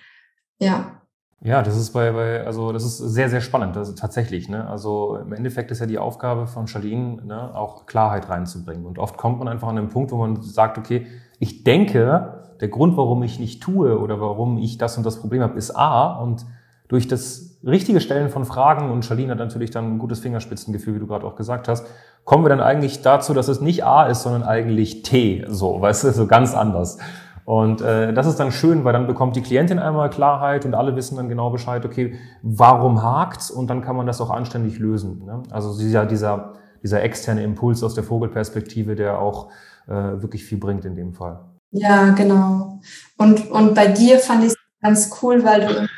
ja. 0.58 1.00
Ja, 1.40 1.62
das 1.62 1.76
ist 1.76 1.90
bei, 1.92 2.10
bei, 2.12 2.44
also 2.44 2.72
das 2.72 2.84
ist 2.84 2.98
sehr, 2.98 3.28
sehr 3.28 3.40
spannend, 3.40 3.76
ist 3.76 3.98
tatsächlich. 3.98 4.48
Ne? 4.48 4.66
Also 4.66 5.16
im 5.16 5.32
Endeffekt 5.32 5.70
ist 5.70 5.80
ja 5.80 5.86
die 5.86 5.98
Aufgabe 5.98 6.46
von 6.46 6.66
Charlene, 6.66 7.24
ne, 7.24 7.54
auch 7.54 7.84
Klarheit 7.84 8.30
reinzubringen. 8.30 8.86
Und 8.86 8.98
oft 8.98 9.18
kommt 9.18 9.38
man 9.38 9.48
einfach 9.48 9.68
an 9.68 9.76
den 9.76 9.90
Punkt, 9.90 10.10
wo 10.10 10.16
man 10.16 10.40
sagt, 10.40 10.78
okay, 10.78 11.06
ich 11.38 11.64
denke, 11.64 12.53
der 12.64 12.70
Grund, 12.70 12.96
warum 12.96 13.22
ich 13.22 13.38
nicht 13.38 13.62
tue 13.62 13.98
oder 14.00 14.22
warum 14.22 14.56
ich 14.56 14.78
das 14.78 14.96
und 14.96 15.04
das 15.04 15.20
Problem 15.20 15.42
habe, 15.42 15.58
ist 15.58 15.76
A. 15.76 16.14
Und 16.14 16.46
durch 16.88 17.06
das 17.06 17.58
richtige 17.62 18.00
Stellen 18.00 18.30
von 18.30 18.46
Fragen, 18.46 18.90
und 18.90 19.04
Charlene 19.04 19.32
hat 19.32 19.38
natürlich 19.38 19.70
dann 19.70 19.96
ein 19.96 19.98
gutes 19.98 20.20
Fingerspitzengefühl, 20.20 20.94
wie 20.94 20.98
du 21.00 21.06
gerade 21.06 21.26
auch 21.26 21.36
gesagt 21.36 21.68
hast, 21.68 21.86
kommen 22.24 22.42
wir 22.42 22.48
dann 22.48 22.62
eigentlich 22.62 23.02
dazu, 23.02 23.34
dass 23.34 23.48
es 23.48 23.60
nicht 23.60 23.84
A 23.84 24.06
ist, 24.06 24.22
sondern 24.22 24.44
eigentlich 24.44 25.02
T, 25.02 25.44
so, 25.46 25.78
weißt 25.78 26.04
du, 26.04 26.12
so 26.12 26.26
ganz 26.26 26.54
anders. 26.54 26.96
Und 27.44 27.82
äh, 27.82 28.14
das 28.14 28.26
ist 28.26 28.40
dann 28.40 28.50
schön, 28.50 28.82
weil 28.84 28.94
dann 28.94 29.06
bekommt 29.06 29.36
die 29.36 29.42
Klientin 29.42 29.78
einmal 29.78 30.08
Klarheit 30.08 30.64
und 30.64 30.74
alle 30.74 30.96
wissen 30.96 31.16
dann 31.16 31.28
genau 31.28 31.50
Bescheid, 31.50 31.84
okay, 31.84 32.14
warum 32.40 33.02
hakt's? 33.02 33.50
Und 33.50 33.68
dann 33.68 33.82
kann 33.82 33.94
man 33.94 34.06
das 34.06 34.22
auch 34.22 34.30
anständig 34.30 34.78
lösen. 34.78 35.26
Ne? 35.26 35.42
Also 35.50 35.76
dieser, 35.76 36.06
dieser, 36.06 36.54
dieser 36.82 37.02
externe 37.02 37.42
Impuls 37.42 37.84
aus 37.84 37.92
der 37.92 38.04
Vogelperspektive, 38.04 38.94
der 38.94 39.18
auch 39.18 39.50
äh, 39.86 39.92
wirklich 39.92 40.46
viel 40.46 40.56
bringt 40.56 40.86
in 40.86 40.96
dem 40.96 41.12
Fall. 41.12 41.40
Ja, 41.74 42.10
genau. 42.10 42.80
Und, 43.18 43.50
und 43.50 43.74
bei 43.74 43.88
dir 43.88 44.18
fand 44.18 44.44
ich 44.44 44.50
es 44.50 44.56
ganz 44.80 45.10
cool, 45.22 45.44
weil 45.44 45.66
du 45.66 45.88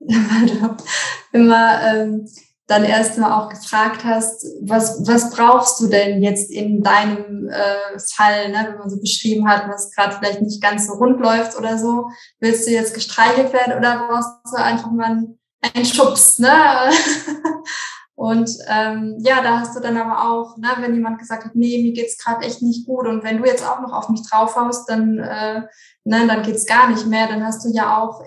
weil 0.00 0.46
du 0.46 0.76
immer 1.32 1.82
ähm, 1.82 2.26
dann 2.66 2.84
erstmal 2.84 3.32
auch 3.32 3.48
gefragt 3.48 4.04
hast, 4.04 4.46
was, 4.62 5.06
was 5.06 5.30
brauchst 5.30 5.80
du 5.80 5.88
denn 5.88 6.22
jetzt 6.22 6.50
in 6.50 6.82
deinem 6.82 7.48
äh, 7.48 7.98
Fall, 8.14 8.48
ne, 8.50 8.68
wenn 8.68 8.78
man 8.78 8.90
so 8.90 9.00
beschrieben 9.00 9.48
hat, 9.48 9.68
was 9.68 9.90
gerade 9.90 10.16
vielleicht 10.16 10.40
nicht 10.40 10.62
ganz 10.62 10.86
so 10.86 10.94
rund 10.94 11.20
läuft 11.20 11.56
oder 11.58 11.78
so. 11.78 12.08
Willst 12.38 12.66
du 12.66 12.70
jetzt 12.70 12.94
gestreichelt 12.94 13.52
werden 13.52 13.76
oder 13.76 14.06
brauchst 14.08 14.56
du 14.56 14.62
einfach 14.62 14.90
mal 14.92 15.24
einen 15.74 15.84
Schubs? 15.84 16.38
Ne? 16.38 16.48
Und 18.20 18.50
ähm, 18.68 19.16
ja, 19.20 19.42
da 19.42 19.60
hast 19.60 19.74
du 19.74 19.80
dann 19.80 19.96
aber 19.96 20.30
auch, 20.30 20.58
ne, 20.58 20.68
wenn 20.80 20.92
jemand 20.92 21.18
gesagt 21.18 21.46
hat, 21.46 21.54
nee, 21.54 21.82
mir 21.82 21.94
geht's 21.94 22.22
gerade 22.22 22.44
echt 22.44 22.60
nicht 22.60 22.84
gut 22.84 23.06
und 23.06 23.24
wenn 23.24 23.38
du 23.38 23.46
jetzt 23.46 23.66
auch 23.66 23.80
noch 23.80 23.94
auf 23.94 24.10
mich 24.10 24.20
draufhaust, 24.28 24.90
dann, 24.90 25.16
äh, 25.16 25.62
ne, 26.04 26.26
dann 26.26 26.42
geht's 26.42 26.66
gar 26.66 26.90
nicht 26.90 27.06
mehr. 27.06 27.28
Dann 27.28 27.42
hast 27.42 27.64
du 27.64 27.70
ja 27.72 27.96
auch 27.96 28.22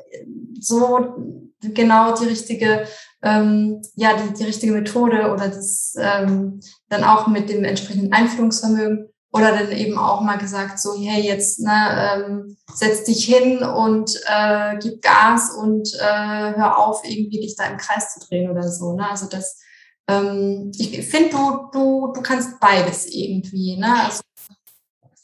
so 0.59 1.13
genau 1.61 2.15
die 2.15 2.25
richtige, 2.25 2.87
ähm, 3.21 3.83
ja, 3.93 4.17
die, 4.17 4.33
die 4.33 4.45
richtige 4.45 4.73
Methode 4.73 5.31
oder 5.31 5.47
das 5.47 5.93
ähm, 5.99 6.59
dann 6.89 7.03
auch 7.03 7.27
mit 7.27 7.49
dem 7.49 7.63
entsprechenden 7.63 8.13
Einfühlungsvermögen 8.13 9.09
oder 9.31 9.51
dann 9.51 9.71
eben 9.71 9.99
auch 9.99 10.21
mal 10.21 10.39
gesagt, 10.39 10.79
so, 10.79 10.95
hey, 10.99 11.21
jetzt 11.21 11.59
ne, 11.59 12.15
ähm, 12.15 12.57
setz 12.73 13.03
dich 13.03 13.25
hin 13.25 13.61
und 13.61 14.19
äh, 14.25 14.75
gib 14.79 15.03
Gas 15.03 15.51
und 15.51 15.93
äh, 15.93 16.55
hör 16.55 16.79
auf, 16.79 17.03
irgendwie 17.03 17.41
dich 17.41 17.55
da 17.55 17.65
im 17.65 17.77
Kreis 17.77 18.15
zu 18.15 18.27
drehen 18.27 18.49
oder 18.49 18.67
so. 18.67 18.95
Ne? 18.95 19.07
Also 19.07 19.27
das, 19.27 19.59
ähm, 20.07 20.71
ich 20.77 21.07
finde, 21.07 21.29
du, 21.29 21.69
du, 21.71 22.13
du 22.13 22.21
kannst 22.21 22.59
beides 22.59 23.07
irgendwie. 23.13 23.77
Ne? 23.77 23.87
Also 24.03 24.21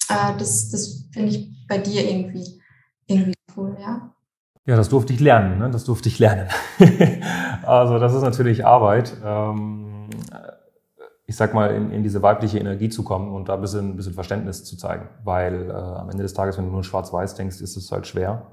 äh, 0.10 0.38
das, 0.38 0.70
das 0.70 1.06
finde 1.12 1.30
ich 1.30 1.68
bei 1.68 1.78
dir 1.78 2.10
irgendwie, 2.10 2.62
irgendwie 3.08 3.34
cool, 3.56 3.78
ja. 3.80 4.14
Ja, 4.66 4.76
das 4.76 4.90
durfte 4.90 5.14
ich 5.14 5.20
lernen, 5.20 5.58
ne? 5.58 5.72
das 5.72 5.84
durfte 5.84 6.10
ich 6.10 6.20
lernen. 6.20 6.48
also 7.64 7.98
das 7.98 8.14
ist 8.14 8.22
natürlich 8.22 8.66
Arbeit, 8.66 9.18
ähm, 9.26 10.10
ich 11.26 11.36
sag 11.36 11.54
mal, 11.54 11.74
in, 11.74 11.92
in, 11.92 12.04
diese 12.04 12.22
weibliche 12.22 12.60
Energie 12.60 12.90
zu 12.90 13.04
kommen 13.04 13.34
und 13.34 13.50
da 13.50 13.56
ein 13.56 13.62
bisschen, 13.62 13.92
ein 13.92 13.96
bisschen 13.96 14.14
Verständnis 14.14 14.64
zu 14.64 14.78
zeigen. 14.78 15.10
Weil 15.24 15.70
äh, 15.70 15.74
am 15.74 16.10
Ende 16.10 16.24
des 16.24 16.34
Tages, 16.34 16.58
wenn 16.58 16.66
du 16.66 16.72
nur 16.72 16.84
schwarz-weiß 16.84 17.36
denkst, 17.36 17.62
ist 17.62 17.78
es 17.78 17.92
halt 17.92 18.08
schwer, 18.08 18.48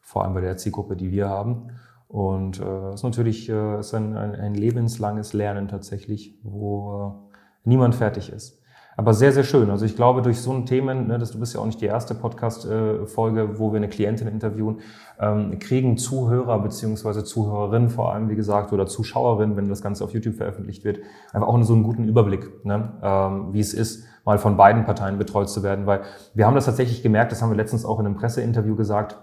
vor 0.00 0.24
allem 0.24 0.34
bei 0.34 0.40
der 0.40 0.56
Zielgruppe, 0.56 0.96
die 0.96 1.10
wir 1.10 1.28
haben. 1.28 1.70
Und 2.08 2.60
äh, 2.60 2.94
ist 2.94 3.02
natürlich 3.02 3.48
äh, 3.48 3.80
ist 3.80 3.94
ein, 3.94 4.16
ein, 4.16 4.34
ein 4.34 4.54
lebenslanges 4.54 5.34
Lernen 5.34 5.68
tatsächlich, 5.68 6.38
wo 6.42 7.14
äh, 7.24 7.68
niemand 7.68 7.94
fertig 7.94 8.32
ist. 8.32 8.58
Aber 8.98 9.14
sehr, 9.14 9.32
sehr 9.32 9.44
schön. 9.44 9.70
Also 9.70 9.84
ich 9.84 9.94
glaube, 9.94 10.22
durch 10.22 10.40
so 10.40 10.50
ein 10.50 10.66
Themen, 10.66 11.06
ne, 11.06 11.20
das, 11.20 11.30
du 11.30 11.38
bist 11.38 11.54
ja 11.54 11.60
auch 11.60 11.66
nicht 11.66 11.80
die 11.80 11.86
erste 11.86 12.16
Podcast-Folge, 12.16 13.60
wo 13.60 13.70
wir 13.72 13.76
eine 13.76 13.88
Klientin 13.88 14.26
interviewen, 14.26 14.80
ähm, 15.20 15.60
kriegen 15.60 15.96
Zuhörer 15.96 16.58
beziehungsweise 16.58 17.22
Zuhörerinnen 17.22 17.90
vor 17.90 18.12
allem, 18.12 18.28
wie 18.28 18.34
gesagt, 18.34 18.72
oder 18.72 18.86
Zuschauerinnen, 18.86 19.56
wenn 19.56 19.68
das 19.68 19.82
Ganze 19.82 20.02
auf 20.02 20.12
YouTube 20.12 20.34
veröffentlicht 20.34 20.82
wird, 20.82 20.98
einfach 21.32 21.46
auch 21.46 21.62
so 21.62 21.74
einen 21.74 21.84
guten 21.84 22.08
Überblick, 22.08 22.64
ne, 22.64 22.94
ähm, 23.00 23.52
wie 23.52 23.60
es 23.60 23.72
ist, 23.72 24.04
mal 24.24 24.38
von 24.38 24.56
beiden 24.56 24.84
Parteien 24.84 25.16
betreut 25.16 25.48
zu 25.48 25.62
werden. 25.62 25.86
Weil 25.86 26.00
wir 26.34 26.46
haben 26.46 26.56
das 26.56 26.64
tatsächlich 26.64 27.00
gemerkt, 27.00 27.30
das 27.30 27.40
haben 27.40 27.50
wir 27.50 27.56
letztens 27.56 27.84
auch 27.84 28.00
in 28.00 28.06
einem 28.06 28.16
Presseinterview 28.16 28.74
gesagt, 28.74 29.16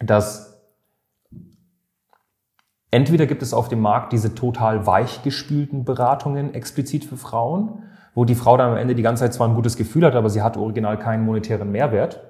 dass 0.00 0.49
entweder 2.90 3.26
gibt 3.26 3.42
es 3.42 3.54
auf 3.54 3.68
dem 3.68 3.80
Markt 3.80 4.12
diese 4.12 4.34
total 4.34 4.86
weichgespülten 4.86 5.84
Beratungen 5.84 6.54
explizit 6.54 7.04
für 7.04 7.16
Frauen, 7.16 7.82
wo 8.14 8.24
die 8.24 8.34
Frau 8.34 8.56
dann 8.56 8.72
am 8.72 8.76
Ende 8.76 8.94
die 8.94 9.02
ganze 9.02 9.24
Zeit 9.24 9.34
zwar 9.34 9.48
ein 9.48 9.54
gutes 9.54 9.76
Gefühl 9.76 10.04
hat, 10.04 10.14
aber 10.14 10.30
sie 10.30 10.42
hat 10.42 10.56
original 10.56 10.98
keinen 10.98 11.24
monetären 11.24 11.70
Mehrwert. 11.70 12.20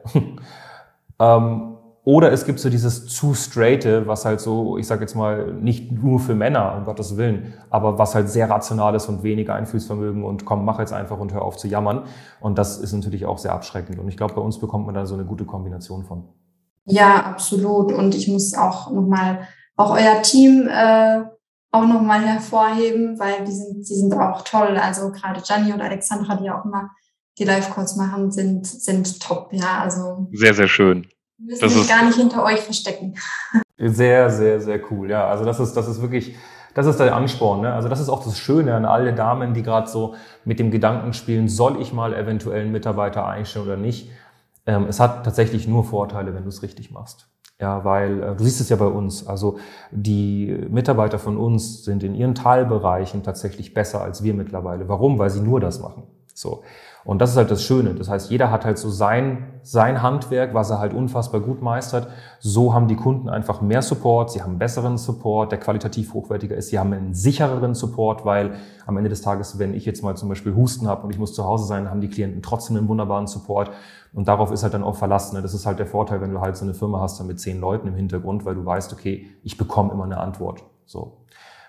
ähm, 1.18 1.76
oder 2.02 2.32
es 2.32 2.46
gibt 2.46 2.58
so 2.60 2.70
dieses 2.70 3.06
zu 3.06 3.34
straighte, 3.34 4.06
was 4.06 4.24
halt 4.24 4.40
so, 4.40 4.78
ich 4.78 4.86
sage 4.86 5.02
jetzt 5.02 5.14
mal, 5.14 5.52
nicht 5.52 5.92
nur 5.92 6.18
für 6.18 6.34
Männer, 6.34 6.74
um 6.76 6.84
Gottes 6.84 7.18
Willen, 7.18 7.52
aber 7.68 7.98
was 7.98 8.14
halt 8.14 8.30
sehr 8.30 8.48
rational 8.48 8.94
ist 8.94 9.08
und 9.08 9.22
weniger 9.22 9.54
Einfühlsvermögen 9.54 10.24
und 10.24 10.46
komm, 10.46 10.64
mach 10.64 10.78
jetzt 10.78 10.94
einfach 10.94 11.18
und 11.18 11.34
hör 11.34 11.42
auf 11.42 11.58
zu 11.58 11.68
jammern. 11.68 12.04
Und 12.40 12.56
das 12.56 12.78
ist 12.78 12.94
natürlich 12.94 13.26
auch 13.26 13.36
sehr 13.36 13.52
abschreckend. 13.52 13.98
Und 13.98 14.08
ich 14.08 14.16
glaube, 14.16 14.34
bei 14.34 14.40
uns 14.40 14.58
bekommt 14.58 14.86
man 14.86 14.94
da 14.94 15.04
so 15.04 15.14
eine 15.14 15.26
gute 15.26 15.44
Kombination 15.44 16.04
von. 16.04 16.24
Ja, 16.86 17.22
absolut. 17.26 17.92
Und 17.92 18.14
ich 18.14 18.28
muss 18.28 18.54
auch 18.54 18.90
nochmal, 18.90 19.40
auch 19.80 19.92
euer 19.92 20.22
Team 20.22 20.68
äh, 20.68 21.22
auch 21.72 21.86
nochmal 21.86 22.22
hervorheben, 22.22 23.18
weil 23.18 23.44
die 23.44 23.52
sind, 23.52 23.88
die 23.88 23.94
sind 23.94 24.12
auch 24.14 24.42
toll. 24.42 24.76
Also 24.76 25.10
gerade 25.10 25.40
Gianni 25.40 25.72
und 25.72 25.80
Alexandra, 25.80 26.36
die 26.36 26.50
auch 26.50 26.64
immer 26.64 26.90
die 27.38 27.44
Live-Calls 27.44 27.96
machen, 27.96 28.30
sind, 28.30 28.66
sind 28.66 29.20
top, 29.20 29.52
ja. 29.52 29.80
Also 29.80 30.28
sehr, 30.32 30.54
sehr 30.54 30.68
schön. 30.68 31.06
Wir 31.38 31.56
müssen 31.62 31.78
das 31.78 31.88
gar 31.88 32.04
nicht 32.04 32.16
hinter 32.16 32.44
euch 32.44 32.60
verstecken. 32.60 33.14
Sehr, 33.82 34.28
sehr, 34.28 34.60
sehr 34.60 34.78
cool, 34.92 35.08
ja. 35.08 35.26
Also 35.26 35.46
das 35.46 35.58
ist, 35.58 35.72
das 35.72 35.88
ist 35.88 36.02
wirklich, 36.02 36.36
das 36.74 36.84
ist 36.84 37.00
der 37.00 37.16
Ansporn. 37.16 37.62
Ne? 37.62 37.72
Also 37.72 37.88
das 37.88 37.98
ist 37.98 38.10
auch 38.10 38.22
das 38.22 38.36
Schöne 38.36 38.74
an 38.74 38.84
alle 38.84 39.14
Damen, 39.14 39.54
die 39.54 39.62
gerade 39.62 39.88
so 39.88 40.16
mit 40.44 40.58
dem 40.58 40.70
Gedanken 40.70 41.14
spielen, 41.14 41.48
soll 41.48 41.80
ich 41.80 41.90
mal 41.94 42.12
eventuell 42.12 42.60
einen 42.60 42.72
Mitarbeiter 42.72 43.26
einstellen 43.26 43.64
oder 43.64 43.78
nicht. 43.78 44.10
Ähm, 44.66 44.84
es 44.86 45.00
hat 45.00 45.24
tatsächlich 45.24 45.66
nur 45.66 45.84
Vorteile, 45.84 46.34
wenn 46.34 46.42
du 46.42 46.50
es 46.50 46.62
richtig 46.62 46.90
machst. 46.90 47.30
Ja, 47.60 47.84
weil 47.84 48.22
äh, 48.22 48.36
du 48.36 48.44
siehst 48.44 48.60
es 48.60 48.68
ja 48.70 48.76
bei 48.76 48.86
uns. 48.86 49.26
Also 49.26 49.58
die 49.90 50.66
Mitarbeiter 50.70 51.18
von 51.18 51.36
uns 51.36 51.84
sind 51.84 52.02
in 52.02 52.14
ihren 52.14 52.34
Teilbereichen 52.34 53.22
tatsächlich 53.22 53.74
besser 53.74 54.00
als 54.00 54.22
wir 54.22 54.34
mittlerweile. 54.34 54.88
Warum? 54.88 55.18
Weil 55.18 55.30
sie 55.30 55.40
nur 55.40 55.60
das 55.60 55.80
machen. 55.80 56.04
So. 56.34 56.62
Und 57.04 57.20
das 57.20 57.30
ist 57.30 57.36
halt 57.36 57.50
das 57.50 57.62
Schöne. 57.62 57.94
Das 57.94 58.08
heißt, 58.08 58.30
jeder 58.30 58.50
hat 58.50 58.64
halt 58.64 58.78
so 58.78 58.90
sein, 58.90 59.60
sein 59.62 60.02
Handwerk, 60.02 60.52
was 60.52 60.70
er 60.70 60.78
halt 60.78 60.92
unfassbar 60.92 61.40
gut 61.40 61.62
meistert. 61.62 62.08
So 62.40 62.74
haben 62.74 62.88
die 62.88 62.96
Kunden 62.96 63.28
einfach 63.28 63.62
mehr 63.62 63.80
Support, 63.80 64.30
sie 64.32 64.42
haben 64.42 64.58
besseren 64.58 64.98
Support, 64.98 65.50
der 65.50 65.58
qualitativ 65.58 66.12
hochwertiger 66.12 66.56
ist, 66.56 66.68
sie 66.68 66.78
haben 66.78 66.92
einen 66.92 67.14
sichereren 67.14 67.74
Support, 67.74 68.26
weil 68.26 68.56
am 68.86 68.98
Ende 68.98 69.08
des 69.08 69.22
Tages, 69.22 69.58
wenn 69.58 69.72
ich 69.72 69.86
jetzt 69.86 70.02
mal 70.02 70.16
zum 70.16 70.28
Beispiel 70.28 70.54
Husten 70.54 70.88
habe 70.88 71.04
und 71.04 71.10
ich 71.10 71.18
muss 71.18 71.32
zu 71.32 71.44
Hause 71.44 71.64
sein, 71.64 71.88
haben 71.88 72.02
die 72.02 72.10
Klienten 72.10 72.42
trotzdem 72.42 72.76
einen 72.76 72.88
wunderbaren 72.88 73.26
Support. 73.26 73.70
Und 74.12 74.28
darauf 74.28 74.50
ist 74.50 74.62
halt 74.62 74.74
dann 74.74 74.82
auch 74.82 74.96
verlassen. 74.96 75.36
Ne? 75.36 75.42
Das 75.42 75.54
ist 75.54 75.66
halt 75.66 75.78
der 75.78 75.86
Vorteil, 75.86 76.20
wenn 76.20 76.32
du 76.32 76.40
halt 76.40 76.56
so 76.56 76.64
eine 76.64 76.74
Firma 76.74 77.00
hast 77.00 77.20
dann 77.20 77.26
mit 77.26 77.38
zehn 77.38 77.60
Leuten 77.60 77.86
im 77.86 77.94
Hintergrund, 77.94 78.44
weil 78.44 78.54
du 78.54 78.64
weißt, 78.64 78.92
okay, 78.92 79.26
ich 79.42 79.56
bekomme 79.56 79.92
immer 79.92 80.04
eine 80.04 80.18
Antwort. 80.18 80.64
So. 80.84 81.24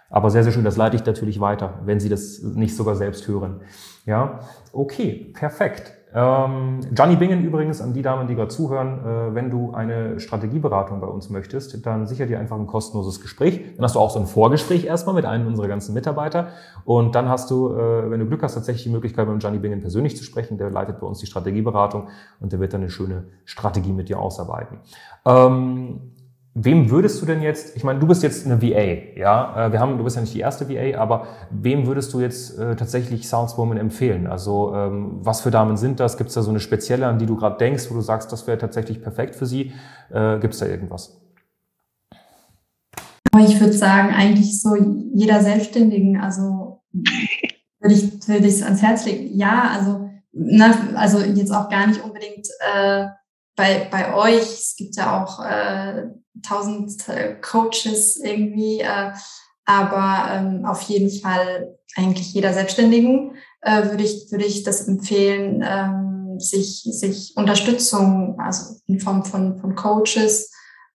Aber 0.09 0.29
sehr, 0.29 0.43
sehr 0.43 0.51
schön, 0.51 0.65
das 0.65 0.75
leite 0.75 0.95
ich 0.95 1.05
natürlich 1.05 1.39
weiter, 1.39 1.79
wenn 1.85 1.99
Sie 1.99 2.09
das 2.09 2.41
nicht 2.41 2.75
sogar 2.75 2.95
selbst 2.95 3.27
hören. 3.27 3.61
Ja, 4.05 4.39
okay, 4.73 5.31
perfekt. 5.33 5.93
Ähm, 6.13 6.81
Gianni 6.91 7.15
Bingen 7.15 7.43
übrigens, 7.43 7.81
an 7.81 7.93
die 7.93 8.01
Damen, 8.01 8.27
die 8.27 8.35
gerade 8.35 8.49
zuhören, 8.49 8.99
äh, 8.99 9.35
wenn 9.35 9.49
du 9.49 9.71
eine 9.73 10.19
Strategieberatung 10.19 10.99
bei 10.99 11.07
uns 11.07 11.29
möchtest, 11.29 11.85
dann 11.85 12.05
sicher 12.05 12.25
dir 12.25 12.39
einfach 12.39 12.57
ein 12.57 12.67
kostenloses 12.67 13.21
Gespräch. 13.21 13.61
Dann 13.75 13.83
hast 13.83 13.95
du 13.95 13.99
auch 13.99 14.09
so 14.09 14.19
ein 14.19 14.25
Vorgespräch 14.25 14.85
erstmal 14.85 15.15
mit 15.15 15.25
einem 15.25 15.47
unserer 15.47 15.69
ganzen 15.69 15.93
Mitarbeiter. 15.93 16.49
Und 16.83 17.15
dann 17.15 17.29
hast 17.29 17.49
du, 17.49 17.73
äh, 17.73 18.11
wenn 18.11 18.19
du 18.19 18.25
Glück 18.25 18.43
hast, 18.43 18.55
tatsächlich 18.55 18.83
die 18.83 18.89
Möglichkeit, 18.89 19.27
mit 19.27 19.39
Gianni 19.39 19.59
Bingen 19.59 19.79
persönlich 19.79 20.17
zu 20.17 20.23
sprechen. 20.23 20.57
Der 20.57 20.69
leitet 20.69 20.99
bei 20.99 21.07
uns 21.07 21.19
die 21.19 21.27
Strategieberatung 21.27 22.09
und 22.41 22.51
der 22.51 22.59
wird 22.59 22.73
dann 22.73 22.81
eine 22.81 22.89
schöne 22.89 23.25
Strategie 23.45 23.93
mit 23.93 24.09
dir 24.09 24.19
ausarbeiten. 24.19 24.79
Ähm, 25.25 26.10
Wem 26.53 26.89
würdest 26.89 27.21
du 27.21 27.25
denn 27.25 27.41
jetzt, 27.41 27.77
ich 27.77 27.85
meine, 27.85 27.99
du 27.99 28.07
bist 28.07 28.23
jetzt 28.23 28.45
eine 28.45 28.61
VA, 28.61 29.17
ja, 29.17 29.67
äh, 29.67 29.71
wir 29.71 29.79
haben, 29.79 29.97
du 29.97 30.03
bist 30.03 30.17
ja 30.17 30.21
nicht 30.21 30.33
die 30.33 30.41
erste 30.41 30.67
VA, 30.67 30.99
aber 30.99 31.27
wem 31.49 31.87
würdest 31.87 32.11
du 32.13 32.19
jetzt 32.19 32.59
äh, 32.59 32.75
tatsächlich 32.75 33.29
Soundswoman 33.29 33.77
empfehlen? 33.77 34.27
Also 34.27 34.75
ähm, 34.75 35.19
was 35.21 35.39
für 35.39 35.49
Damen 35.49 35.77
sind 35.77 36.01
das? 36.01 36.17
Gibt 36.17 36.27
es 36.27 36.33
da 36.33 36.41
so 36.41 36.49
eine 36.49 36.59
spezielle, 36.59 37.07
an 37.07 37.19
die 37.19 37.25
du 37.25 37.37
gerade 37.37 37.57
denkst, 37.57 37.89
wo 37.89 37.93
du 37.93 38.01
sagst, 38.01 38.33
das 38.33 38.47
wäre 38.47 38.57
tatsächlich 38.57 39.01
perfekt 39.01 39.35
für 39.35 39.45
sie? 39.45 39.71
Äh, 40.09 40.39
Gibt 40.39 40.53
es 40.53 40.59
da 40.59 40.65
irgendwas? 40.65 41.21
ich 43.39 43.59
würde 43.59 43.73
sagen, 43.73 44.13
eigentlich 44.13 44.61
so 44.61 44.75
jeder 45.13 45.41
Selbstständigen, 45.41 46.19
also 46.19 46.83
würde 47.79 47.95
ich 47.95 48.53
es 48.53 48.61
ans 48.61 48.81
Herz 48.81 49.05
legen. 49.05 49.37
Ja, 49.37 49.71
also 49.73 50.09
na, 50.33 50.73
also 50.95 51.19
jetzt 51.19 51.51
auch 51.51 51.69
gar 51.69 51.87
nicht 51.87 52.03
unbedingt 52.03 52.47
äh, 52.59 53.07
bei 53.55 53.87
bei 53.91 54.13
euch. 54.15 54.41
Es 54.41 54.75
gibt 54.77 54.95
ja 54.95 55.23
auch 55.23 55.43
äh, 55.43 56.07
tausend 56.41 57.07
äh, 57.09 57.35
Coaches 57.41 58.17
irgendwie, 58.17 58.81
äh, 58.81 59.11
aber 59.65 60.31
ähm, 60.31 60.65
auf 60.65 60.81
jeden 60.83 61.11
Fall 61.21 61.75
eigentlich 61.95 62.33
jeder 62.33 62.53
Selbstständigen 62.53 63.35
äh, 63.61 63.89
würde 63.89 64.03
ich 64.03 64.31
würde 64.31 64.45
ich 64.45 64.63
das 64.63 64.87
empfehlen, 64.87 65.63
ähm, 65.65 66.39
sich 66.39 66.83
sich 66.83 67.33
Unterstützung, 67.35 68.39
also 68.39 68.75
in 68.87 68.99
Form 68.99 69.23
von 69.25 69.59
von 69.59 69.75
Coaches 69.75 70.51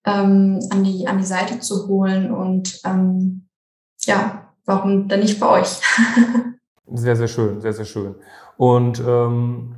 ähm, 0.06 0.60
an, 0.70 0.84
die, 0.84 1.06
an 1.06 1.18
die 1.18 1.24
Seite 1.24 1.60
zu 1.60 1.88
holen. 1.88 2.32
Und 2.32 2.80
ähm, 2.84 3.48
ja, 4.04 4.52
warum 4.64 5.08
dann 5.08 5.20
nicht 5.20 5.38
bei 5.38 5.60
euch? 5.60 5.68
sehr, 6.94 7.16
sehr 7.16 7.28
schön, 7.28 7.60
sehr, 7.60 7.72
sehr 7.72 7.84
schön. 7.84 8.14
Und 8.56 9.00
ähm, 9.00 9.74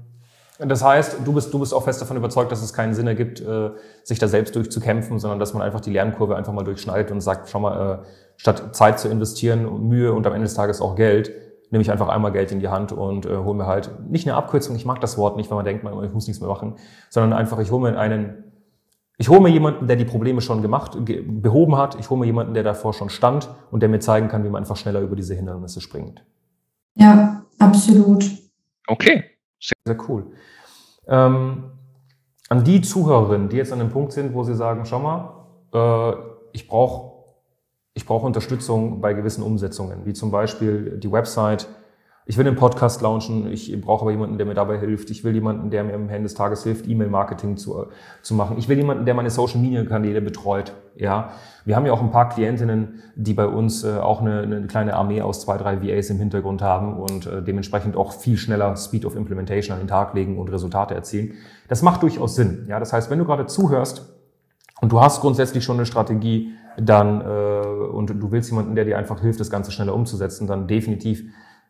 das 0.59 0.83
heißt, 0.83 1.19
du 1.25 1.33
bist, 1.33 1.55
du 1.55 1.59
bist 1.61 1.73
auch 1.73 1.85
fest 1.85 2.01
davon 2.01 2.17
überzeugt, 2.17 2.51
dass 2.51 2.63
es 2.63 2.73
keinen 2.73 2.93
Sinn 2.95 3.07
ergibt, 3.07 3.41
äh, 3.41 3.71
sich 4.03 4.19
da 4.19 4.27
selbst 4.27 4.57
durchzukämpfen, 4.57 5.19
sondern 5.19 5.39
dass 5.39 5.55
man 5.55 5.63
einfach 5.63 5.81
die 5.81 5.91
Lernkurve 5.91 6.37
einfach 6.37 6.53
mal 6.53 6.65
durchschneidet 6.65 7.13
und 7.13 7.21
sagt, 7.21 7.49
schau 7.49 7.61
mal, 7.61 8.03
äh, 8.03 8.07
statt 8.37 8.75
Zeit 8.75 8.99
zu 8.99 9.09
investieren, 9.09 9.89
Mühe 9.89 10.13
und 10.13 10.27
am 10.27 10.33
Ende 10.33 10.47
des 10.47 10.55
Tages 10.55 10.81
auch 10.81 10.97
Geld, 10.97 11.31
nehme 11.71 11.83
ich 11.83 11.91
einfach 11.91 12.09
einmal 12.09 12.33
Geld 12.33 12.51
in 12.51 12.61
die 12.61 12.69
Hand 12.69 12.93
und 12.93 13.27
äh, 13.27 13.37
hole 13.37 13.57
mir 13.57 13.67
halt 13.67 14.09
nicht 14.09 14.27
eine 14.27 14.37
Abkürzung, 14.37 14.75
ich 14.75 14.85
mag 14.85 15.01
das 15.01 15.17
Wort 15.17 15.37
nicht, 15.37 15.51
weil 15.51 15.57
man 15.57 15.65
denkt, 15.65 15.85
man, 15.85 16.03
ich 16.03 16.13
muss 16.13 16.27
nichts 16.27 16.41
mehr 16.41 16.51
machen, 16.51 16.75
sondern 17.09 17.33
einfach, 17.33 17.59
ich 17.61 17.71
hole 17.71 17.91
mir 17.91 17.99
einen 17.99 18.45
ich 19.21 19.29
hole 19.29 19.41
mir 19.41 19.49
jemanden, 19.49 19.89
der 19.89 19.97
die 19.97 20.05
Probleme 20.05 20.41
schon 20.41 20.63
gemacht, 20.63 20.97
behoben 20.97 21.77
hat. 21.77 21.99
Ich 21.99 22.09
hole 22.09 22.21
mir 22.21 22.27
jemanden, 22.27 22.55
der 22.55 22.63
davor 22.63 22.95
schon 22.95 23.11
stand 23.11 23.49
und 23.73 23.81
der 23.81 23.89
mir 23.89 23.99
zeigen 23.99 24.29
kann, 24.29 24.45
wie 24.45 24.49
man 24.49 24.63
einfach 24.63 24.77
schneller 24.77 25.01
über 25.01 25.17
diese 25.17 25.35
Hindernisse 25.35 25.81
springt. 25.81 26.25
Ja, 26.95 27.45
absolut. 27.59 28.31
Okay. 28.87 29.25
Sehr, 29.61 29.77
sehr 29.85 29.99
cool. 30.09 30.33
Ähm, 31.07 31.71
an 32.49 32.65
die 32.65 32.81
Zuhörerinnen, 32.81 33.49
die 33.49 33.57
jetzt 33.57 33.73
an 33.73 33.79
dem 33.79 33.91
Punkt 33.91 34.13
sind, 34.13 34.35
wo 34.35 34.43
sie 34.43 34.55
sagen, 34.55 34.85
schau 34.85 34.99
mal, 34.99 35.47
äh, 35.73 36.17
ich 36.53 36.69
brauche 36.69 37.09
ich 37.95 38.07
brauch 38.07 38.23
Unterstützung 38.23 39.01
bei 39.01 39.13
gewissen 39.13 39.43
Umsetzungen, 39.43 40.07
wie 40.07 40.13
zum 40.13 40.31
Beispiel 40.31 40.99
die 40.99 41.11
Website, 41.11 41.67
ich 42.29 42.37
will 42.37 42.47
einen 42.47 42.57
Podcast 42.57 43.01
launchen, 43.01 43.51
ich 43.51 43.81
brauche 43.81 44.03
aber 44.03 44.11
jemanden, 44.11 44.37
der 44.37 44.47
mir 44.47 44.53
dabei 44.53 44.79
hilft. 44.79 45.09
Ich 45.09 45.25
will 45.25 45.33
jemanden, 45.33 45.71
der 45.71 45.83
mir 45.83 45.95
am 45.95 46.11
Ende 46.11 46.25
des 46.25 46.35
Tages 46.35 46.63
hilft, 46.63 46.87
E-Mail-Marketing 46.87 47.57
zu, 47.57 47.87
zu 48.21 48.35
machen. 48.35 48.59
Ich 48.59 48.69
will 48.69 48.77
jemanden, 48.77 49.07
der 49.07 49.15
meine 49.15 49.31
Social-Media-Kanäle 49.31 50.21
betreut. 50.21 50.75
Ja, 50.95 51.31
wir 51.65 51.75
haben 51.75 51.87
ja 51.87 51.93
auch 51.93 52.03
ein 52.03 52.11
paar 52.11 52.29
Klientinnen, 52.29 53.03
die 53.17 53.33
bei 53.33 53.47
uns 53.47 53.83
äh, 53.83 53.97
auch 53.97 54.21
eine, 54.21 54.43
eine 54.43 54.67
kleine 54.67 54.95
Armee 54.95 55.23
aus 55.23 55.41
zwei, 55.41 55.57
drei 55.57 55.83
VAs 55.83 56.11
im 56.11 56.19
Hintergrund 56.19 56.61
haben 56.61 56.99
und 56.99 57.27
äh, 57.27 57.43
dementsprechend 57.43 57.97
auch 57.97 58.13
viel 58.13 58.37
schneller 58.37 58.77
Speed 58.77 59.07
of 59.07 59.17
Implementation 59.17 59.73
an 59.73 59.81
den 59.81 59.89
Tag 59.89 60.13
legen 60.13 60.37
und 60.37 60.53
Resultate 60.53 60.95
erzielen. 60.95 61.33
Das 61.69 61.81
macht 61.81 62.03
durchaus 62.03 62.35
Sinn. 62.35 62.67
Ja, 62.69 62.79
das 62.79 62.93
heißt, 62.93 63.09
wenn 63.11 63.19
du 63.19 63.25
gerade 63.25 63.47
zuhörst 63.47 64.07
und 64.83 64.93
du 64.93 65.01
hast 65.01 65.23
grundsätzlich 65.23 65.65
schon 65.65 65.77
eine 65.77 65.87
Strategie, 65.87 66.53
dann 66.77 67.23
äh, 67.23 67.65
und 67.91 68.11
du 68.11 68.31
willst 68.31 68.51
jemanden, 68.51 68.75
der 68.75 68.85
dir 68.85 68.99
einfach 68.99 69.19
hilft, 69.23 69.41
das 69.41 69.49
Ganze 69.49 69.73
schneller 69.73 69.95
umzusetzen, 69.95 70.47
dann 70.47 70.69
definitiv 70.69 71.25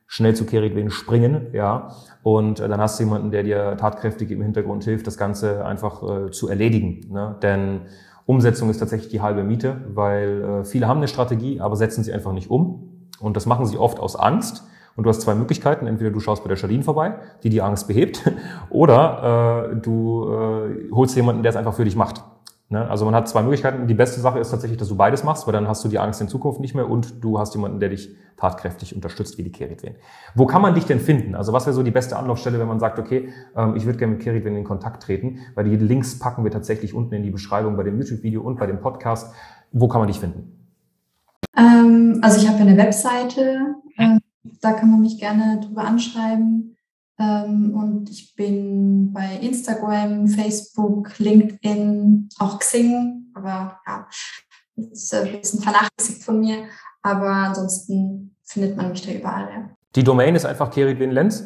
schnell 0.08 0.34
zu 0.34 0.46
Keritwen 0.46 0.90
springen, 0.90 1.48
ja. 1.52 1.90
Und 2.22 2.58
äh, 2.58 2.68
dann 2.68 2.80
hast 2.80 2.98
du 2.98 3.04
jemanden, 3.04 3.30
der 3.30 3.44
dir 3.44 3.76
tatkräftig 3.76 4.30
im 4.30 4.42
Hintergrund 4.42 4.82
hilft, 4.82 5.06
das 5.06 5.16
Ganze 5.16 5.64
einfach 5.64 6.02
äh, 6.02 6.30
zu 6.30 6.48
erledigen. 6.48 7.12
Ne? 7.12 7.36
Denn 7.42 7.82
Umsetzung 8.26 8.70
ist 8.70 8.78
tatsächlich 8.78 9.10
die 9.10 9.20
halbe 9.20 9.44
Miete, 9.44 9.82
weil 9.94 10.42
äh, 10.42 10.64
viele 10.64 10.88
haben 10.88 10.96
eine 10.96 11.08
Strategie, 11.08 11.60
aber 11.60 11.76
setzen 11.76 12.02
sie 12.02 12.12
einfach 12.12 12.32
nicht 12.32 12.50
um. 12.50 13.06
Und 13.20 13.36
das 13.36 13.46
machen 13.46 13.66
sie 13.66 13.76
oft 13.76 14.00
aus 14.00 14.16
Angst. 14.16 14.64
Und 14.96 15.04
du 15.04 15.10
hast 15.10 15.20
zwei 15.20 15.34
Möglichkeiten. 15.34 15.86
Entweder 15.86 16.10
du 16.10 16.20
schaust 16.20 16.42
bei 16.42 16.48
der 16.48 16.56
Charlene 16.56 16.82
vorbei, 16.82 17.14
die 17.42 17.50
die 17.50 17.62
Angst 17.62 17.86
behebt, 17.86 18.22
oder 18.70 19.70
äh, 19.72 19.76
du 19.76 20.28
äh, 20.30 20.90
holst 20.90 21.14
jemanden, 21.16 21.42
der 21.42 21.50
es 21.50 21.56
einfach 21.56 21.74
für 21.74 21.84
dich 21.84 21.96
macht. 21.96 22.24
Ne? 22.70 22.88
Also 22.88 23.04
man 23.04 23.14
hat 23.14 23.28
zwei 23.28 23.42
Möglichkeiten. 23.42 23.86
Die 23.86 23.94
beste 23.94 24.20
Sache 24.20 24.38
ist 24.38 24.50
tatsächlich, 24.50 24.78
dass 24.78 24.88
du 24.88 24.96
beides 24.96 25.24
machst, 25.24 25.46
weil 25.46 25.52
dann 25.52 25.68
hast 25.68 25.84
du 25.84 25.88
die 25.88 25.98
Angst 25.98 26.20
in 26.20 26.28
Zukunft 26.28 26.60
nicht 26.60 26.74
mehr 26.74 26.88
und 26.88 27.24
du 27.24 27.38
hast 27.38 27.54
jemanden, 27.54 27.80
der 27.80 27.88
dich 27.88 28.14
tatkräftig 28.36 28.94
unterstützt, 28.94 29.38
wie 29.38 29.42
die 29.42 29.50
Keritwen. 29.50 29.96
Wo 30.34 30.46
kann 30.46 30.62
man 30.62 30.74
dich 30.74 30.84
denn 30.84 31.00
finden? 31.00 31.34
Also 31.34 31.52
was 31.52 31.66
wäre 31.66 31.74
so 31.74 31.82
die 31.82 31.90
beste 31.90 32.16
Anlaufstelle, 32.16 32.58
wenn 32.58 32.68
man 32.68 32.78
sagt, 32.78 32.98
okay, 32.98 33.30
ähm, 33.56 33.74
ich 33.74 33.86
würde 33.86 33.98
gerne 33.98 34.14
mit 34.14 34.22
Keritwen 34.22 34.54
in 34.54 34.64
Kontakt 34.64 35.02
treten, 35.02 35.38
weil 35.54 35.64
die 35.64 35.76
Links 35.76 36.18
packen 36.18 36.44
wir 36.44 36.50
tatsächlich 36.50 36.94
unten 36.94 37.14
in 37.14 37.22
die 37.22 37.30
Beschreibung 37.30 37.76
bei 37.76 37.82
dem 37.82 37.98
YouTube-Video 37.98 38.42
und 38.42 38.58
bei 38.58 38.66
dem 38.66 38.80
Podcast. 38.80 39.34
Wo 39.72 39.88
kann 39.88 40.00
man 40.00 40.08
dich 40.08 40.20
finden? 40.20 40.70
Ähm, 41.56 42.20
also 42.22 42.40
ich 42.40 42.48
habe 42.48 42.58
eine 42.58 42.76
Webseite, 42.76 43.74
äh, 43.96 44.18
da 44.60 44.72
kann 44.72 44.90
man 44.90 45.00
mich 45.00 45.18
gerne 45.18 45.60
drüber 45.64 45.84
anschreiben. 45.84 46.76
Ähm, 47.18 47.74
und 47.74 48.10
ich 48.10 48.34
bin 48.36 49.12
bei 49.12 49.38
Instagram, 49.42 50.28
Facebook, 50.28 51.18
LinkedIn, 51.18 52.28
auch 52.38 52.58
Xing, 52.58 53.32
aber 53.34 53.80
ja, 53.86 54.06
das 54.76 55.02
ist 55.02 55.14
ein 55.14 55.40
bisschen 55.40 55.60
vernachlässigt 55.60 56.22
von 56.22 56.40
mir. 56.40 56.64
Aber 57.02 57.28
ansonsten 57.28 58.36
findet 58.44 58.76
man 58.76 58.90
mich 58.90 59.04
da 59.04 59.12
überall. 59.12 59.48
Ja. 59.50 59.70
Die 59.96 60.04
Domain 60.04 60.34
ist 60.34 60.44
einfach 60.44 60.70
Keridwin 60.70 61.10
Lenz? 61.10 61.44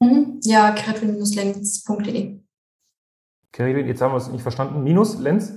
Mhm. 0.00 0.40
Ja, 0.42 0.70
keridwin-lenz.de. 0.70 2.40
Keridwin, 3.52 3.86
jetzt 3.86 4.00
haben 4.00 4.12
wir 4.12 4.16
es 4.16 4.28
nicht 4.28 4.42
verstanden. 4.42 4.82
Minus 4.82 5.18
Lenz? 5.18 5.52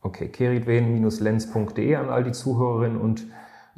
Okay, 0.00 0.28
keridwen-lenz.de 0.28 1.96
an 1.96 2.08
all 2.08 2.24
die 2.24 2.32
Zuhörerinnen 2.32 2.98
und 2.98 3.26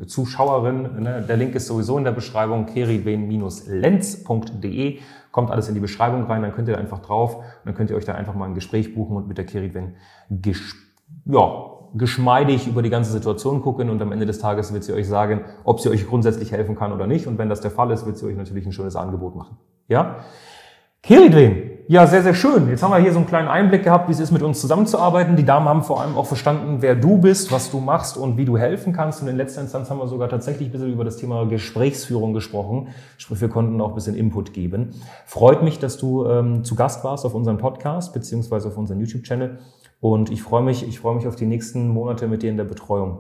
Zuschauerin. 0.07 1.03
Ne? 1.03 1.23
Der 1.29 1.37
Link 1.37 1.55
ist 1.55 1.67
sowieso 1.67 1.99
in 1.99 2.05
der 2.05 2.13
Beschreibung, 2.13 2.65
keridwen-lenz.de. 2.67 4.99
Kommt 5.33 5.51
alles 5.51 5.69
in 5.69 5.75
die 5.75 5.81
Beschreibung 5.81 6.25
rein, 6.25 6.43
dann 6.43 6.53
könnt 6.53 6.69
ihr 6.69 6.75
da 6.75 6.81
einfach 6.81 7.01
drauf 7.01 7.37
und 7.37 7.45
dann 7.65 7.75
könnt 7.75 7.91
ihr 7.91 7.97
euch 7.97 8.05
da 8.05 8.15
einfach 8.15 8.35
mal 8.35 8.47
ein 8.47 8.55
Gespräch 8.55 8.95
buchen 8.95 9.17
und 9.17 9.29
mit 9.29 9.39
der 9.39 9.47
Keridwen 9.47 9.95
ja, 11.27 11.71
geschmeidig 11.95 12.67
über 12.67 12.83
die 12.83 12.91
ganze 12.91 13.11
Situation 13.11 13.63
gucken 13.63 13.91
und 13.91 14.01
am 14.01 14.13
Ende 14.13 14.27
des 14.27 14.39
Tages 14.39 14.73
wird 14.73 14.85
sie 14.85 14.93
euch 14.93 15.09
sagen, 15.09 15.45
ob 15.65 15.81
sie 15.81 15.89
euch 15.89 16.07
grundsätzlich 16.07 16.53
helfen 16.53 16.77
kann 16.77 16.93
oder 16.93 17.07
nicht. 17.07 17.27
Und 17.27 17.39
wenn 17.39 17.49
das 17.49 17.61
der 17.61 17.71
Fall 17.71 17.91
ist, 17.91 18.07
wird 18.07 18.19
sie 18.19 18.27
euch 18.27 18.37
natürlich 18.37 18.67
ein 18.67 18.73
schönes 18.73 18.97
Angebot 18.97 19.35
machen. 19.35 19.57
Ja? 19.89 20.17
Keridwen, 21.03 21.71
ja, 21.91 22.07
sehr, 22.07 22.23
sehr 22.23 22.35
schön. 22.35 22.69
Jetzt 22.69 22.85
haben 22.85 22.93
wir 22.93 22.99
hier 22.99 23.11
so 23.11 23.19
einen 23.19 23.27
kleinen 23.27 23.49
Einblick 23.49 23.83
gehabt, 23.83 24.07
wie 24.07 24.13
es 24.13 24.21
ist, 24.21 24.31
mit 24.31 24.43
uns 24.43 24.61
zusammenzuarbeiten. 24.61 25.35
Die 25.35 25.45
Damen 25.45 25.69
haben 25.69 25.83
vor 25.83 26.01
allem 26.01 26.15
auch 26.17 26.27
verstanden, 26.27 26.83
wer 26.83 26.95
du 26.95 27.19
bist, 27.19 27.51
was 27.51 27.73
du 27.73 27.81
machst 27.81 28.17
und 28.17 28.37
wie 28.37 28.45
du 28.45 28.57
helfen 28.57 28.93
kannst. 28.93 29.21
Und 29.23 29.27
in 29.27 29.37
letzter 29.37 29.61
Instanz 29.61 29.91
haben 29.91 29.99
wir 29.99 30.07
sogar 30.07 30.29
tatsächlich 30.29 30.69
ein 30.69 30.71
bisschen 30.71 30.93
über 30.93 31.03
das 31.03 31.17
Thema 31.17 31.47
Gesprächsführung 31.47 32.33
gesprochen. 32.33 32.91
Sprich, 33.19 33.41
wir 33.41 33.49
konnten 33.49 33.81
auch 33.81 33.89
ein 33.89 33.95
bisschen 33.97 34.15
Input 34.15 34.53
geben. 34.53 34.91
Freut 35.27 35.65
mich, 35.65 35.81
dass 35.81 35.97
du 35.97 36.27
ähm, 36.27 36.63
zu 36.63 36.77
Gast 36.77 37.03
warst 37.03 37.27
auf 37.27 37.35
unserem 37.35 37.59
Podcast 37.59 38.15
beziehungsweise 38.15 38.69
auf 38.69 38.77
unserem 38.77 39.01
YouTube-Channel. 39.01 39.59
Und 39.99 40.31
ich 40.31 40.45
freue 40.45 40.63
mich, 40.63 40.87
ich 40.87 41.01
freue 41.01 41.17
mich 41.17 41.27
auf 41.27 41.35
die 41.35 41.47
nächsten 41.47 41.89
Monate 41.89 42.29
mit 42.29 42.45
dir 42.45 42.51
in 42.51 42.57
der 42.57 42.67
Betreuung. 42.67 43.19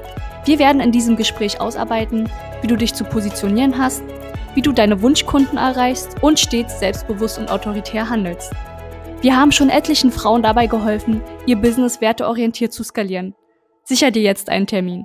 Wir 0.44 0.60
werden 0.60 0.80
in 0.80 0.92
diesem 0.92 1.16
Gespräch 1.16 1.60
ausarbeiten, 1.60 2.30
wie 2.62 2.68
du 2.68 2.76
dich 2.76 2.94
zu 2.94 3.02
positionieren 3.04 3.76
hast, 3.76 4.04
wie 4.54 4.62
du 4.62 4.70
deine 4.72 5.02
Wunschkunden 5.02 5.58
erreichst 5.58 6.22
und 6.22 6.38
stets 6.38 6.78
selbstbewusst 6.78 7.36
und 7.38 7.50
autoritär 7.50 8.08
handelst. 8.08 8.52
Wir 9.22 9.36
haben 9.36 9.50
schon 9.52 9.68
etlichen 9.70 10.12
Frauen 10.12 10.42
dabei 10.42 10.66
geholfen, 10.66 11.20
ihr 11.46 11.56
Business 11.56 12.00
werteorientiert 12.00 12.72
zu 12.72 12.84
skalieren. 12.84 13.34
Sicher 13.84 14.10
dir 14.10 14.22
jetzt 14.22 14.48
einen 14.48 14.66
Termin. 14.66 15.04